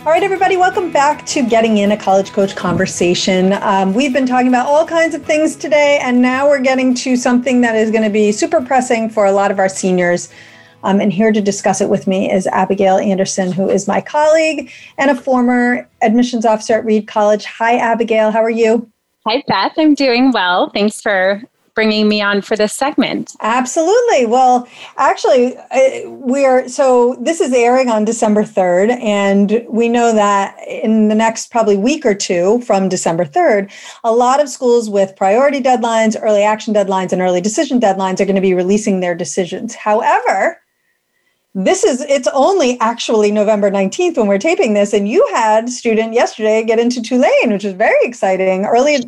All 0.00 0.12
right, 0.12 0.22
everybody, 0.22 0.58
welcome 0.58 0.92
back 0.92 1.24
to 1.26 1.42
Getting 1.42 1.78
In 1.78 1.92
a 1.92 1.96
College 1.96 2.32
Coach 2.32 2.54
Conversation. 2.54 3.54
Um, 3.54 3.94
we've 3.94 4.12
been 4.12 4.26
talking 4.26 4.48
about 4.48 4.66
all 4.66 4.86
kinds 4.86 5.14
of 5.14 5.24
things 5.24 5.56
today, 5.56 5.98
and 6.02 6.20
now 6.20 6.46
we're 6.46 6.60
getting 6.60 6.94
to 6.96 7.16
something 7.16 7.62
that 7.62 7.74
is 7.74 7.90
going 7.90 8.04
to 8.04 8.10
be 8.10 8.30
super 8.30 8.60
pressing 8.60 9.08
for 9.08 9.24
a 9.24 9.32
lot 9.32 9.50
of 9.50 9.58
our 9.58 9.70
seniors. 9.70 10.28
Um, 10.82 11.00
and 11.00 11.12
here 11.12 11.32
to 11.32 11.40
discuss 11.40 11.80
it 11.80 11.88
with 11.88 12.06
me 12.06 12.30
is 12.30 12.46
Abigail 12.48 12.98
Anderson, 12.98 13.52
who 13.52 13.68
is 13.68 13.88
my 13.88 14.00
colleague 14.00 14.70
and 14.96 15.10
a 15.10 15.14
former 15.14 15.88
admissions 16.02 16.44
officer 16.44 16.74
at 16.74 16.84
Reed 16.84 17.06
College. 17.06 17.44
Hi, 17.44 17.76
Abigail. 17.76 18.30
How 18.30 18.42
are 18.42 18.50
you? 18.50 18.90
Hi, 19.26 19.42
Beth. 19.46 19.72
I'm 19.76 19.94
doing 19.94 20.30
well. 20.32 20.70
Thanks 20.70 21.00
for 21.00 21.42
bringing 21.78 22.08
me 22.08 22.20
on 22.20 22.42
for 22.42 22.56
this 22.56 22.72
segment. 22.72 23.36
Absolutely. 23.40 24.26
Well, 24.26 24.66
actually, 24.96 25.54
we 26.06 26.44
are 26.44 26.68
so 26.68 27.16
this 27.20 27.40
is 27.40 27.52
airing 27.52 27.88
on 27.88 28.04
December 28.04 28.42
3rd, 28.42 29.00
and 29.00 29.64
we 29.68 29.88
know 29.88 30.12
that 30.12 30.56
in 30.66 31.06
the 31.06 31.14
next 31.14 31.52
probably 31.52 31.76
week 31.76 32.04
or 32.04 32.16
two 32.16 32.60
from 32.62 32.88
December 32.88 33.24
3rd, 33.24 33.70
a 34.02 34.12
lot 34.12 34.40
of 34.40 34.48
schools 34.48 34.90
with 34.90 35.14
priority 35.14 35.60
deadlines, 35.60 36.16
early 36.20 36.42
action 36.42 36.74
deadlines, 36.74 37.12
and 37.12 37.22
early 37.22 37.40
decision 37.40 37.78
deadlines 37.78 38.18
are 38.18 38.24
going 38.24 38.34
to 38.34 38.40
be 38.40 38.54
releasing 38.54 38.98
their 38.98 39.14
decisions. 39.14 39.76
However, 39.76 40.60
this 41.58 41.82
is 41.82 42.02
it's 42.02 42.28
only 42.28 42.78
actually 42.78 43.32
November 43.32 43.68
19th 43.68 44.16
when 44.16 44.28
we're 44.28 44.38
taping 44.38 44.74
this, 44.74 44.92
and 44.92 45.08
you 45.08 45.26
had 45.32 45.68
student 45.68 46.12
yesterday 46.12 46.62
get 46.62 46.78
into 46.78 47.02
Tulane, 47.02 47.52
which 47.52 47.64
is 47.64 47.72
very 47.72 47.98
exciting. 48.02 48.64
Early 48.64 49.04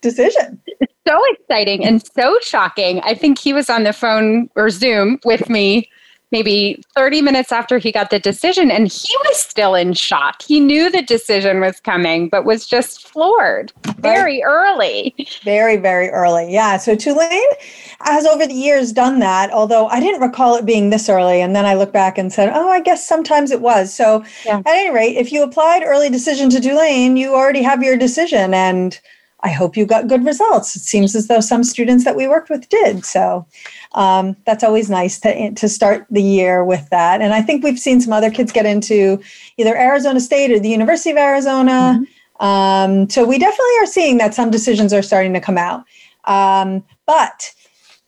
decision. 0.00 0.62
So 1.06 1.20
exciting 1.32 1.84
and 1.84 2.00
so 2.14 2.38
shocking. 2.40 3.00
I 3.00 3.14
think 3.14 3.38
he 3.38 3.52
was 3.52 3.68
on 3.68 3.82
the 3.82 3.92
phone 3.92 4.48
or 4.54 4.70
Zoom 4.70 5.18
with 5.24 5.48
me 5.48 5.90
maybe 6.30 6.82
30 6.94 7.22
minutes 7.22 7.52
after 7.52 7.78
he 7.78 7.90
got 7.90 8.10
the 8.10 8.18
decision, 8.18 8.70
and 8.70 8.88
he 8.88 9.16
was 9.26 9.38
still 9.38 9.74
in 9.74 9.92
shock. 9.94 10.42
He 10.42 10.60
knew 10.60 10.90
the 10.90 11.02
decision 11.02 11.60
was 11.60 11.80
coming, 11.80 12.28
but 12.28 12.44
was 12.44 12.66
just 12.66 13.08
floored 13.08 13.72
very 13.98 14.42
early. 14.42 15.14
Very, 15.42 15.76
very 15.76 16.08
early. 16.10 16.52
Yeah. 16.52 16.76
So 16.76 16.94
Tulane 16.94 17.40
has 18.00 18.26
over 18.26 18.46
the 18.46 18.54
years 18.54 18.92
done 18.92 19.18
that, 19.20 19.50
although 19.50 19.88
I 19.88 20.00
didn't 20.00 20.20
recall 20.20 20.56
it 20.56 20.66
being 20.66 20.90
this 20.90 21.08
early. 21.08 21.40
And 21.40 21.56
then 21.56 21.66
I 21.66 21.74
look 21.74 21.92
back 21.92 22.18
and 22.18 22.32
said, 22.32 22.50
oh, 22.54 22.68
I 22.68 22.80
guess 22.80 23.06
sometimes 23.06 23.50
it 23.50 23.60
was. 23.60 23.92
So 23.92 24.24
Yeah. 24.44 24.58
at 24.58 24.66
any 24.66 24.90
rate, 24.90 25.16
if 25.16 25.32
you 25.32 25.42
applied 25.42 25.82
early 25.84 26.10
decision 26.10 26.50
to 26.50 26.60
Tulane, 26.60 27.16
you 27.16 27.34
already 27.34 27.62
have 27.62 27.82
your 27.82 27.96
decision. 27.96 28.54
And 28.54 28.98
I 29.40 29.50
hope 29.50 29.76
you 29.76 29.86
got 29.86 30.08
good 30.08 30.24
results. 30.24 30.74
It 30.74 30.80
seems 30.80 31.14
as 31.14 31.28
though 31.28 31.40
some 31.40 31.62
students 31.62 32.04
that 32.04 32.16
we 32.16 32.26
worked 32.26 32.50
with 32.50 32.68
did. 32.68 33.04
So 33.04 33.46
um, 33.92 34.36
that's 34.46 34.64
always 34.64 34.90
nice 34.90 35.20
to, 35.20 35.52
to 35.52 35.68
start 35.68 36.06
the 36.10 36.22
year 36.22 36.64
with 36.64 36.88
that. 36.90 37.20
And 37.20 37.32
I 37.32 37.40
think 37.42 37.62
we've 37.62 37.78
seen 37.78 38.00
some 38.00 38.12
other 38.12 38.30
kids 38.30 38.50
get 38.50 38.66
into 38.66 39.22
either 39.56 39.76
Arizona 39.76 40.18
State 40.18 40.50
or 40.50 40.58
the 40.58 40.68
University 40.68 41.10
of 41.10 41.18
Arizona. 41.18 42.00
Mm-hmm. 42.00 42.44
Um, 42.44 43.08
so 43.10 43.24
we 43.24 43.38
definitely 43.38 43.76
are 43.80 43.86
seeing 43.86 44.18
that 44.18 44.34
some 44.34 44.50
decisions 44.50 44.92
are 44.92 45.02
starting 45.02 45.32
to 45.34 45.40
come 45.40 45.58
out. 45.58 45.84
Um, 46.24 46.84
but 47.06 47.54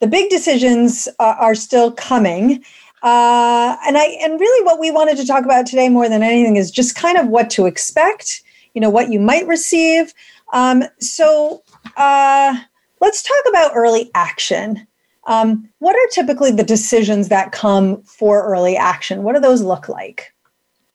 the 0.01 0.07
big 0.07 0.31
decisions 0.31 1.09
are, 1.18 1.35
are 1.37 1.55
still 1.55 1.93
coming. 1.93 2.64
Uh, 3.03 3.76
and 3.87 3.97
I 3.97 4.18
and 4.22 4.39
really 4.39 4.64
what 4.64 4.78
we 4.78 4.91
wanted 4.91 5.16
to 5.16 5.26
talk 5.26 5.45
about 5.45 5.66
today 5.66 5.89
more 5.89 6.09
than 6.09 6.22
anything 6.22 6.57
is 6.57 6.70
just 6.70 6.97
kind 6.97 7.16
of 7.16 7.28
what 7.28 7.49
to 7.51 7.66
expect, 7.66 8.43
you 8.74 8.81
know, 8.81 8.91
what 8.91 9.11
you 9.11 9.18
might 9.18 9.47
receive. 9.47 10.12
Um, 10.53 10.84
so 10.98 11.62
uh, 11.96 12.57
let's 13.01 13.22
talk 13.22 13.44
about 13.48 13.72
early 13.74 14.11
action. 14.14 14.86
Um, 15.26 15.68
what 15.78 15.94
are 15.94 16.09
typically 16.12 16.51
the 16.51 16.64
decisions 16.64 17.28
that 17.28 17.53
come 17.53 18.03
for 18.03 18.44
early 18.44 18.76
action? 18.76 19.22
What 19.22 19.34
do 19.34 19.40
those 19.40 19.62
look 19.62 19.88
like? 19.88 20.32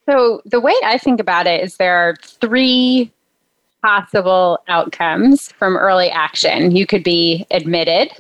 So 0.07 0.41
the 0.45 0.59
way 0.59 0.73
I 0.83 0.97
think 0.97 1.19
about 1.19 1.47
it 1.47 1.63
is 1.63 1.77
there 1.77 1.95
are 1.95 2.15
three 2.21 3.11
possible 3.83 4.59
outcomes 4.67 5.51
from 5.53 5.77
early 5.77 6.09
action. 6.09 6.75
You 6.75 6.85
could 6.85 7.03
be 7.03 7.45
admitted, 7.51 8.11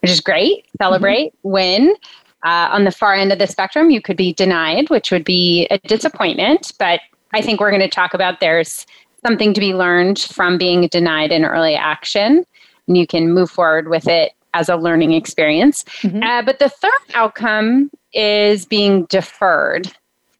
which 0.00 0.10
is 0.10 0.20
great, 0.20 0.66
celebrate, 0.80 1.28
mm-hmm. 1.28 1.50
win. 1.50 1.96
Uh, 2.44 2.68
on 2.70 2.84
the 2.84 2.90
far 2.90 3.14
end 3.14 3.32
of 3.32 3.38
the 3.38 3.46
spectrum, 3.46 3.90
you 3.90 4.02
could 4.02 4.18
be 4.18 4.34
denied, 4.34 4.90
which 4.90 5.10
would 5.10 5.24
be 5.24 5.66
a 5.70 5.78
disappointment. 5.78 6.72
But 6.78 7.00
I 7.32 7.40
think 7.40 7.58
we're 7.58 7.70
going 7.70 7.80
to 7.80 7.88
talk 7.88 8.12
about 8.12 8.40
there's 8.40 8.86
something 9.24 9.54
to 9.54 9.60
be 9.60 9.74
learned 9.74 10.18
from 10.18 10.58
being 10.58 10.86
denied 10.88 11.32
in 11.32 11.44
early 11.44 11.74
action, 11.74 12.44
and 12.86 12.96
you 12.96 13.06
can 13.06 13.32
move 13.32 13.50
forward 13.50 13.88
with 13.88 14.06
it 14.06 14.32
as 14.52 14.68
a 14.68 14.76
learning 14.76 15.12
experience. 15.12 15.84
Mm-hmm. 16.02 16.22
Uh, 16.22 16.42
but 16.42 16.58
the 16.58 16.68
third 16.68 16.90
outcome 17.14 17.90
is 18.12 18.64
being 18.66 19.04
deferred 19.06 19.90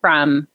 from 0.01 0.47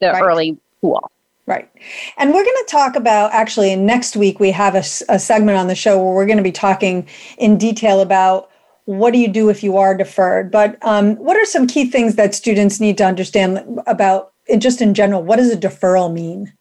the 0.00 0.08
right. 0.08 0.22
early 0.22 0.58
pool. 0.80 1.10
Right. 1.46 1.70
And 2.16 2.30
we're 2.30 2.44
going 2.44 2.64
to 2.64 2.70
talk 2.70 2.96
about 2.96 3.32
actually 3.32 3.76
next 3.76 4.16
week, 4.16 4.40
we 4.40 4.50
have 4.50 4.74
a, 4.74 4.84
a 5.08 5.18
segment 5.18 5.58
on 5.58 5.66
the 5.68 5.74
show 5.74 6.02
where 6.02 6.14
we're 6.14 6.26
going 6.26 6.38
to 6.38 6.42
be 6.42 6.52
talking 6.52 7.06
in 7.36 7.58
detail 7.58 8.00
about 8.00 8.50
what 8.86 9.12
do 9.12 9.18
you 9.18 9.28
do 9.28 9.50
if 9.50 9.62
you 9.62 9.76
are 9.76 9.94
deferred. 9.94 10.50
But 10.50 10.78
um, 10.82 11.16
what 11.16 11.36
are 11.36 11.44
some 11.44 11.66
key 11.66 11.90
things 11.90 12.16
that 12.16 12.34
students 12.34 12.80
need 12.80 12.98
to 12.98 13.04
understand 13.04 13.80
about, 13.86 14.32
just 14.58 14.80
in 14.80 14.94
general, 14.94 15.22
what 15.22 15.36
does 15.36 15.50
a 15.50 15.56
deferral 15.56 16.12
mean? 16.12 16.52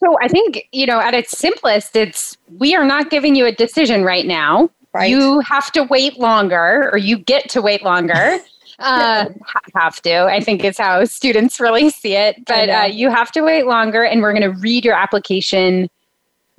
So 0.00 0.16
I 0.20 0.28
think, 0.28 0.68
you 0.72 0.86
know, 0.86 1.00
at 1.00 1.14
its 1.14 1.36
simplest, 1.36 1.96
it's 1.96 2.36
we 2.58 2.74
are 2.74 2.84
not 2.84 3.10
giving 3.10 3.34
you 3.34 3.46
a 3.46 3.52
decision 3.52 4.04
right 4.04 4.26
now. 4.26 4.70
Right. 4.92 5.10
You 5.10 5.40
have 5.40 5.70
to 5.72 5.84
wait 5.84 6.18
longer, 6.18 6.90
or 6.92 6.98
you 6.98 7.18
get 7.18 7.48
to 7.50 7.60
wait 7.60 7.82
longer. 7.82 8.38
uh, 8.78 9.26
have 9.74 10.00
to. 10.02 10.24
I 10.24 10.40
think 10.40 10.64
is 10.64 10.78
how 10.78 11.04
students 11.04 11.60
really 11.60 11.90
see 11.90 12.14
it. 12.14 12.44
But 12.46 12.68
uh, 12.68 12.88
you 12.90 13.10
have 13.10 13.32
to 13.32 13.42
wait 13.42 13.66
longer, 13.66 14.04
and 14.04 14.22
we're 14.22 14.32
going 14.32 14.50
to 14.50 14.58
read 14.60 14.84
your 14.84 14.94
application 14.94 15.90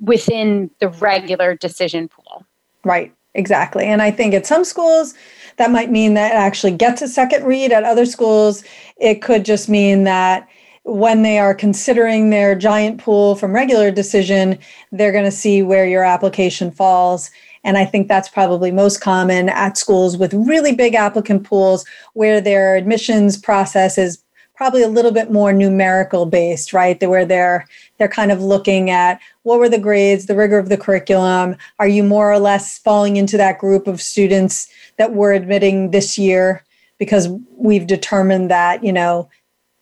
within 0.00 0.70
the 0.80 0.88
regular 0.88 1.54
decision 1.54 2.08
pool. 2.08 2.44
Right, 2.84 3.12
exactly. 3.34 3.84
And 3.84 4.00
I 4.02 4.10
think 4.10 4.34
at 4.34 4.46
some 4.46 4.64
schools, 4.64 5.14
that 5.56 5.70
might 5.70 5.90
mean 5.90 6.14
that 6.14 6.32
it 6.32 6.36
actually 6.36 6.72
gets 6.72 7.02
a 7.02 7.08
second 7.08 7.44
read. 7.44 7.72
At 7.72 7.84
other 7.84 8.06
schools, 8.06 8.64
it 8.96 9.22
could 9.22 9.44
just 9.44 9.68
mean 9.68 10.04
that 10.04 10.48
when 10.84 11.22
they 11.22 11.38
are 11.38 11.54
considering 11.54 12.30
their 12.30 12.54
giant 12.54 13.00
pool 13.00 13.34
from 13.34 13.54
regular 13.54 13.90
decision, 13.90 14.58
they're 14.92 15.12
going 15.12 15.24
to 15.24 15.30
see 15.30 15.62
where 15.62 15.86
your 15.86 16.04
application 16.04 16.70
falls. 16.70 17.30
And 17.64 17.76
I 17.76 17.84
think 17.84 18.08
that's 18.08 18.28
probably 18.28 18.70
most 18.70 19.00
common 19.00 19.50
at 19.50 19.76
schools 19.76 20.16
with 20.16 20.32
really 20.32 20.74
big 20.74 20.94
applicant 20.94 21.44
pools 21.44 21.84
where 22.14 22.40
their 22.40 22.76
admissions 22.76 23.36
process 23.36 23.98
is 23.98 24.22
probably 24.60 24.82
a 24.82 24.88
little 24.88 25.10
bit 25.10 25.30
more 25.30 25.54
numerical 25.54 26.26
based, 26.26 26.74
right? 26.74 27.00
Where 27.02 27.24
they're 27.24 27.66
they're 27.96 28.08
kind 28.08 28.30
of 28.30 28.42
looking 28.42 28.90
at 28.90 29.18
what 29.42 29.58
were 29.58 29.70
the 29.70 29.78
grades, 29.78 30.26
the 30.26 30.36
rigor 30.36 30.58
of 30.58 30.68
the 30.68 30.76
curriculum. 30.76 31.56
Are 31.78 31.88
you 31.88 32.02
more 32.02 32.30
or 32.30 32.38
less 32.38 32.78
falling 32.78 33.16
into 33.16 33.38
that 33.38 33.58
group 33.58 33.86
of 33.86 34.02
students 34.02 34.68
that 34.98 35.14
we're 35.14 35.32
admitting 35.32 35.92
this 35.92 36.18
year? 36.18 36.62
Because 36.98 37.28
we've 37.56 37.86
determined 37.86 38.50
that, 38.50 38.84
you 38.84 38.92
know, 38.92 39.30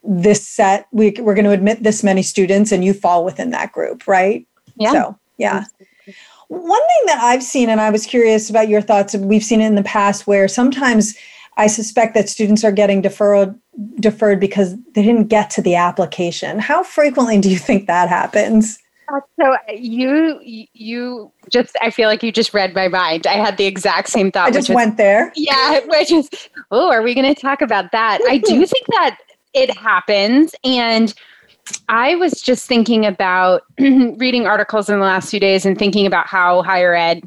this 0.02 0.46
set 0.46 0.86
we, 0.92 1.10
we're 1.18 1.34
going 1.34 1.44
to 1.44 1.50
admit 1.50 1.82
this 1.82 2.02
many 2.02 2.22
students 2.22 2.72
and 2.72 2.84
you 2.84 2.92
fall 2.92 3.24
within 3.24 3.50
that 3.50 3.72
group 3.72 4.06
right 4.06 4.46
yeah 4.76 4.92
so 4.92 5.18
yeah 5.38 5.64
one 6.48 6.80
thing 6.80 7.06
that 7.06 7.18
i've 7.22 7.42
seen 7.42 7.68
and 7.68 7.80
i 7.80 7.90
was 7.90 8.06
curious 8.06 8.48
about 8.48 8.68
your 8.68 8.80
thoughts 8.80 9.14
we've 9.16 9.44
seen 9.44 9.60
it 9.60 9.66
in 9.66 9.74
the 9.74 9.82
past 9.82 10.26
where 10.26 10.48
sometimes 10.48 11.16
i 11.56 11.66
suspect 11.66 12.14
that 12.14 12.28
students 12.28 12.64
are 12.64 12.72
getting 12.72 13.02
deferred 13.02 13.58
deferred 14.00 14.40
because 14.40 14.76
they 14.94 15.02
didn't 15.02 15.26
get 15.26 15.50
to 15.50 15.60
the 15.60 15.74
application 15.74 16.58
how 16.58 16.82
frequently 16.82 17.40
do 17.40 17.50
you 17.50 17.58
think 17.58 17.86
that 17.86 18.08
happens 18.08 18.78
uh, 19.12 19.20
so 19.40 19.56
you 19.74 20.38
you 20.42 21.32
just 21.50 21.76
I 21.80 21.90
feel 21.90 22.08
like 22.08 22.22
you 22.22 22.30
just 22.30 22.52
read 22.52 22.74
my 22.74 22.88
mind. 22.88 23.26
I 23.26 23.34
had 23.34 23.56
the 23.56 23.64
exact 23.64 24.08
same 24.08 24.30
thought. 24.30 24.48
I 24.48 24.50
just 24.50 24.68
went 24.68 24.98
there. 24.98 25.32
Yeah, 25.34 25.80
which 25.86 26.12
is 26.12 26.28
oh, 26.70 26.90
are 26.90 27.02
we 27.02 27.14
going 27.14 27.34
to 27.34 27.40
talk 27.40 27.62
about 27.62 27.90
that? 27.92 28.20
I 28.28 28.38
do 28.38 28.66
think 28.66 28.86
that 28.88 29.18
it 29.54 29.76
happens. 29.76 30.54
And 30.64 31.14
I 31.88 32.14
was 32.14 32.40
just 32.40 32.66
thinking 32.66 33.04
about 33.06 33.62
reading 33.78 34.46
articles 34.46 34.88
in 34.88 34.98
the 34.98 35.04
last 35.04 35.30
few 35.30 35.40
days 35.40 35.66
and 35.66 35.78
thinking 35.78 36.06
about 36.06 36.26
how 36.26 36.62
higher 36.62 36.94
ed 36.94 37.22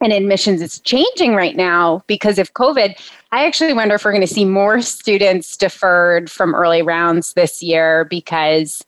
and 0.00 0.12
admissions 0.12 0.60
is 0.60 0.80
changing 0.80 1.34
right 1.34 1.56
now 1.56 2.02
because 2.06 2.38
of 2.38 2.52
COVID. 2.54 3.00
I 3.32 3.46
actually 3.46 3.72
wonder 3.72 3.94
if 3.94 4.04
we're 4.04 4.12
going 4.12 4.26
to 4.26 4.32
see 4.32 4.44
more 4.44 4.80
students 4.82 5.56
deferred 5.56 6.30
from 6.30 6.54
early 6.54 6.82
rounds 6.82 7.32
this 7.32 7.62
year 7.62 8.04
because 8.04 8.84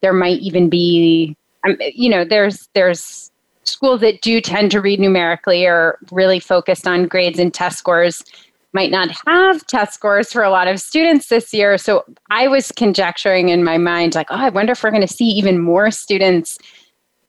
there 0.00 0.12
might 0.12 0.38
even 0.40 0.68
be, 0.68 1.36
um, 1.66 1.76
you 1.94 2.08
know, 2.08 2.24
there's 2.24 2.68
there's 2.74 3.30
schools 3.64 4.00
that 4.00 4.22
do 4.22 4.40
tend 4.40 4.70
to 4.70 4.80
read 4.80 5.00
numerically 5.00 5.66
or 5.66 5.98
really 6.10 6.40
focused 6.40 6.86
on 6.86 7.06
grades 7.06 7.38
and 7.38 7.52
test 7.52 7.78
scores 7.78 8.24
might 8.72 8.90
not 8.90 9.10
have 9.26 9.66
test 9.66 9.94
scores 9.94 10.32
for 10.32 10.42
a 10.42 10.50
lot 10.50 10.68
of 10.68 10.80
students 10.80 11.28
this 11.28 11.52
year. 11.52 11.76
So 11.76 12.04
I 12.30 12.48
was 12.48 12.70
conjecturing 12.72 13.48
in 13.48 13.64
my 13.64 13.78
mind, 13.78 14.14
like, 14.14 14.28
oh, 14.30 14.36
I 14.36 14.48
wonder 14.50 14.72
if 14.72 14.82
we're 14.82 14.90
going 14.90 15.06
to 15.06 15.12
see 15.12 15.26
even 15.26 15.58
more 15.58 15.90
students 15.90 16.58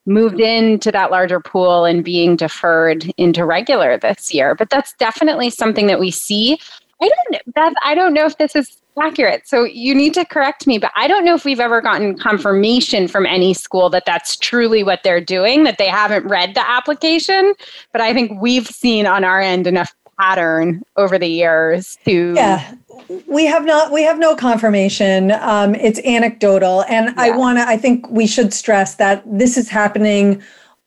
moved 0.06 0.40
into 0.40 0.92
that 0.92 1.12
larger 1.12 1.40
pool 1.40 1.86
and 1.86 2.04
being 2.04 2.36
deferred 2.36 3.12
into 3.18 3.46
regular 3.46 3.98
this 3.98 4.34
year. 4.34 4.56
But 4.56 4.70
that's 4.70 4.94
definitely 4.94 5.50
something 5.50 5.88
that 5.88 6.00
we 6.00 6.12
see. 6.12 6.60
I 7.02 7.10
don't 7.10 7.54
Beth, 7.54 7.74
I 7.84 7.96
don't 7.96 8.14
know 8.14 8.26
if 8.26 8.38
this 8.38 8.56
is 8.56 8.78
accurate. 9.02 9.48
So 9.48 9.64
you 9.64 9.96
need 9.96 10.14
to 10.16 10.26
correct 10.26 10.68
me, 10.68 10.78
but 10.78 10.92
I 10.96 11.08
don't 11.08 11.24
know 11.24 11.34
if 11.34 11.46
we've 11.46 11.60
ever 11.60 11.82
gotten 11.82 12.18
confirmation 12.18 13.08
from 13.08 13.26
any 13.26 13.54
school 13.54 13.90
that 13.92 14.06
that's 14.06 14.36
truly 14.36 14.84
what 14.84 15.02
they're 15.04 15.22
doing, 15.22 15.64
that 15.64 15.78
they 15.78 15.88
haven't 15.88 16.26
read 16.26 16.56
the 16.56 16.70
application. 16.70 17.54
But 17.92 18.02
I 18.02 18.14
think 18.14 18.40
we've 18.42 18.68
seen 18.68 19.08
on 19.08 19.24
our 19.24 19.40
end 19.40 19.66
enough 19.66 19.94
pattern 20.22 20.84
over 20.98 21.18
the 21.18 21.28
years 21.28 21.98
to 22.06 22.34
yeah. 22.36 22.76
We 23.28 23.46
have 23.46 23.66
not 23.66 23.92
we 23.92 24.04
have 24.04 24.20
no 24.20 24.36
confirmation. 24.36 25.32
Um, 25.32 25.74
it's 25.76 26.00
anecdotal. 26.06 26.84
And 26.84 27.08
yeah. 27.08 27.14
i 27.18 27.30
want 27.32 27.58
to 27.58 27.68
i 27.68 27.78
think 27.78 28.08
we 28.10 28.28
should 28.28 28.54
stress 28.54 28.96
that 28.96 29.24
this 29.26 29.58
is 29.58 29.70
happening 29.70 30.42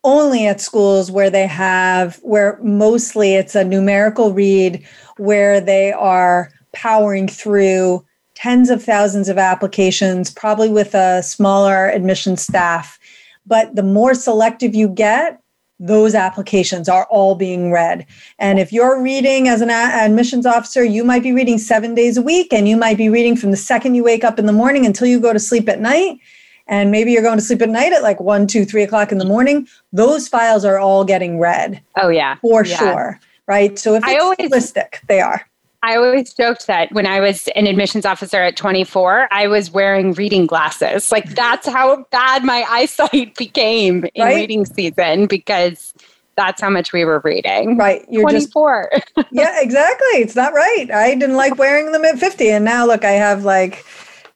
only 0.05 0.47
at 0.47 0.61
schools 0.61 1.11
where 1.11 1.30
they 1.30 1.47
have 1.47 2.16
where 2.22 2.59
mostly 2.62 3.35
it's 3.35 3.55
a 3.55 3.64
numerical 3.64 4.32
read 4.32 4.85
where 5.16 5.61
they 5.61 5.93
are 5.93 6.51
powering 6.72 7.26
through 7.26 8.05
tens 8.35 8.68
of 8.68 8.82
thousands 8.82 9.28
of 9.28 9.39
applications 9.39 10.30
probably 10.30 10.68
with 10.68 10.95
a 10.95 11.22
smaller 11.22 11.89
admission 11.89 12.37
staff. 12.37 12.99
But 13.47 13.74
the 13.74 13.82
more 13.82 14.14
selective 14.14 14.74
you 14.74 14.89
get 14.89 15.41
those 15.81 16.14
applications 16.14 16.89
are 16.89 17.07
all 17.11 17.35
being 17.35 17.72
read. 17.72 18.07
And 18.39 18.59
if 18.59 18.72
you're 18.72 19.03
reading 19.03 19.49
as 19.49 19.61
an 19.61 19.70
admissions 19.70 20.47
officer, 20.47 20.85
you 20.85 21.05
might 21.05 21.22
be 21.22 21.33
reading 21.33 21.59
seven 21.59 21.95
days 21.95 22.16
a 22.16 22.22
week, 22.22 22.53
and 22.53 22.68
you 22.68 22.77
might 22.77 22.97
be 22.97 23.09
reading 23.09 23.37
from 23.37 23.51
the 23.51 23.57
second 23.57 23.95
you 23.95 24.05
wake 24.05 24.25
up 24.25 24.39
in 24.39 24.47
the 24.47 24.53
morning 24.53 24.87
until 24.87 25.07
you 25.07 25.20
go 25.20 25.33
to 25.33 25.41
sleep 25.41 25.68
at 25.68 25.81
night. 25.81 26.18
And 26.66 26.91
maybe 26.91 27.12
you're 27.12 27.22
going 27.22 27.39
to 27.39 27.45
sleep 27.45 27.61
at 27.61 27.68
night 27.68 27.93
at 27.93 28.03
like 28.03 28.20
one, 28.20 28.47
two, 28.47 28.64
three 28.64 28.83
o'clock 28.83 29.12
in 29.12 29.18
the 29.18 29.27
morning. 29.27 29.68
Those 29.93 30.29
files 30.29 30.64
are 30.64 30.79
all 30.79 31.05
getting 31.05 31.39
read. 31.39 31.83
Oh, 31.97 32.09
yeah. 32.09 32.37
For 32.37 32.64
yeah. 32.64 32.79
sure. 32.79 33.20
Right. 33.47 33.79
So 33.79 33.95
if 33.95 34.03
it's 34.03 34.12
I 34.12 34.16
always, 34.16 34.39
realistic, 34.39 35.03
they 35.07 35.20
are. 35.20 35.47
I 35.85 35.97
always 35.97 36.32
joked 36.32 36.66
that 36.66 36.91
when 36.93 37.07
I 37.07 37.20
was 37.20 37.47
an 37.49 37.66
admissions 37.66 38.07
officer 38.07 38.39
at 38.39 38.57
24, 38.57 39.28
I 39.30 39.47
was 39.49 39.70
wearing 39.70 40.14
reading 40.14 40.47
glasses. 40.47 41.12
Like 41.12 41.28
that's 41.35 41.68
how 41.68 42.07
bad 42.11 42.43
my 42.43 42.64
eyesight 42.70 43.35
became 43.39 44.07
in 44.14 44.24
right? 44.24 44.35
reading 44.35 44.64
season 44.64 45.26
because 45.26 45.93
that's 46.37 46.62
how 46.62 46.70
much 46.70 46.95
we 46.95 47.05
were 47.05 47.20
reading. 47.22 47.76
Right. 47.76 48.03
You're 48.09 48.22
24. 48.22 48.93
yeah, 49.30 49.61
exactly. 49.61 50.20
It's 50.20 50.35
not 50.35 50.55
right. 50.55 50.91
I 50.91 51.14
didn't 51.16 51.37
like 51.37 51.59
wearing 51.59 51.93
them 51.93 52.07
at 52.07 52.18
50. 52.18 52.49
And 52.49 52.64
now 52.64 52.87
look, 52.87 53.05
I 53.05 53.12
have 53.12 53.45
like 53.45 53.85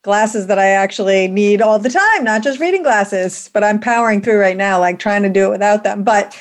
glasses 0.02 0.48
that 0.48 0.58
I 0.58 0.66
actually 0.66 1.28
need 1.28 1.62
all 1.62 1.78
the 1.78 1.88
time, 1.88 2.24
not 2.24 2.42
just 2.42 2.60
reading 2.60 2.82
glasses, 2.82 3.48
but 3.54 3.64
I'm 3.64 3.80
powering 3.80 4.20
through 4.20 4.38
right 4.38 4.56
now, 4.56 4.78
like 4.78 4.98
trying 4.98 5.22
to 5.22 5.30
do 5.30 5.46
it 5.46 5.50
without 5.50 5.82
them. 5.82 6.04
But 6.04 6.36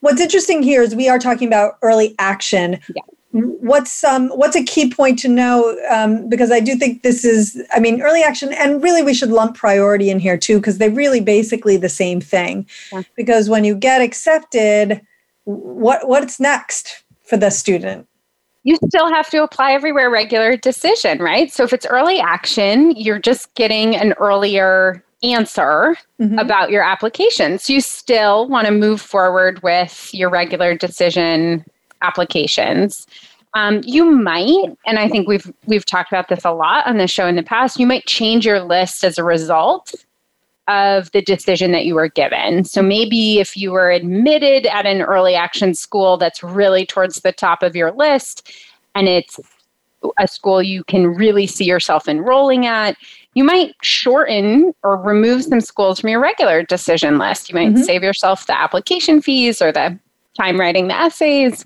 what's 0.00 0.20
interesting 0.22 0.62
here 0.62 0.80
is 0.80 0.96
we 0.96 1.10
are 1.10 1.18
talking 1.18 1.46
about 1.46 1.76
early 1.82 2.14
action. 2.18 2.80
Yeah. 2.94 3.02
What's 3.42 4.04
um 4.04 4.28
what's 4.30 4.56
a 4.56 4.64
key 4.64 4.90
point 4.90 5.18
to 5.20 5.28
know? 5.28 5.78
Um, 5.90 6.28
because 6.28 6.50
I 6.50 6.60
do 6.60 6.76
think 6.76 7.02
this 7.02 7.24
is, 7.24 7.62
I 7.72 7.80
mean, 7.80 8.02
early 8.02 8.22
action, 8.22 8.52
and 8.52 8.82
really 8.82 9.02
we 9.02 9.14
should 9.14 9.30
lump 9.30 9.56
priority 9.56 10.10
in 10.10 10.18
here 10.18 10.36
too, 10.36 10.58
because 10.58 10.78
they're 10.78 10.90
really 10.90 11.20
basically 11.20 11.76
the 11.76 11.88
same 11.88 12.20
thing. 12.20 12.66
Yeah. 12.92 13.02
Because 13.16 13.48
when 13.48 13.64
you 13.64 13.74
get 13.74 14.00
accepted, 14.00 15.00
what 15.44 16.08
what's 16.08 16.40
next 16.40 17.04
for 17.24 17.36
the 17.36 17.50
student? 17.50 18.06
you 18.66 18.76
still 18.88 19.08
have 19.08 19.30
to 19.30 19.44
apply 19.44 19.72
everywhere 19.74 20.10
regular 20.10 20.56
decision, 20.56 21.20
right? 21.20 21.52
So 21.52 21.62
if 21.62 21.72
it's 21.72 21.86
early 21.86 22.18
action, 22.18 22.90
you're 22.96 23.20
just 23.20 23.54
getting 23.54 23.94
an 23.94 24.12
earlier 24.14 25.04
answer 25.22 25.96
mm-hmm. 26.20 26.36
about 26.38 26.70
your 26.70 26.82
application. 26.82 27.60
So 27.60 27.72
you 27.72 27.80
still 27.80 28.48
want 28.48 28.66
to 28.66 28.72
move 28.72 29.00
forward 29.00 29.62
with 29.62 30.12
your 30.12 30.30
regular 30.30 30.74
decision 30.74 31.64
applications. 32.02 33.06
Um, 33.56 33.80
you 33.86 34.04
might, 34.04 34.76
and 34.84 34.98
I 34.98 35.08
think 35.08 35.26
we've 35.26 35.50
we've 35.64 35.86
talked 35.86 36.12
about 36.12 36.28
this 36.28 36.44
a 36.44 36.52
lot 36.52 36.86
on 36.86 36.98
the 36.98 37.06
show 37.06 37.26
in 37.26 37.36
the 37.36 37.42
past. 37.42 37.80
You 37.80 37.86
might 37.86 38.04
change 38.04 38.44
your 38.44 38.60
list 38.60 39.02
as 39.02 39.16
a 39.16 39.24
result 39.24 39.94
of 40.68 41.10
the 41.12 41.22
decision 41.22 41.72
that 41.72 41.86
you 41.86 41.94
were 41.94 42.08
given. 42.08 42.64
So 42.64 42.82
maybe 42.82 43.38
if 43.38 43.56
you 43.56 43.72
were 43.72 43.90
admitted 43.90 44.66
at 44.66 44.84
an 44.84 45.00
early 45.00 45.34
action 45.34 45.72
school 45.72 46.18
that's 46.18 46.42
really 46.42 46.84
towards 46.84 47.20
the 47.20 47.32
top 47.32 47.62
of 47.62 47.74
your 47.74 47.92
list 47.92 48.52
and 48.94 49.08
it's 49.08 49.40
a 50.18 50.28
school 50.28 50.62
you 50.62 50.84
can 50.84 51.06
really 51.06 51.46
see 51.46 51.64
yourself 51.64 52.08
enrolling 52.08 52.66
at, 52.66 52.94
you 53.32 53.42
might 53.42 53.74
shorten 53.80 54.74
or 54.82 54.98
remove 54.98 55.44
some 55.44 55.62
schools 55.62 56.00
from 56.00 56.10
your 56.10 56.20
regular 56.20 56.62
decision 56.62 57.16
list. 57.16 57.48
You 57.48 57.54
might 57.54 57.72
mm-hmm. 57.72 57.84
save 57.84 58.02
yourself 58.02 58.46
the 58.46 58.60
application 58.60 59.22
fees 59.22 59.62
or 59.62 59.72
the 59.72 59.98
time 60.36 60.60
writing 60.60 60.88
the 60.88 61.00
essays. 61.00 61.64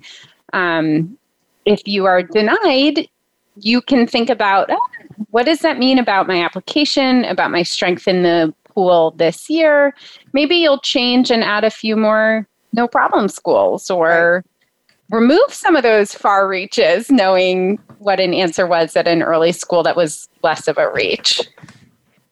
Um, 0.52 1.16
if 1.64 1.80
you 1.86 2.06
are 2.06 2.22
denied, 2.22 3.08
you 3.56 3.80
can 3.82 4.06
think 4.06 4.30
about 4.30 4.70
oh, 4.70 4.86
what 5.30 5.46
does 5.46 5.60
that 5.60 5.78
mean 5.78 5.98
about 5.98 6.26
my 6.26 6.42
application, 6.42 7.24
about 7.24 7.50
my 7.50 7.62
strength 7.62 8.08
in 8.08 8.22
the 8.22 8.54
pool 8.64 9.12
this 9.12 9.50
year. 9.50 9.94
Maybe 10.32 10.56
you'll 10.56 10.80
change 10.80 11.30
and 11.30 11.42
add 11.42 11.64
a 11.64 11.70
few 11.70 11.96
more 11.96 12.46
no 12.72 12.86
problem 12.86 13.28
schools 13.28 13.90
or 13.90 14.44
right. 14.44 15.18
remove 15.18 15.52
some 15.52 15.76
of 15.76 15.82
those 15.82 16.14
far 16.14 16.48
reaches, 16.48 17.10
knowing 17.10 17.78
what 17.98 18.20
an 18.20 18.32
answer 18.32 18.66
was 18.66 18.96
at 18.96 19.08
an 19.08 19.22
early 19.22 19.52
school 19.52 19.82
that 19.82 19.96
was 19.96 20.28
less 20.42 20.68
of 20.68 20.78
a 20.78 20.90
reach. 20.92 21.40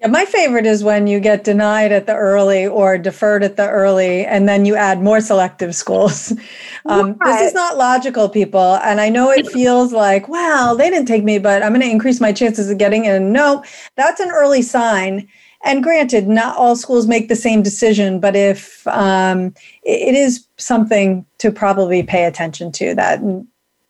Yeah, 0.00 0.06
my 0.06 0.24
favorite 0.24 0.66
is 0.66 0.84
when 0.84 1.06
you 1.06 1.18
get 1.18 1.42
denied 1.42 1.90
at 1.90 2.06
the 2.06 2.14
early 2.14 2.66
or 2.66 2.98
deferred 2.98 3.42
at 3.42 3.56
the 3.56 3.68
early, 3.68 4.24
and 4.24 4.48
then 4.48 4.64
you 4.64 4.76
add 4.76 5.02
more 5.02 5.20
selective 5.20 5.74
schools. 5.74 6.32
Um, 6.86 7.18
This 7.22 7.48
is 7.48 7.54
not 7.54 7.76
logical, 7.76 8.30
people. 8.30 8.76
And 8.76 8.98
I 8.98 9.10
know 9.10 9.30
it 9.30 9.46
feels 9.52 9.92
like, 9.92 10.26
well, 10.26 10.74
they 10.74 10.88
didn't 10.88 11.06
take 11.06 11.22
me, 11.22 11.38
but 11.38 11.62
I'm 11.62 11.72
going 11.72 11.82
to 11.82 11.90
increase 11.90 12.18
my 12.18 12.32
chances 12.32 12.70
of 12.70 12.78
getting 12.78 13.04
in. 13.04 13.30
No, 13.30 13.62
that's 13.94 14.20
an 14.20 14.30
early 14.30 14.62
sign 14.62 15.28
and 15.64 15.82
granted, 15.82 16.28
not 16.28 16.56
all 16.56 16.76
schools 16.76 17.06
make 17.06 17.28
the 17.28 17.36
same 17.36 17.62
decision, 17.62 18.20
but 18.20 18.36
if 18.36 18.86
um, 18.86 19.54
it 19.82 20.14
is 20.14 20.46
something 20.56 21.26
to 21.38 21.50
probably 21.50 22.02
pay 22.02 22.24
attention 22.24 22.70
to, 22.72 22.94
that 22.94 23.20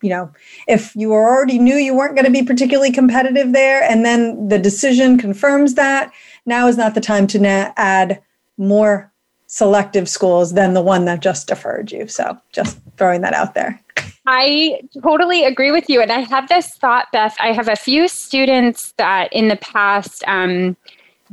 you 0.03 0.11
know, 0.11 0.31
if 0.67 0.95
you 0.95 1.13
already 1.13 1.59
knew 1.59 1.77
you 1.77 1.95
weren't 1.95 2.15
going 2.15 2.25
to 2.25 2.31
be 2.31 2.43
particularly 2.43 2.93
competitive 2.93 3.53
there, 3.53 3.83
and 3.83 4.05
then 4.05 4.49
the 4.49 4.59
decision 4.59 5.19
confirms 5.19 5.75
that, 5.75 6.13
now 6.47 6.67
is 6.69 6.77
not 6.77 6.95
the 6.95 7.01
time 7.01 7.27
to 7.29 7.39
na- 7.39 7.73
add 7.77 8.23
more 8.57 9.13
selective 9.47 10.09
schools 10.09 10.53
than 10.53 10.75
the 10.75 10.83
one 10.83 11.05
that 11.07 11.21
just 11.21 11.49
deferred 11.49 11.91
you. 11.91 12.07
So, 12.07 12.39
just 12.53 12.79
throwing 12.97 13.23
that 13.23 13.35
out 13.35 13.55
there. 13.55 13.81
I 14.27 14.81
totally 15.03 15.45
agree 15.45 15.73
with 15.73 15.89
you. 15.89 16.03
And 16.03 16.13
I 16.13 16.21
have 16.21 16.49
this 16.49 16.77
thought, 16.77 17.07
Beth. 17.13 17.35
I 17.41 17.53
have 17.53 17.69
a 17.69 17.77
few 17.77 18.09
students 18.09 18.93
that 18.99 19.33
in 19.33 19.49
the 19.49 19.57
past, 19.57 20.23
um, 20.27 20.77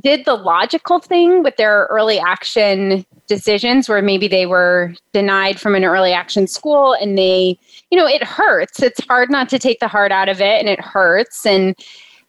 did 0.02 0.26
the 0.26 0.36
logical 0.36 1.00
thing 1.00 1.44
with 1.44 1.56
their 1.58 1.88
early 1.90 2.20
action 2.20 3.06
decisions 3.28 3.90
where 3.90 4.02
maybe 4.02 4.28
they 4.28 4.46
were 4.46 4.94
denied 5.14 5.60
from 5.60 5.76
an 5.76 5.84
early 5.84 6.14
action 6.14 6.48
school 6.48 6.94
and 6.94 7.18
they 7.18 7.58
you 7.92 7.98
know 7.98 8.08
it 8.08 8.24
hurts. 8.24 8.82
It's 8.82 9.04
hard 9.06 9.30
not 9.30 9.50
to 9.50 9.60
take 9.60 9.80
the 9.80 9.88
heart 9.88 10.12
out 10.12 10.30
of 10.30 10.42
it 10.42 10.60
and 10.60 10.70
it 10.70 10.80
hurts. 10.80 11.46
And 11.46 11.76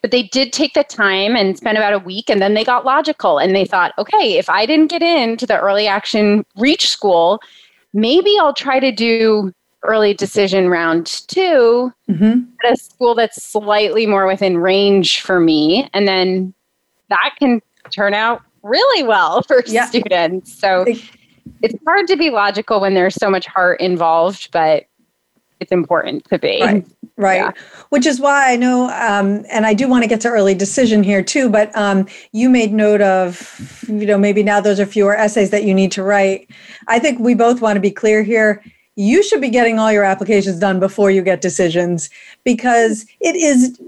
but 0.03 0.11
they 0.11 0.25
did 0.25 0.53
take 0.53 0.75
the 0.75 0.85
time 0.85 1.35
and 1.35 1.57
spent 1.57 1.79
about 1.79 1.93
a 1.93 1.99
week 1.99 2.31
and 2.31 2.41
then 2.41 2.55
they 2.55 2.65
got 2.65 2.85
logical 2.85 3.39
and 3.39 3.57
they 3.57 3.65
thought 3.65 3.93
okay 3.99 4.39
if 4.39 4.49
i 4.49 4.65
didn't 4.65 4.89
get 4.89 5.03
into 5.03 5.47
the 5.47 5.59
early 5.59 5.89
action 5.89 6.45
reach 6.57 6.89
school 6.89 7.41
maybe 7.93 8.33
i'll 8.39 8.55
try 8.55 8.79
to 8.79 8.93
do 8.93 9.53
early 9.87 10.15
decision 10.15 10.69
round 10.69 11.07
2 11.29 11.93
mm-hmm. 12.11 12.41
at 12.65 12.73
a 12.73 12.77
school 12.77 13.15
that's 13.15 13.43
slightly 13.43 14.07
more 14.07 14.27
within 14.27 14.59
range 14.59 15.21
for 15.21 15.41
me. 15.41 15.89
And 15.93 16.07
then 16.07 16.55
that 17.09 17.35
can 17.39 17.61
turn 17.91 18.15
out 18.15 18.43
really 18.63 19.03
well 19.03 19.43
for 19.49 19.63
yeah. 19.67 19.87
students. 19.87 20.59
So 20.59 20.85
it's 21.63 21.75
hard 21.87 22.07
to 22.09 22.17
be 22.17 22.31
logical 22.31 22.81
when 22.81 22.95
there's 22.95 23.15
so 23.15 23.31
much 23.31 23.47
heart 23.47 23.81
involved, 23.81 24.51
but 24.53 24.85
it's 25.61 25.73
important 25.73 26.25
to 26.29 26.39
be. 26.39 26.61
Right. 26.61 26.87
Right. 27.19 27.37
Yeah. 27.37 27.53
Which 27.89 28.05
is 28.05 28.21
why 28.21 28.53
I 28.53 28.57
know, 28.57 28.91
um, 28.91 29.47
and 29.51 29.65
I 29.65 29.73
do 29.73 29.89
want 29.89 30.05
to 30.05 30.09
get 30.09 30.21
to 30.21 30.29
early 30.29 30.55
decision 30.55 31.03
here 31.03 31.23
too, 31.23 31.49
but 31.49 31.75
um, 31.75 32.07
you 32.33 32.51
made 32.51 32.75
note 32.75 33.01
of, 33.01 33.83
you 33.89 34.05
know, 34.05 34.19
maybe 34.19 34.43
now 34.43 34.61
those 34.61 34.79
are 34.79 34.85
fewer 34.85 35.17
essays 35.17 35.49
that 35.51 35.65
you 35.65 35.73
need 35.73 35.93
to 35.93 36.03
write. 36.03 36.51
I 36.89 36.99
think 36.99 37.19
we 37.19 37.35
both 37.35 37.63
want 37.63 37.77
to 37.77 37.81
be 37.81 37.91
clear 37.91 38.23
here 38.23 38.63
you 38.97 39.23
should 39.23 39.43
be 39.43 39.51
getting 39.51 39.79
all 39.79 39.93
your 39.93 40.05
applications 40.05 40.59
done 40.59 40.81
before 40.81 41.11
you 41.11 41.21
get 41.21 41.43
decisions 41.43 42.09
because 42.45 43.05
it 43.21 43.37
is 43.37 43.79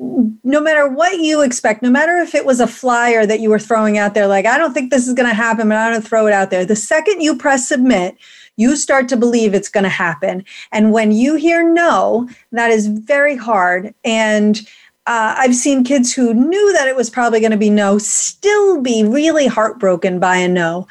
no 0.45 0.61
matter 0.61 0.87
what 0.87 1.19
you 1.19 1.41
expect, 1.41 1.83
no 1.83 1.91
matter 1.91 2.19
if 2.19 2.35
it 2.35 2.45
was 2.45 2.61
a 2.61 2.67
flyer 2.67 3.25
that 3.25 3.41
you 3.41 3.49
were 3.49 3.59
throwing 3.59 3.97
out 3.97 4.13
there, 4.13 4.27
like, 4.27 4.45
I 4.45 4.59
don't 4.59 4.75
think 4.75 4.91
this 4.91 5.09
is 5.09 5.15
going 5.15 5.29
to 5.29 5.35
happen, 5.35 5.69
but 5.69 5.77
I'm 5.77 5.93
going 5.93 6.03
to 6.03 6.07
throw 6.09 6.27
it 6.27 6.35
out 6.35 6.51
there. 6.51 6.65
The 6.65 6.77
second 6.77 7.23
you 7.23 7.37
press 7.37 7.67
submit, 7.67 8.19
you 8.57 8.77
start 8.77 9.09
to 9.09 9.17
believe 9.17 9.55
it's 9.55 9.71
going 9.71 9.85
to 9.85 9.91
happen. 9.91 10.45
And 10.73 10.93
when 10.93 11.13
you 11.13 11.37
hear 11.37 11.67
no, 11.67 12.29
that 12.53 12.71
is 12.71 12.87
very 12.87 13.37
hard. 13.37 13.95
And 14.05 14.61
uh, 15.09 15.35
I've 15.39 15.55
seen 15.55 15.85
kids 15.85 16.13
who 16.13 16.35
knew 16.35 16.73
that 16.75 16.87
it 16.87 16.95
was 16.95 17.09
probably 17.09 17.41
going 17.41 17.53
to 17.53 17.57
be 17.57 17.71
no 17.71 17.97
still 17.97 18.83
be 18.83 19.03
really 19.05 19.47
heartbroken 19.47 20.21
by 20.21 20.37
a 20.37 20.47
no. 20.47 20.87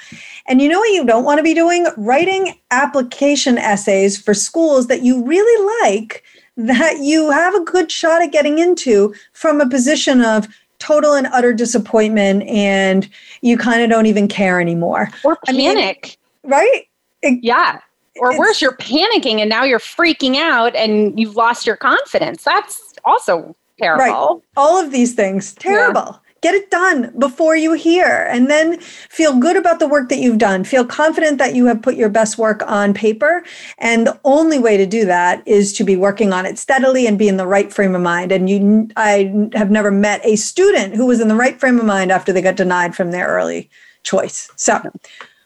And 0.48 0.60
you 0.60 0.68
know 0.68 0.80
what 0.80 0.92
you 0.92 1.06
don't 1.06 1.24
want 1.24 1.38
to 1.38 1.44
be 1.44 1.54
doing? 1.54 1.86
Writing 1.98 2.60
application 2.72 3.60
essays 3.60 4.20
for 4.20 4.34
schools 4.34 4.88
that 4.88 5.04
you 5.04 5.24
really 5.24 5.84
like, 5.84 6.24
that 6.58 6.98
you 6.98 7.30
have 7.30 7.54
a 7.54 7.64
good 7.64 7.92
shot 7.92 8.24
at 8.24 8.32
getting 8.32 8.58
into 8.58 9.14
from 9.34 9.62
a 9.62 9.70
position 9.70 10.22
of 10.22 10.48
total 10.80 11.14
and 11.14 11.28
utter 11.28 11.54
disappointment 11.54 12.42
and 12.44 13.08
you 13.42 13.56
kind 13.56 13.84
of 13.84 13.90
don't 13.92 14.08
even 14.08 14.28
care 14.28 14.60
anymore. 14.60 15.10
Or 15.24 15.38
panic. 15.46 16.18
I 16.44 16.50
mean, 16.50 16.52
right? 16.52 16.88
It, 17.22 17.44
yeah. 17.44 17.82
Or 18.20 18.36
worse, 18.36 18.64
you're 18.64 18.78
panicking 18.78 19.42
and 19.42 19.50
now 19.50 19.64
you're 19.64 19.78
freaking 19.78 20.38
out 20.38 20.76
and 20.76 21.20
you've 21.20 21.36
lost 21.36 21.68
your 21.68 21.76
confidence. 21.76 22.44
That's 22.44 22.96
also 23.06 23.56
terrible. 23.80 24.04
Right. 24.04 24.42
All 24.56 24.84
of 24.84 24.92
these 24.92 25.14
things, 25.14 25.54
terrible. 25.54 26.02
Yeah. 26.02 26.18
Get 26.42 26.54
it 26.54 26.70
done 26.70 27.14
before 27.18 27.56
you 27.56 27.74
hear, 27.74 28.28
and 28.30 28.48
then 28.48 28.80
feel 28.80 29.40
good 29.40 29.58
about 29.58 29.80
the 29.80 29.88
work 29.88 30.10
that 30.10 30.20
you've 30.20 30.38
done. 30.38 30.64
Feel 30.64 30.86
confident 30.86 31.40
that 31.40 31.56
you 31.56 31.66
have 31.66 31.82
put 31.82 31.96
your 31.96 32.10
best 32.10 32.38
work 32.38 32.62
on 32.68 32.94
paper. 32.94 33.44
And 33.80 34.06
the 34.06 34.20
only 34.24 34.60
way 34.60 34.78
to 34.78 34.86
do 34.86 35.04
that 35.06 35.42
is 35.48 35.74
to 35.74 35.84
be 35.84 35.96
working 35.96 36.32
on 36.34 36.46
it 36.46 36.60
steadily 36.60 37.08
and 37.08 37.18
be 37.18 37.28
in 37.28 37.38
the 37.38 37.48
right 37.48 37.74
frame 37.74 37.96
of 37.96 38.02
mind. 38.02 38.32
And 38.32 38.48
you, 38.48 38.88
I 38.96 39.50
have 39.54 39.72
never 39.72 39.90
met 39.90 40.22
a 40.24 40.36
student 40.36 40.96
who 40.96 41.08
was 41.08 41.20
in 41.20 41.28
the 41.28 41.36
right 41.36 41.60
frame 41.60 41.80
of 41.80 41.86
mind 41.86 42.12
after 42.12 42.32
they 42.32 42.42
got 42.44 42.56
denied 42.56 42.96
from 42.96 43.10
their 43.10 43.28
early 43.28 43.68
choice. 44.04 44.52
So, 44.56 44.80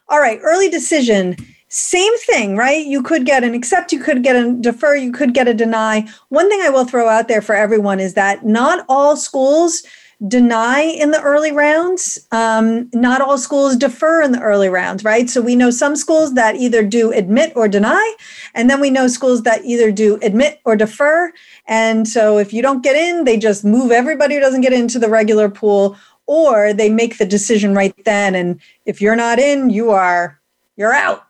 all 0.09 0.19
right, 0.19 0.39
early 0.43 0.69
decision 0.69 1.38
same 1.74 2.17
thing, 2.17 2.57
right? 2.57 2.86
You 2.86 3.01
could 3.01 3.26
get 3.26 3.45
an 3.45 3.53
accept, 3.53 3.93
you 3.93 3.99
could 3.99 4.24
get 4.24 4.36
a 4.36 4.51
defer, 4.51 4.93
you 4.93 5.13
could 5.13 5.34
get 5.34 5.47
a 5.47 5.53
deny. 5.53 6.05
One 6.28 6.49
thing 6.49 6.59
I 6.61 6.69
will 6.69 6.84
throw 6.84 7.07
out 7.07 7.30
there 7.30 7.41
for 7.41 7.55
everyone 7.55 8.01
is 8.01 8.13
that 8.15 8.45
not 8.45 8.86
all 8.89 9.15
schools 9.15 9.82
deny 10.28 10.82
in 10.82 11.11
the 11.11 11.22
early 11.22 11.53
rounds. 11.53 12.28
Um, 12.34 12.89
not 12.93 13.22
all 13.22 13.38
schools 13.38 13.78
defer 13.78 14.22
in 14.22 14.34
the 14.34 14.41
early 14.41 14.67
rounds, 14.67 15.05
right? 15.05 15.30
So 15.30 15.41
we 15.41 15.55
know 15.55 15.72
some 15.72 15.95
schools 15.95 16.34
that 16.34 16.57
either 16.57 16.84
do 16.84 17.13
admit 17.13 17.53
or 17.55 17.69
deny, 17.69 18.15
and 18.53 18.69
then 18.69 18.82
we 18.82 18.89
know 18.89 19.07
schools 19.07 19.43
that 19.43 19.63
either 19.63 19.93
do 19.93 20.19
admit 20.22 20.59
or 20.65 20.76
defer. 20.76 21.32
And 21.67 22.05
so 22.05 22.38
if 22.38 22.51
you 22.51 22.61
don't 22.61 22.84
get 22.84 22.97
in, 22.97 23.24
they 23.24 23.38
just 23.38 23.63
move 23.63 23.91
everybody 23.91 24.36
who 24.36 24.41
doesn't 24.41 24.61
get 24.61 24.74
into 24.74 24.99
the 24.99 25.09
regular 25.09 25.47
pool, 25.47 25.95
or 26.26 26.74
they 26.74 26.89
make 26.89 27.17
the 27.17 27.26
decision 27.26 27.74
right 27.74 27.95
then. 28.03 28.36
And 28.36 28.59
if 28.86 29.01
you're 29.01 29.15
not 29.15 29.39
in, 29.39 29.69
you 29.69 29.91
are 29.91 30.38
you're 30.78 30.93
out. 30.93 31.24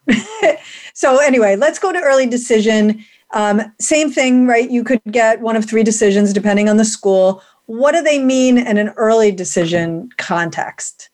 so, 0.93 1.17
anyway, 1.19 1.55
let's 1.55 1.79
go 1.79 1.91
to 1.91 1.99
early 1.99 2.25
decision. 2.27 3.03
Um, 3.31 3.61
same 3.79 4.11
thing, 4.11 4.45
right? 4.47 4.69
You 4.69 4.83
could 4.83 5.01
get 5.09 5.41
one 5.41 5.55
of 5.55 5.65
three 5.65 5.83
decisions 5.83 6.33
depending 6.33 6.69
on 6.69 6.77
the 6.77 6.85
school. 6.85 7.41
what 7.67 7.93
do 7.93 8.01
they 8.01 8.19
mean 8.19 8.57
in 8.57 8.77
an 8.77 8.89
early 8.97 9.31
decision 9.31 10.09
context? 10.17 11.09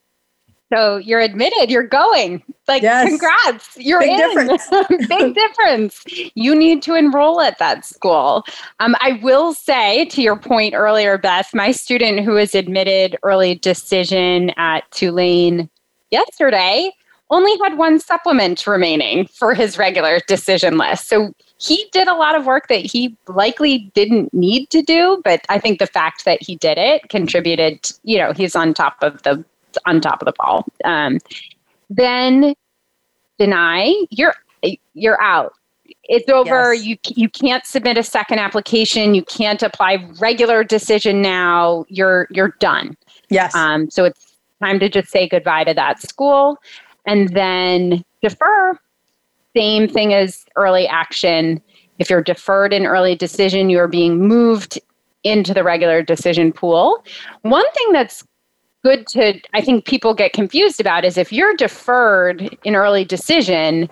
So 0.73 0.97
you're 0.97 1.21
admitted, 1.21 1.69
you're 1.69 1.87
going. 1.87 2.43
Like, 2.67 2.81
Yes. 2.81 3.07
congrats, 3.07 3.77
you're 3.77 4.01
Big 4.01 4.09
in. 4.09 4.17
difference. 4.17 4.67
Big 5.07 5.33
difference. 5.35 6.03
You 6.35 6.53
need 6.55 6.81
to 6.83 6.95
enroll 6.95 7.39
at 7.41 7.57
that 7.59 7.85
school. 7.85 8.43
Um, 8.79 8.95
I 8.99 9.19
will 9.23 9.53
say, 9.53 10.05
to 10.05 10.21
your 10.21 10.35
point 10.37 10.73
earlier, 10.73 11.17
Beth, 11.17 11.51
my 11.53 11.71
student 11.71 12.25
who 12.25 12.33
was 12.33 12.53
admitted 12.55 13.17
early 13.23 13.55
decision 13.55 14.51
at 14.57 14.89
Tulane 14.91 15.69
yesterday 16.11 16.91
only 17.29 17.57
had 17.63 17.77
one 17.77 17.99
supplement 17.99 18.65
remaining 18.65 19.27
for 19.27 19.53
his 19.53 19.77
regular 19.77 20.19
decision 20.27 20.77
list. 20.77 21.07
So 21.07 21.33
he 21.59 21.87
did 21.91 22.07
a 22.07 22.13
lot 22.13 22.35
of 22.35 22.45
work 22.45 22.67
that 22.67 22.85
he 22.85 23.15
likely 23.27 23.91
didn't 23.93 24.33
need 24.33 24.69
to 24.69 24.81
do, 24.81 25.21
but 25.23 25.45
I 25.49 25.59
think 25.59 25.79
the 25.79 25.87
fact 25.87 26.25
that 26.25 26.41
he 26.41 26.55
did 26.55 26.77
it 26.77 27.09
contributed, 27.09 27.79
you 28.03 28.17
know, 28.17 28.31
he's 28.31 28.55
on 28.55 28.73
top 28.73 28.97
of 29.01 29.21
the 29.23 29.43
on 29.85 30.01
top 30.01 30.21
of 30.21 30.25
the 30.25 30.33
ball. 30.37 30.65
Um, 30.85 31.19
then 31.89 32.53
deny, 33.37 33.93
you're 34.09 34.35
you're 34.93 35.21
out. 35.21 35.53
It's 36.03 36.29
over. 36.29 36.73
Yes. 36.73 36.85
You 36.85 36.97
you 37.15 37.29
can't 37.29 37.65
submit 37.65 37.97
a 37.97 38.03
second 38.03 38.39
application. 38.39 39.13
You 39.13 39.23
can't 39.23 39.61
apply 39.61 40.07
regular 40.19 40.63
decision 40.63 41.21
now. 41.21 41.85
You're 41.89 42.27
you're 42.31 42.55
done. 42.59 42.95
Yes. 43.29 43.53
Um, 43.55 43.89
so 43.89 44.05
it's 44.05 44.35
time 44.61 44.79
to 44.79 44.89
just 44.89 45.09
say 45.09 45.27
goodbye 45.27 45.63
to 45.65 45.73
that 45.73 46.01
school, 46.01 46.57
and 47.07 47.29
then 47.29 48.03
defer. 48.21 48.77
Same 49.55 49.87
thing 49.87 50.13
as 50.13 50.45
early 50.55 50.87
action. 50.87 51.61
If 51.97 52.09
you're 52.09 52.21
deferred 52.21 52.73
in 52.73 52.85
early 52.85 53.15
decision, 53.15 53.71
you 53.71 53.79
are 53.79 53.87
being 53.87 54.27
moved 54.27 54.79
into 55.23 55.53
the 55.53 55.63
regular 55.63 56.03
decision 56.03 56.53
pool. 56.53 57.03
One 57.41 57.69
thing 57.71 57.91
that's 57.91 58.23
good 58.83 59.07
to, 59.07 59.39
I 59.53 59.61
think 59.61 59.85
people 59.85 60.13
get 60.13 60.33
confused 60.33 60.79
about 60.79 61.05
is 61.05 61.17
if 61.17 61.33
you're 61.33 61.55
deferred 61.55 62.55
in 62.63 62.75
early 62.75 63.03
decision, 63.03 63.89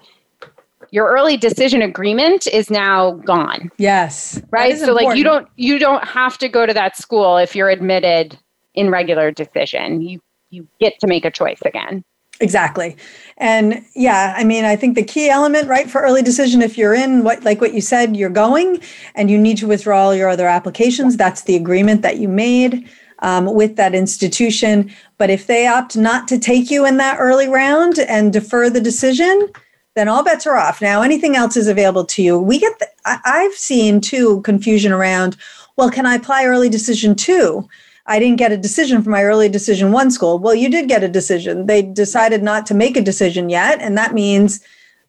your 0.92 1.12
early 1.12 1.36
decision 1.36 1.82
agreement 1.82 2.48
is 2.48 2.70
now 2.70 3.12
gone 3.26 3.72
yes. 3.78 4.42
Right 4.52 4.78
so 4.78 4.94
like 4.94 5.18
you 5.18 5.24
don't 5.24 5.48
you 5.56 5.80
don't 5.80 6.06
have 6.06 6.38
to 6.38 6.48
go 6.48 6.66
to 6.66 6.74
that 6.74 6.96
school 6.96 7.38
if 7.38 7.56
you're 7.56 7.70
admitted 7.70 8.38
in 8.76 8.90
regular 8.90 9.32
decision 9.32 10.02
you 10.02 10.22
you 10.52 10.68
get 10.80 10.94
to 11.00 11.08
make 11.08 11.26
a 11.26 11.32
choice 11.32 11.60
again 11.66 12.04
Exactly. 12.42 12.98
And 13.38 13.86
yeah, 13.96 14.34
I 14.36 14.44
mean, 14.44 14.66
I 14.66 14.76
think 14.76 14.96
the 14.96 15.04
key 15.04 15.30
element, 15.30 15.68
right, 15.68 15.90
for 15.90 16.02
early 16.02 16.22
decision, 16.22 16.62
if 16.62 16.78
you're 16.78 16.94
in 16.94 17.24
what, 17.24 17.44
like 17.44 17.62
what 17.62 17.74
you 17.74 17.82
said, 17.82 18.16
you're 18.16 18.30
going 18.30 18.82
and 19.16 19.32
you 19.32 19.38
need 19.38 19.58
to 19.60 19.68
withdraw 19.68 20.04
all 20.04 20.16
your 20.16 20.30
other 20.30 20.48
applications, 20.48 21.16
that's 21.16 21.44
the 21.44 21.56
agreement 21.56 22.02
that 22.02 22.18
you 22.18 22.28
made 22.28 22.90
um, 23.20 23.54
with 23.54 23.78
that 23.78 23.96
institution. 23.96 24.94
But 25.18 25.30
if 25.30 25.48
they 25.48 25.66
opt 25.66 25.96
not 25.96 26.28
to 26.28 26.38
take 26.38 26.70
you 26.70 26.86
in 26.86 26.98
that 26.98 27.18
early 27.20 27.48
round 27.48 28.00
and 28.00 28.34
defer 28.34 28.70
the 28.70 28.82
decision, 28.82 29.50
then 29.96 30.10
all 30.10 30.24
bets 30.24 30.46
are 30.46 30.58
off. 30.58 30.82
Now, 30.82 31.02
anything 31.02 31.38
else 31.38 31.56
is 31.56 31.70
available 31.70 32.04
to 32.06 32.22
you. 32.22 32.38
We 32.38 32.60
get, 32.60 32.78
the, 32.80 32.88
I, 33.06 33.20
I've 33.24 33.54
seen 33.54 34.02
too 34.02 34.42
confusion 34.42 34.92
around, 34.92 35.38
well, 35.78 35.90
can 35.90 36.06
I 36.06 36.16
apply 36.16 36.46
early 36.46 36.68
decision 36.68 37.16
two? 37.16 37.68
I 38.08 38.20
didn't 38.20 38.38
get 38.38 38.52
a 38.52 38.58
decision 38.58 39.02
from 39.02 39.12
my 39.12 39.24
early 39.24 39.50
decision 39.50 39.92
one 39.92 40.12
school. 40.12 40.38
Well, 40.38 40.54
you 40.54 40.70
did 40.70 40.88
get 40.88 41.04
a 41.04 41.08
decision. 41.08 41.66
They 41.66 41.82
decided 41.82 42.44
not 42.44 42.66
to 42.68 42.76
make 42.76 42.96
a 42.96 43.02
decision 43.02 43.50
yet. 43.50 43.82
And 43.82 43.98
that 43.98 44.14
means 44.14 44.62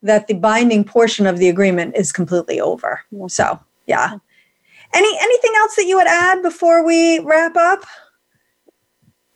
that 0.02 0.28
the 0.28 0.34
binding 0.34 0.84
portion 0.84 1.26
of 1.26 1.38
the 1.38 1.48
agreement 1.48 1.96
is 1.96 2.12
completely 2.12 2.60
over. 2.60 3.02
So, 3.28 3.58
yeah. 3.86 4.18
Any 4.94 5.18
anything 5.20 5.52
else 5.56 5.74
that 5.76 5.86
you 5.86 5.96
would 5.96 6.06
add 6.06 6.42
before 6.42 6.84
we 6.86 7.18
wrap 7.20 7.56
up? 7.56 7.84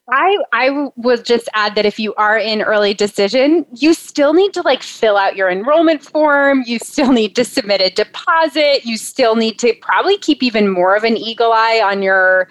I 0.09 0.39
I 0.53 0.91
would 0.97 1.25
just 1.25 1.49
add 1.55 1.75
that 1.75 1.87
if 1.87 1.99
you 1.99 2.15
are 2.15 2.39
in 2.39 2.63
early 2.63 2.95
decision, 2.95 3.67
you 3.75 3.95
still 3.95 4.33
need 4.33 4.53
to 4.55 4.63
like 4.63 4.83
fill 4.83 5.17
out 5.17 5.37
your 5.37 5.51
enrollment 5.51 6.03
form. 6.03 6.63
You 6.67 6.79
still 6.79 7.13
need 7.13 7.37
to 7.37 7.45
submit 7.45 7.81
a 7.81 7.91
deposit. 7.91 8.85
You 8.85 8.97
still 8.97 9.37
need 9.37 9.59
to 9.61 9.75
probably 9.81 10.19
keep 10.19 10.43
even 10.43 10.69
more 10.69 10.97
of 10.97 11.05
an 11.05 11.17
eagle 11.17 11.53
eye 11.53 11.81
on 11.83 12.03
your 12.03 12.49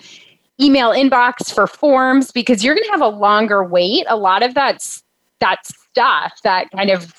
email 0.62 0.91
inbox 0.91 1.53
for 1.53 1.68
forms 1.68 2.32
because 2.32 2.64
you're 2.64 2.76
going 2.76 2.86
to 2.86 2.91
have 2.91 3.01
a 3.01 3.07
longer 3.07 3.64
wait. 3.64 4.05
A 4.10 4.18
lot 4.18 4.43
of 4.43 4.53
that's 4.53 5.03
that 5.39 5.66
stuff, 5.66 6.39
that 6.43 6.70
kind 6.72 6.89
of 6.89 7.14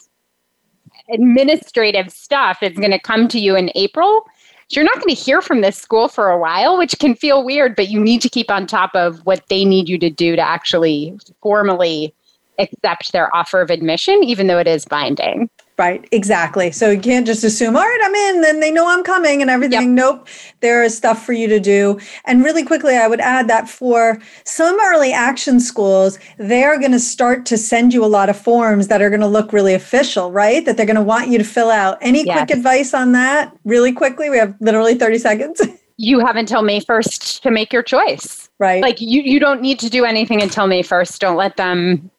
administrative 1.11 2.11
stuff 2.11 2.62
is 2.62 2.76
going 2.76 2.91
to 2.91 3.01
come 3.01 3.28
to 3.28 3.41
you 3.41 3.57
in 3.57 3.70
April. 3.74 4.26
So 4.68 4.78
you're 4.78 4.84
not 4.84 4.97
going 4.97 5.14
to 5.14 5.20
hear 5.20 5.43
from 5.43 5.62
this 5.62 5.76
school 5.76 6.07
for 6.07 6.30
a 6.30 6.38
while, 6.38 6.78
which 6.78 6.99
can 6.99 7.16
feel 7.16 7.43
weird, 7.45 7.74
but 7.74 7.88
you 7.88 7.99
need 7.99 8.22
to 8.22 8.28
keep 8.28 8.51
on 8.51 8.66
top 8.66 8.95
of 8.95 9.18
what 9.26 9.43
they 9.49 9.64
need 9.64 9.88
you 9.88 9.99
to 9.99 10.11
do 10.11 10.36
to 10.36 10.43
actually 10.43 11.18
formally 11.43 12.14
accept 12.59 13.12
their 13.12 13.34
offer 13.34 13.61
of 13.61 13.70
admission, 13.70 14.22
even 14.22 14.47
though 14.47 14.59
it 14.59 14.68
is 14.68 14.84
binding. 14.84 15.51
Right, 15.80 16.06
exactly. 16.12 16.72
So 16.72 16.90
you 16.90 17.00
can't 17.00 17.26
just 17.26 17.42
assume, 17.42 17.74
all 17.74 17.82
right, 17.82 18.00
I'm 18.04 18.14
in, 18.14 18.42
then 18.42 18.60
they 18.60 18.70
know 18.70 18.86
I'm 18.86 19.02
coming 19.02 19.40
and 19.40 19.50
everything. 19.50 19.94
Nope, 19.94 20.28
there 20.60 20.84
is 20.84 20.94
stuff 20.94 21.24
for 21.24 21.32
you 21.32 21.48
to 21.48 21.58
do. 21.58 21.98
And 22.26 22.44
really 22.44 22.62
quickly, 22.64 22.96
I 22.98 23.08
would 23.08 23.18
add 23.20 23.48
that 23.48 23.66
for 23.66 24.20
some 24.44 24.78
early 24.78 25.10
action 25.14 25.58
schools, 25.58 26.18
they're 26.36 26.78
going 26.78 26.92
to 26.92 27.00
start 27.00 27.46
to 27.46 27.56
send 27.56 27.94
you 27.94 28.04
a 28.04 28.12
lot 28.18 28.28
of 28.28 28.36
forms 28.38 28.88
that 28.88 29.00
are 29.00 29.08
going 29.08 29.22
to 29.22 29.26
look 29.26 29.54
really 29.54 29.72
official, 29.72 30.30
right? 30.30 30.66
That 30.66 30.76
they're 30.76 30.84
going 30.84 30.96
to 30.96 31.02
want 31.02 31.28
you 31.28 31.38
to 31.38 31.44
fill 31.44 31.70
out. 31.70 31.96
Any 32.02 32.26
Yes. 32.26 32.36
quick 32.36 32.58
advice 32.58 32.92
on 32.92 33.12
that, 33.12 33.56
really 33.64 33.92
quickly? 33.92 34.28
We 34.28 34.36
have 34.36 34.54
literally 34.60 34.96
30 34.96 35.16
seconds. 35.18 35.62
You 36.02 36.18
have 36.20 36.36
until 36.36 36.62
May 36.62 36.80
1st 36.80 37.42
to 37.42 37.50
make 37.50 37.74
your 37.74 37.82
choice. 37.82 38.48
right. 38.58 38.80
Like 38.82 39.02
you, 39.02 39.20
you 39.20 39.38
don't 39.38 39.60
need 39.60 39.78
to 39.80 39.90
do 39.90 40.06
anything 40.06 40.40
until 40.40 40.66
May 40.66 40.82
1st. 40.82 41.18
Don't 41.18 41.36
let 41.36 41.58
them 41.58 42.10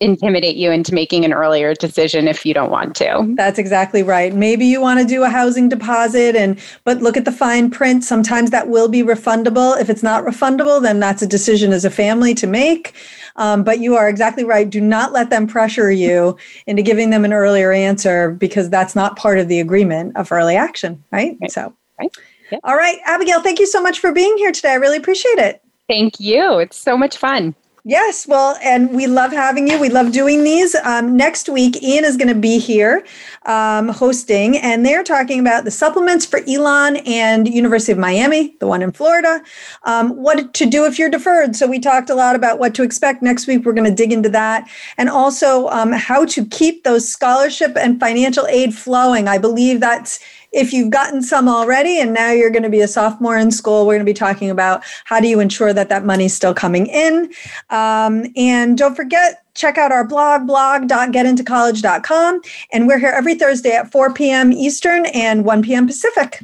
intimidate 0.00 0.56
you 0.56 0.70
into 0.70 0.92
making 0.94 1.24
an 1.24 1.32
earlier 1.32 1.74
decision 1.74 2.28
if 2.28 2.44
you 2.44 2.52
don't 2.52 2.70
want 2.70 2.94
to. 2.96 3.32
That's 3.36 3.58
exactly 3.58 4.02
right. 4.02 4.34
Maybe 4.34 4.66
you 4.66 4.80
want 4.80 5.00
to 5.00 5.06
do 5.06 5.22
a 5.24 5.28
housing 5.30 5.68
deposit 5.68 6.36
and 6.36 6.60
but 6.84 7.00
look 7.00 7.16
at 7.16 7.24
the 7.24 7.32
fine 7.32 7.70
print. 7.70 8.04
Sometimes 8.04 8.50
that 8.50 8.68
will 8.68 8.88
be 8.88 9.02
refundable. 9.02 9.80
If 9.80 9.88
it's 9.88 10.02
not 10.02 10.24
refundable, 10.24 10.82
then 10.82 11.00
that's 11.00 11.22
a 11.22 11.26
decision 11.26 11.72
as 11.72 11.84
a 11.84 11.90
family 11.90 12.34
to 12.34 12.46
make. 12.46 12.94
Um, 13.36 13.64
but 13.64 13.80
you 13.80 13.96
are 13.96 14.08
exactly 14.08 14.44
right. 14.44 14.68
Do 14.68 14.80
not 14.80 15.12
let 15.12 15.30
them 15.30 15.46
pressure 15.46 15.90
you 15.90 16.36
into 16.66 16.82
giving 16.82 17.10
them 17.10 17.24
an 17.24 17.32
earlier 17.32 17.72
answer 17.72 18.30
because 18.32 18.68
that's 18.68 18.94
not 18.94 19.16
part 19.16 19.38
of 19.38 19.48
the 19.48 19.60
agreement 19.60 20.16
of 20.16 20.30
early 20.30 20.56
action, 20.56 21.02
right? 21.10 21.36
Right. 21.40 21.50
So, 21.50 21.72
Right. 21.98 22.14
Yep. 22.50 22.60
all 22.64 22.76
right, 22.76 22.98
Abigail, 23.06 23.40
thank 23.40 23.58
you 23.58 23.66
so 23.66 23.82
much 23.82 23.98
for 23.98 24.12
being 24.12 24.36
here 24.36 24.52
today. 24.52 24.70
I 24.70 24.74
really 24.74 24.98
appreciate 24.98 25.38
it. 25.38 25.62
Thank 25.88 26.20
you. 26.20 26.58
It's 26.58 26.76
so 26.76 26.96
much 26.96 27.16
fun. 27.16 27.54
Yes, 27.88 28.26
well, 28.26 28.58
and 28.64 28.90
we 28.90 29.06
love 29.06 29.30
having 29.30 29.68
you. 29.68 29.78
We 29.78 29.90
love 29.90 30.10
doing 30.10 30.42
these. 30.42 30.74
Um, 30.74 31.16
next 31.16 31.48
week, 31.48 31.80
Ian 31.84 32.04
is 32.04 32.16
going 32.16 32.26
to 32.26 32.34
be 32.34 32.58
here 32.58 33.06
um, 33.44 33.90
hosting, 33.90 34.58
and 34.58 34.84
they're 34.84 35.04
talking 35.04 35.38
about 35.38 35.62
the 35.62 35.70
supplements 35.70 36.26
for 36.26 36.40
Elon 36.48 36.96
and 37.06 37.46
University 37.46 37.92
of 37.92 37.98
Miami, 37.98 38.56
the 38.58 38.66
one 38.66 38.82
in 38.82 38.90
Florida. 38.90 39.40
Um, 39.84 40.16
what 40.16 40.52
to 40.54 40.66
do 40.66 40.84
if 40.84 40.98
you're 40.98 41.08
deferred. 41.08 41.54
So 41.54 41.68
we 41.68 41.78
talked 41.78 42.10
a 42.10 42.16
lot 42.16 42.34
about 42.34 42.58
what 42.58 42.74
to 42.74 42.82
expect. 42.82 43.22
Next 43.22 43.46
week, 43.46 43.64
we're 43.64 43.72
going 43.72 43.88
to 43.88 43.94
dig 43.94 44.12
into 44.12 44.30
that, 44.30 44.68
and 44.98 45.08
also 45.08 45.68
um, 45.68 45.92
how 45.92 46.24
to 46.24 46.44
keep 46.44 46.82
those 46.82 47.08
scholarship 47.08 47.76
and 47.76 48.00
financial 48.00 48.48
aid 48.48 48.74
flowing. 48.74 49.28
I 49.28 49.38
believe 49.38 49.78
that's 49.78 50.18
if 50.56 50.72
you've 50.72 50.90
gotten 50.90 51.22
some 51.22 51.48
already 51.48 52.00
and 52.00 52.14
now 52.14 52.30
you're 52.32 52.50
going 52.50 52.62
to 52.62 52.70
be 52.70 52.80
a 52.80 52.88
sophomore 52.88 53.36
in 53.36 53.50
school, 53.50 53.86
we're 53.86 53.94
going 53.94 54.06
to 54.06 54.10
be 54.10 54.14
talking 54.14 54.48
about 54.50 54.82
how 55.04 55.20
do 55.20 55.28
you 55.28 55.38
ensure 55.38 55.74
that 55.74 55.90
that 55.90 56.04
money's 56.04 56.32
still 56.34 56.54
coming 56.54 56.86
in. 56.86 57.30
Um, 57.68 58.26
and 58.36 58.78
don't 58.78 58.94
forget, 58.94 59.44
check 59.54 59.76
out 59.76 59.92
our 59.92 60.06
blog, 60.06 60.46
blog.getintocollege.com. 60.46 62.40
And 62.72 62.86
we're 62.86 62.98
here 62.98 63.10
every 63.10 63.34
Thursday 63.34 63.72
at 63.72 63.92
4 63.92 64.14
p.m. 64.14 64.50
Eastern 64.50 65.04
and 65.06 65.44
1 65.44 65.62
p.m. 65.62 65.86
Pacific. 65.86 66.42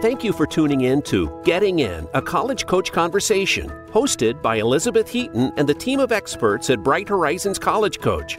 Thank 0.00 0.22
you 0.22 0.32
for 0.34 0.46
tuning 0.46 0.82
in 0.82 1.00
to 1.02 1.30
Getting 1.44 1.78
In, 1.78 2.06
a 2.12 2.20
college 2.20 2.66
coach 2.66 2.92
conversation, 2.92 3.70
hosted 3.88 4.42
by 4.42 4.56
Elizabeth 4.56 5.08
Heaton 5.08 5.50
and 5.56 5.66
the 5.66 5.74
team 5.74 5.98
of 5.98 6.12
experts 6.12 6.68
at 6.68 6.82
Bright 6.82 7.08
Horizons 7.08 7.58
College 7.58 8.00
Coach. 8.00 8.38